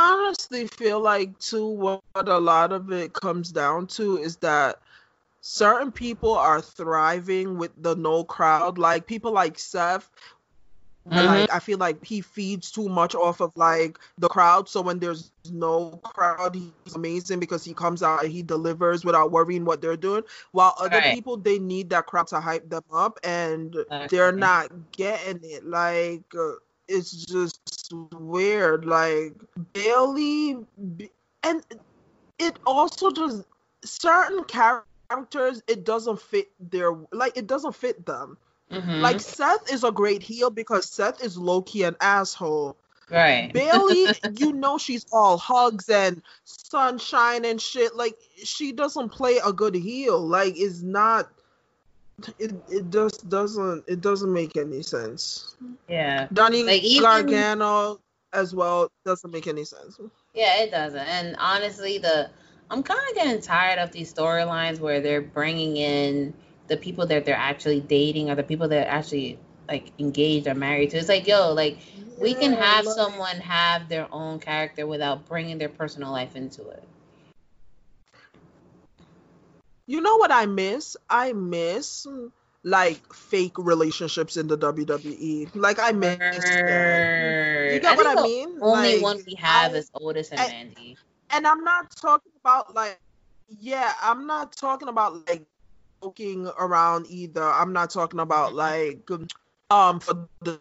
[0.00, 4.78] I honestly feel like too what a lot of it comes down to is that
[5.42, 8.78] certain people are thriving with the no crowd.
[8.78, 10.08] Like people like Seth.
[11.06, 11.26] Mhm.
[11.26, 14.68] Like I feel like he feeds too much off of like the crowd.
[14.70, 19.32] So when there's no crowd, he's amazing because he comes out and he delivers without
[19.32, 20.22] worrying what they're doing.
[20.52, 21.14] While other Right.
[21.14, 23.76] people they need that crowd to hype them up and
[24.08, 25.66] they're not getting it.
[25.66, 26.52] Like uh,
[26.90, 28.84] it's just weird.
[28.84, 29.34] Like
[29.72, 30.58] Bayley,
[31.42, 31.64] and
[32.38, 33.44] it also does
[33.84, 38.36] certain characters it doesn't fit their like it doesn't fit them.
[38.70, 39.00] Mhm.
[39.00, 42.76] Like Seth is a great heel because Seth is low key an asshole.
[43.10, 43.52] right.
[43.52, 44.06] Bayley,
[44.36, 47.96] you know she's all hugs and sunshine and shit.
[47.96, 50.20] Like she doesn't play a good heel.
[50.20, 51.30] Like it's not.
[52.38, 55.56] It it just doesn't it doesn't make any sense.
[55.88, 56.28] Yeah.
[56.32, 58.00] Donnie Like, even- Gargano
[58.32, 59.98] as well doesn't make any sense.
[60.34, 60.98] Yeah, it doesn't.
[60.98, 62.30] And honestly, the
[62.70, 66.32] I'm kind of getting tired of these storylines where they're bringing in
[66.68, 69.38] the people that they're actually dating or the people that are actually
[69.68, 70.98] like engaged or married to.
[70.98, 71.78] It's like, yo, like
[72.20, 76.84] we can have someone have their own character without bringing their personal life into it.
[79.90, 80.96] You know what I miss?
[81.10, 82.06] I miss
[82.62, 85.50] like fake relationships in the WWE.
[85.56, 87.70] Like I miss that.
[87.74, 88.58] You get what think I mean?
[88.62, 90.96] Only Like, one we have I- is Otis and I- Mandy.
[91.30, 93.00] and I'm not talking about like
[93.58, 95.44] yeah, I'm not talking about like
[96.00, 97.42] joking around either.
[97.42, 99.08] I'm not talking about like
[99.70, 100.60] um for the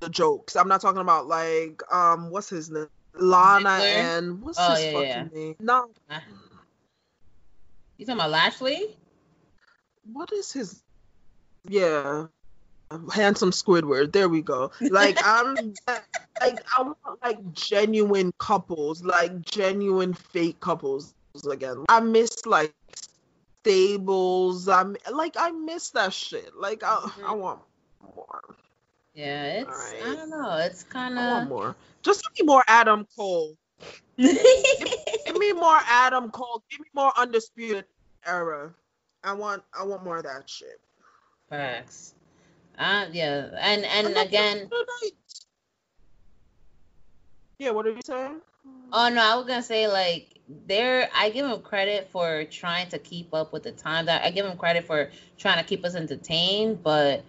[0.00, 0.56] the jokes.
[0.56, 2.88] I'm not talking about like um what's his name?
[3.16, 3.94] Lana Ziggler?
[3.94, 5.28] and what's Oh, his yeah, fucking yeah.
[5.38, 5.56] name?
[5.60, 5.90] No,
[7.96, 8.96] You talking about Lashley?
[10.12, 10.82] what is his
[11.68, 12.26] yeah
[13.12, 14.12] handsome squidward.
[14.12, 14.70] There we go.
[14.80, 15.54] Like i'm
[16.40, 21.14] like i want like genuine couples like genuine fake couples
[21.50, 21.84] again.
[21.88, 22.74] I miss like
[23.60, 24.68] stables.
[24.68, 26.54] I'm like i miss that shit.
[26.56, 27.40] Like i, I mm-hmm.
[27.40, 27.60] want
[28.14, 28.54] more.
[29.14, 30.56] Yeah, it's I don't know.
[30.58, 31.76] It's kind of more.
[32.02, 33.56] Just give me more adam cole
[34.16, 37.84] give me more adam cole give me more undisputed
[38.26, 38.72] era
[39.22, 40.80] i want i want more of that shit
[41.50, 42.14] Facts.
[42.78, 44.68] Uh, yeah, and and again,
[47.58, 48.40] yeah what are you saying
[48.92, 51.08] oh no, I was gonna say like they're.
[51.14, 54.08] I give them credit for trying to keep up with the times.
[54.08, 57.24] I, I give them credit for trying to keep us entertained, but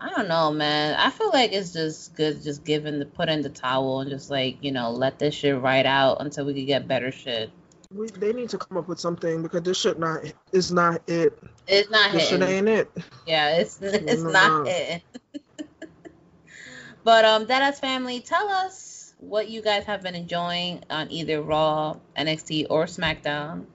[0.00, 0.94] I don't know, man.
[0.98, 4.30] I feel like it's just good just giving the put in the towel and just
[4.30, 7.50] like you know let this shit ride out until we can get better shit.
[7.92, 10.20] We, they need to come up with something because this shit not
[10.52, 11.38] is not it.
[11.66, 12.90] It's not This shit ain't it.
[13.26, 14.30] Yeah, it's it's No.
[14.30, 15.02] not it.
[17.04, 21.96] but um, Deadass family, tell us what you guys have been enjoying on either Raw,
[22.16, 23.66] NXT, or SmackDown.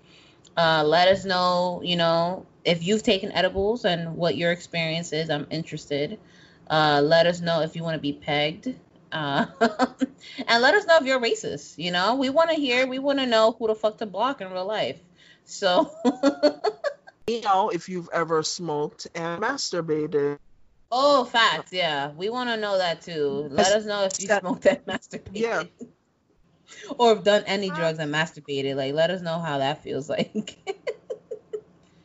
[0.57, 5.29] Uh, let us know, you know, if you've taken edibles and what your experience is.
[5.29, 6.19] I'm interested.
[6.69, 8.73] Uh, let us know if you want to be pegged.
[9.11, 9.45] Uh,
[10.47, 11.77] and let us know if you're racist.
[11.77, 14.41] You know, we want to hear, we want to know who the fuck to block
[14.41, 14.99] in real life.
[15.45, 15.91] So,
[17.27, 20.37] You know, if you've ever smoked and masturbated.
[20.91, 21.71] Oh, facts.
[21.73, 23.47] Yeah, we want to know that too.
[23.51, 25.29] Let us know if you That- smoked and masturbated.
[25.33, 25.63] Yeah.
[26.99, 28.75] or have done any drugs and masturbated.
[28.75, 30.57] Like, let us know how that feels like.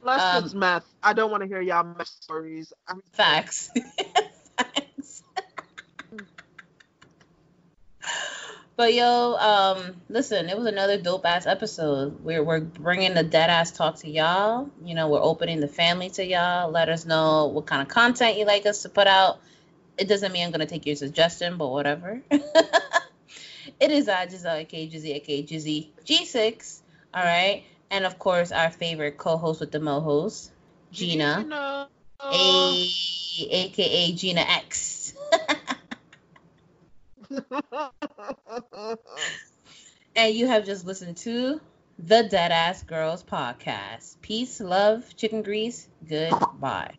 [0.02, 0.86] Let's Um, meth.
[1.02, 2.72] I don't want to hear y'all stories.
[2.88, 3.70] I'm, facts.
[4.56, 5.22] facts.
[8.80, 12.24] But yo, um, listen, it was another dope ass episode.
[12.24, 14.70] We're we're bringing the dead ass talk to y'all.
[14.82, 16.70] You know, we're opening the family to y'all.
[16.70, 19.40] Let us know what kind of content you like us to put out.
[19.98, 22.22] It doesn't mean I'm gonna take your suggestion, but whatever.
[22.30, 26.80] it is I Giselle, aka Jizzy, aka Jizzy G6.
[27.12, 30.50] All right, and of course our favorite co-host with the mohos,
[30.92, 31.88] Gina, Gina.
[32.32, 32.88] A,
[33.50, 35.14] aka Gina X.
[40.16, 41.60] and you have just listened to
[41.98, 44.20] the Deadass Girls podcast.
[44.20, 45.88] Peace, love, chicken grease.
[46.08, 46.94] Goodbye.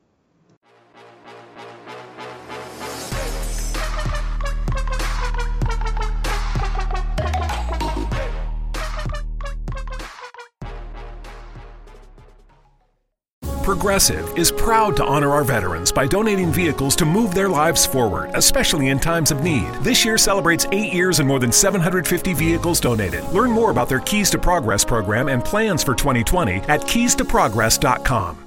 [13.72, 18.30] Progressive is proud to honor our veterans by donating vehicles to move their lives forward,
[18.34, 19.72] especially in times of need.
[19.76, 23.24] This year celebrates eight years and more than 750 vehicles donated.
[23.30, 28.46] Learn more about their Keys to Progress program and plans for 2020 at keystoprogress.com.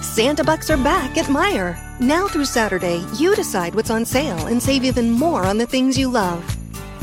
[0.00, 1.76] Santa Bucks are back at Meijer.
[2.00, 5.98] Now through Saturday, you decide what's on sale and save even more on the things
[5.98, 6.42] you love.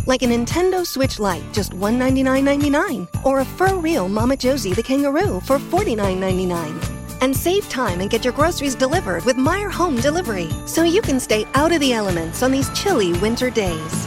[0.07, 3.23] Like a Nintendo Switch Lite, just $199.99.
[3.23, 7.04] Or a FurReal Mama Josie the kangaroo for $49.99.
[7.21, 11.19] And save time and get your groceries delivered with Meijer Home Delivery so you can
[11.19, 14.05] stay out of the elements on these chilly winter days.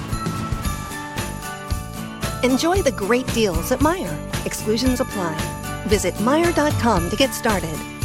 [2.45, 4.17] Enjoy the great deals at Meijer.
[4.47, 5.37] Exclusions apply.
[5.87, 7.98] Visit Meijer.com to get started.